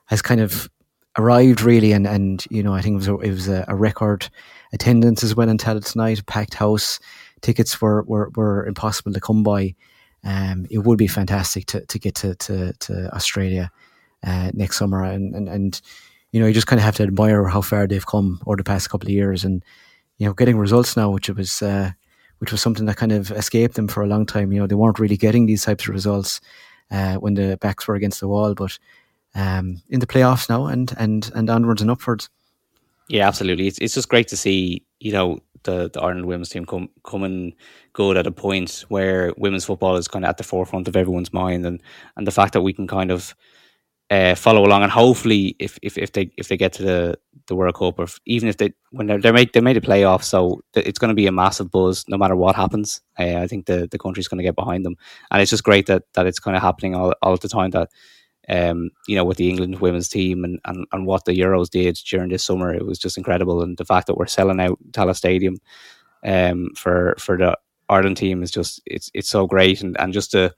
has 0.06 0.22
kind 0.22 0.40
of 0.40 0.70
arrived 1.18 1.62
really, 1.62 1.92
and 1.92 2.06
and 2.06 2.46
you 2.50 2.62
know 2.62 2.74
I 2.74 2.80
think 2.80 2.94
it 2.94 2.96
was 2.96 3.08
a, 3.08 3.16
it 3.18 3.30
was 3.30 3.48
a, 3.48 3.64
a 3.68 3.74
record 3.74 4.28
attendance 4.72 5.22
as 5.24 5.34
well 5.34 5.48
Tallaght 5.48 5.90
tonight, 5.90 6.24
packed 6.26 6.54
house. 6.54 7.00
Tickets 7.40 7.80
were, 7.80 8.02
were 8.04 8.30
were 8.34 8.66
impossible 8.66 9.12
to 9.12 9.20
come 9.20 9.42
by. 9.42 9.74
Um, 10.24 10.66
it 10.70 10.78
would 10.78 10.98
be 10.98 11.06
fantastic 11.06 11.66
to, 11.66 11.84
to 11.86 11.98
get 11.98 12.14
to 12.16 12.34
to, 12.36 12.72
to 12.72 13.14
Australia 13.14 13.70
uh, 14.24 14.50
next 14.54 14.78
summer, 14.78 15.04
and, 15.04 15.34
and 15.34 15.48
and 15.48 15.80
you 16.32 16.40
know 16.40 16.46
you 16.46 16.54
just 16.54 16.66
kind 16.66 16.80
of 16.80 16.84
have 16.84 16.96
to 16.96 17.02
admire 17.02 17.44
how 17.44 17.60
far 17.60 17.86
they've 17.86 18.06
come 18.06 18.40
over 18.46 18.56
the 18.56 18.64
past 18.64 18.90
couple 18.90 19.06
of 19.06 19.12
years, 19.12 19.44
and 19.44 19.64
you 20.18 20.26
know 20.26 20.34
getting 20.34 20.58
results 20.58 20.96
now, 20.96 21.10
which 21.10 21.28
was 21.28 21.62
uh, 21.62 21.92
which 22.38 22.52
was 22.52 22.60
something 22.60 22.86
that 22.86 22.96
kind 22.96 23.12
of 23.12 23.30
escaped 23.32 23.74
them 23.74 23.88
for 23.88 24.02
a 24.02 24.08
long 24.08 24.26
time. 24.26 24.52
You 24.52 24.60
know 24.60 24.66
they 24.66 24.74
weren't 24.74 24.98
really 24.98 25.16
getting 25.16 25.46
these 25.46 25.64
types 25.64 25.84
of 25.84 25.94
results 25.94 26.40
uh, 26.90 27.14
when 27.16 27.34
the 27.34 27.56
backs 27.58 27.86
were 27.86 27.94
against 27.94 28.20
the 28.20 28.28
wall, 28.28 28.54
but 28.54 28.78
um, 29.38 29.80
in 29.88 30.00
the 30.00 30.06
playoffs 30.06 30.48
now, 30.48 30.66
and 30.66 30.92
and 30.98 31.30
and 31.34 31.48
onwards 31.48 31.80
and 31.80 31.90
upwards. 31.90 32.28
Yeah, 33.08 33.26
absolutely. 33.28 33.68
It's 33.68 33.78
it's 33.78 33.94
just 33.94 34.08
great 34.08 34.28
to 34.28 34.36
see 34.36 34.84
you 35.00 35.12
know 35.12 35.38
the, 35.62 35.90
the 35.90 36.00
Ireland 36.00 36.26
women's 36.26 36.48
team 36.50 36.64
come 36.64 36.88
coming 37.04 37.54
good 37.92 38.16
at 38.16 38.26
a 38.26 38.32
point 38.32 38.84
where 38.88 39.32
women's 39.36 39.64
football 39.64 39.96
is 39.96 40.08
kind 40.08 40.24
of 40.24 40.28
at 40.28 40.38
the 40.38 40.44
forefront 40.44 40.88
of 40.88 40.96
everyone's 40.96 41.32
mind, 41.32 41.64
and 41.64 41.82
and 42.16 42.26
the 42.26 42.32
fact 42.32 42.52
that 42.52 42.62
we 42.62 42.72
can 42.72 42.86
kind 42.86 43.10
of 43.10 43.34
uh, 44.10 44.34
follow 44.34 44.64
along, 44.64 44.82
and 44.82 44.92
hopefully, 44.92 45.54
if, 45.58 45.78
if 45.82 45.98
if 45.98 46.12
they 46.12 46.30
if 46.36 46.48
they 46.48 46.56
get 46.56 46.72
to 46.74 46.82
the 46.82 47.18
the 47.46 47.54
World 47.54 47.76
Cup, 47.76 47.98
or 47.98 48.04
if, 48.04 48.18
even 48.26 48.48
if 48.48 48.56
they 48.56 48.72
when 48.90 49.06
they're, 49.06 49.20
they 49.20 49.32
made 49.32 49.52
they 49.52 49.60
made 49.60 49.76
a 49.76 49.80
playoff, 49.80 50.22
so 50.24 50.60
it's 50.74 50.98
going 50.98 51.10
to 51.10 51.14
be 51.14 51.26
a 51.26 51.32
massive 51.32 51.70
buzz 51.70 52.04
no 52.08 52.16
matter 52.16 52.36
what 52.36 52.56
happens. 52.56 53.00
Uh, 53.18 53.36
I 53.36 53.46
think 53.46 53.66
the 53.66 53.86
the 53.90 53.98
country's 53.98 54.28
going 54.28 54.38
to 54.38 54.44
get 54.44 54.56
behind 54.56 54.84
them, 54.84 54.96
and 55.30 55.42
it's 55.42 55.50
just 55.50 55.64
great 55.64 55.86
that 55.86 56.04
that 56.14 56.26
it's 56.26 56.40
kind 56.40 56.56
of 56.56 56.62
happening 56.62 56.94
all 56.94 57.14
all 57.22 57.36
the 57.36 57.48
time 57.48 57.70
that 57.70 57.90
um, 58.48 58.90
you 59.06 59.14
know, 59.14 59.24
with 59.24 59.36
the 59.36 59.50
England 59.50 59.80
women's 59.80 60.08
team 60.08 60.44
and, 60.44 60.58
and, 60.64 60.86
and 60.92 61.06
what 61.06 61.24
the 61.24 61.32
Euros 61.32 61.68
did 61.68 61.96
during 62.08 62.30
this 62.30 62.44
summer, 62.44 62.74
it 62.74 62.86
was 62.86 62.98
just 62.98 63.18
incredible. 63.18 63.62
And 63.62 63.76
the 63.76 63.84
fact 63.84 64.06
that 64.06 64.16
we're 64.16 64.26
selling 64.26 64.60
out 64.60 64.78
Tallaght 64.92 65.16
Stadium 65.16 65.58
um, 66.24 66.70
for 66.76 67.14
for 67.18 67.36
the 67.36 67.58
Ireland 67.88 68.16
team 68.16 68.42
is 68.42 68.50
just 68.50 68.80
it's 68.86 69.10
it's 69.14 69.28
so 69.28 69.46
great, 69.46 69.82
and, 69.82 69.98
and 70.00 70.12
just 70.12 70.32
the 70.32 70.54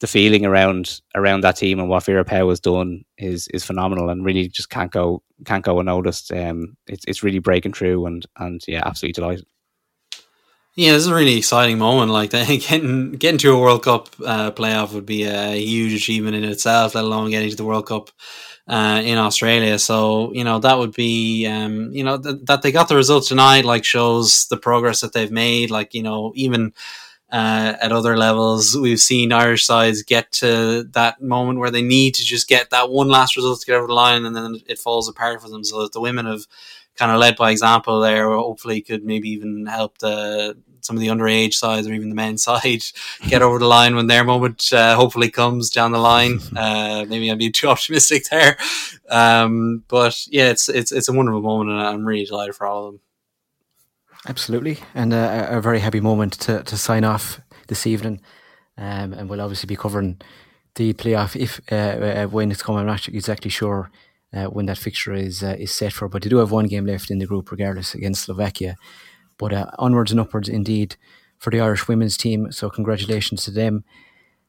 the 0.00 0.06
feeling 0.06 0.44
around 0.44 1.00
around 1.14 1.40
that 1.40 1.56
team 1.56 1.80
and 1.80 1.88
what 1.88 2.04
Vera 2.04 2.24
Pauw 2.24 2.50
has 2.50 2.60
done 2.60 3.04
is 3.18 3.48
is 3.48 3.64
phenomenal, 3.64 4.10
and 4.10 4.24
really 4.24 4.48
just 4.48 4.70
can't 4.70 4.92
go 4.92 5.22
can't 5.44 5.64
go 5.64 5.80
unnoticed. 5.80 6.32
Um, 6.32 6.76
it's 6.86 7.04
it's 7.08 7.22
really 7.22 7.38
breaking 7.38 7.72
through, 7.72 8.06
and 8.06 8.26
and 8.36 8.62
yeah, 8.68 8.82
absolutely 8.84 9.14
delighted. 9.14 9.46
Yeah, 10.76 10.92
this 10.92 11.02
is 11.02 11.06
a 11.08 11.14
really 11.14 11.38
exciting 11.38 11.78
moment. 11.78 12.12
Like 12.12 12.30
getting 12.30 13.12
getting 13.12 13.38
to 13.38 13.52
a 13.52 13.58
World 13.58 13.82
Cup 13.82 14.10
uh, 14.24 14.50
playoff 14.50 14.92
would 14.92 15.06
be 15.06 15.24
a 15.24 15.52
huge 15.58 15.94
achievement 15.94 16.36
in 16.36 16.44
itself, 16.44 16.94
let 16.94 17.04
alone 17.04 17.30
getting 17.30 17.48
to 17.50 17.56
the 17.56 17.64
World 17.64 17.86
Cup 17.86 18.10
uh, 18.68 19.00
in 19.02 19.16
Australia. 19.16 19.78
So 19.78 20.32
you 20.34 20.44
know 20.44 20.58
that 20.58 20.78
would 20.78 20.92
be 20.94 21.46
um, 21.46 21.92
you 21.92 22.04
know 22.04 22.18
th- 22.18 22.40
that 22.44 22.60
they 22.60 22.72
got 22.72 22.88
the 22.88 22.96
result 22.96 23.26
tonight. 23.26 23.64
Like 23.64 23.84
shows 23.84 24.46
the 24.48 24.58
progress 24.58 25.00
that 25.00 25.14
they've 25.14 25.30
made. 25.30 25.70
Like 25.70 25.94
you 25.94 26.02
know 26.02 26.32
even. 26.34 26.72
Uh, 27.32 27.74
at 27.82 27.90
other 27.90 28.16
levels, 28.16 28.76
we've 28.78 29.00
seen 29.00 29.32
Irish 29.32 29.66
sides 29.66 30.04
get 30.04 30.30
to 30.30 30.84
that 30.92 31.20
moment 31.20 31.58
where 31.58 31.72
they 31.72 31.82
need 31.82 32.14
to 32.14 32.24
just 32.24 32.46
get 32.46 32.70
that 32.70 32.88
one 32.88 33.08
last 33.08 33.34
result 33.34 33.58
to 33.60 33.66
get 33.66 33.74
over 33.74 33.88
the 33.88 33.92
line, 33.92 34.24
and 34.24 34.36
then 34.36 34.60
it 34.68 34.78
falls 34.78 35.08
apart 35.08 35.42
for 35.42 35.48
them. 35.48 35.64
So 35.64 35.82
that 35.82 35.92
the 35.92 36.00
women 36.00 36.26
have 36.26 36.46
kind 36.96 37.12
of 37.12 37.18
led 37.18 37.36
by 37.36 37.50
example 37.50 38.00
there. 38.00 38.30
Hopefully, 38.30 38.80
could 38.80 39.04
maybe 39.04 39.30
even 39.30 39.66
help 39.66 39.98
the 39.98 40.56
some 40.86 40.96
of 40.96 41.00
the 41.00 41.08
underage 41.08 41.54
sides 41.54 41.86
or 41.86 41.92
even 41.92 42.08
the 42.08 42.14
men's 42.14 42.42
side 42.48 42.82
get 43.28 43.42
over 43.42 43.58
the 43.58 43.66
line 43.66 43.96
when 43.96 44.06
their 44.06 44.24
moment 44.24 44.72
uh, 44.72 44.94
hopefully 44.96 45.30
comes 45.30 45.70
down 45.70 45.92
the 45.92 45.98
line. 45.98 46.40
Uh, 46.56 47.04
maybe 47.08 47.28
I'm 47.28 47.38
being 47.38 47.52
too 47.52 47.68
optimistic 47.68 48.24
there, 48.30 48.56
um, 49.10 49.84
but 49.88 50.26
yeah, 50.28 50.48
it's 50.48 50.68
it's 50.68 50.90
it's 50.90 51.08
a 51.08 51.12
wonderful 51.12 51.42
moment, 51.42 51.70
and 51.70 51.80
I'm 51.80 52.04
really 52.04 52.24
delighted 52.24 52.54
for 52.54 52.66
all 52.66 52.86
of 52.86 52.92
them. 52.92 53.00
Absolutely, 54.26 54.78
and 54.94 55.12
uh, 55.12 55.48
a 55.50 55.60
very 55.60 55.80
happy 55.80 56.00
moment 56.00 56.32
to 56.40 56.62
to 56.62 56.76
sign 56.76 57.04
off 57.04 57.40
this 57.68 57.86
evening, 57.86 58.20
um, 58.78 59.12
and 59.12 59.28
we'll 59.28 59.40
obviously 59.40 59.66
be 59.66 59.76
covering 59.76 60.20
the 60.76 60.94
playoff 60.94 61.36
if 61.36 61.60
uh, 61.70 62.22
uh, 62.22 62.26
when 62.26 62.50
it's 62.50 62.62
coming. 62.62 62.80
I'm 62.80 62.86
not 62.86 63.08
exactly 63.08 63.50
sure 63.50 63.90
uh, 64.32 64.46
when 64.46 64.66
that 64.66 64.78
fixture 64.78 65.14
is 65.14 65.42
uh, 65.42 65.56
is 65.58 65.72
set 65.72 65.92
for. 65.92 66.08
But 66.08 66.22
they 66.22 66.28
do 66.28 66.38
have 66.38 66.52
one 66.52 66.66
game 66.66 66.86
left 66.86 67.10
in 67.10 67.18
the 67.18 67.26
group, 67.26 67.50
regardless, 67.50 67.94
against 67.94 68.24
Slovakia. 68.24 68.76
But 69.38 69.52
uh, 69.52 69.70
onwards 69.78 70.10
and 70.10 70.20
upwards, 70.20 70.48
indeed, 70.48 70.96
for 71.38 71.50
the 71.50 71.60
Irish 71.60 71.88
women's 71.88 72.16
team. 72.16 72.50
So 72.52 72.70
congratulations 72.70 73.44
to 73.44 73.50
them. 73.50 73.84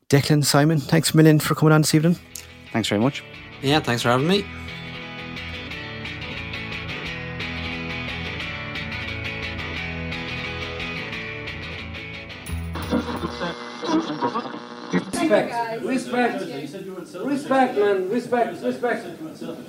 Declan, 0.10 0.46
Simon, 0.46 0.80
thanks 0.80 1.14
a 1.14 1.18
million 1.18 1.40
for 1.40 1.54
coming 1.56 1.74
on 1.74 1.82
this 1.82 1.94
evening. 1.94 2.18
Thanks 2.72 2.88
very 2.88 3.02
much. 3.02 3.24
Yeah, 3.62 3.80
thanks 3.82 4.02
for 4.04 4.10
having 4.10 4.28
me. 4.28 4.46
Respect, 14.94 15.84
respect, 15.84 16.42
respect, 17.26 17.78
man, 17.78 18.10
respect, 18.10 18.64
respect, 18.64 19.06
respect. 19.20 19.68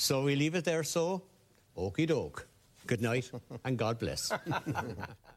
So 0.00 0.22
we 0.22 0.34
leave 0.36 0.54
it 0.54 0.64
there, 0.64 0.82
so? 0.82 1.22
Okie 1.80 2.06
doke. 2.06 2.46
Good 2.86 3.00
night 3.00 3.30
and 3.64 3.78
God 3.78 3.98
bless. 3.98 4.30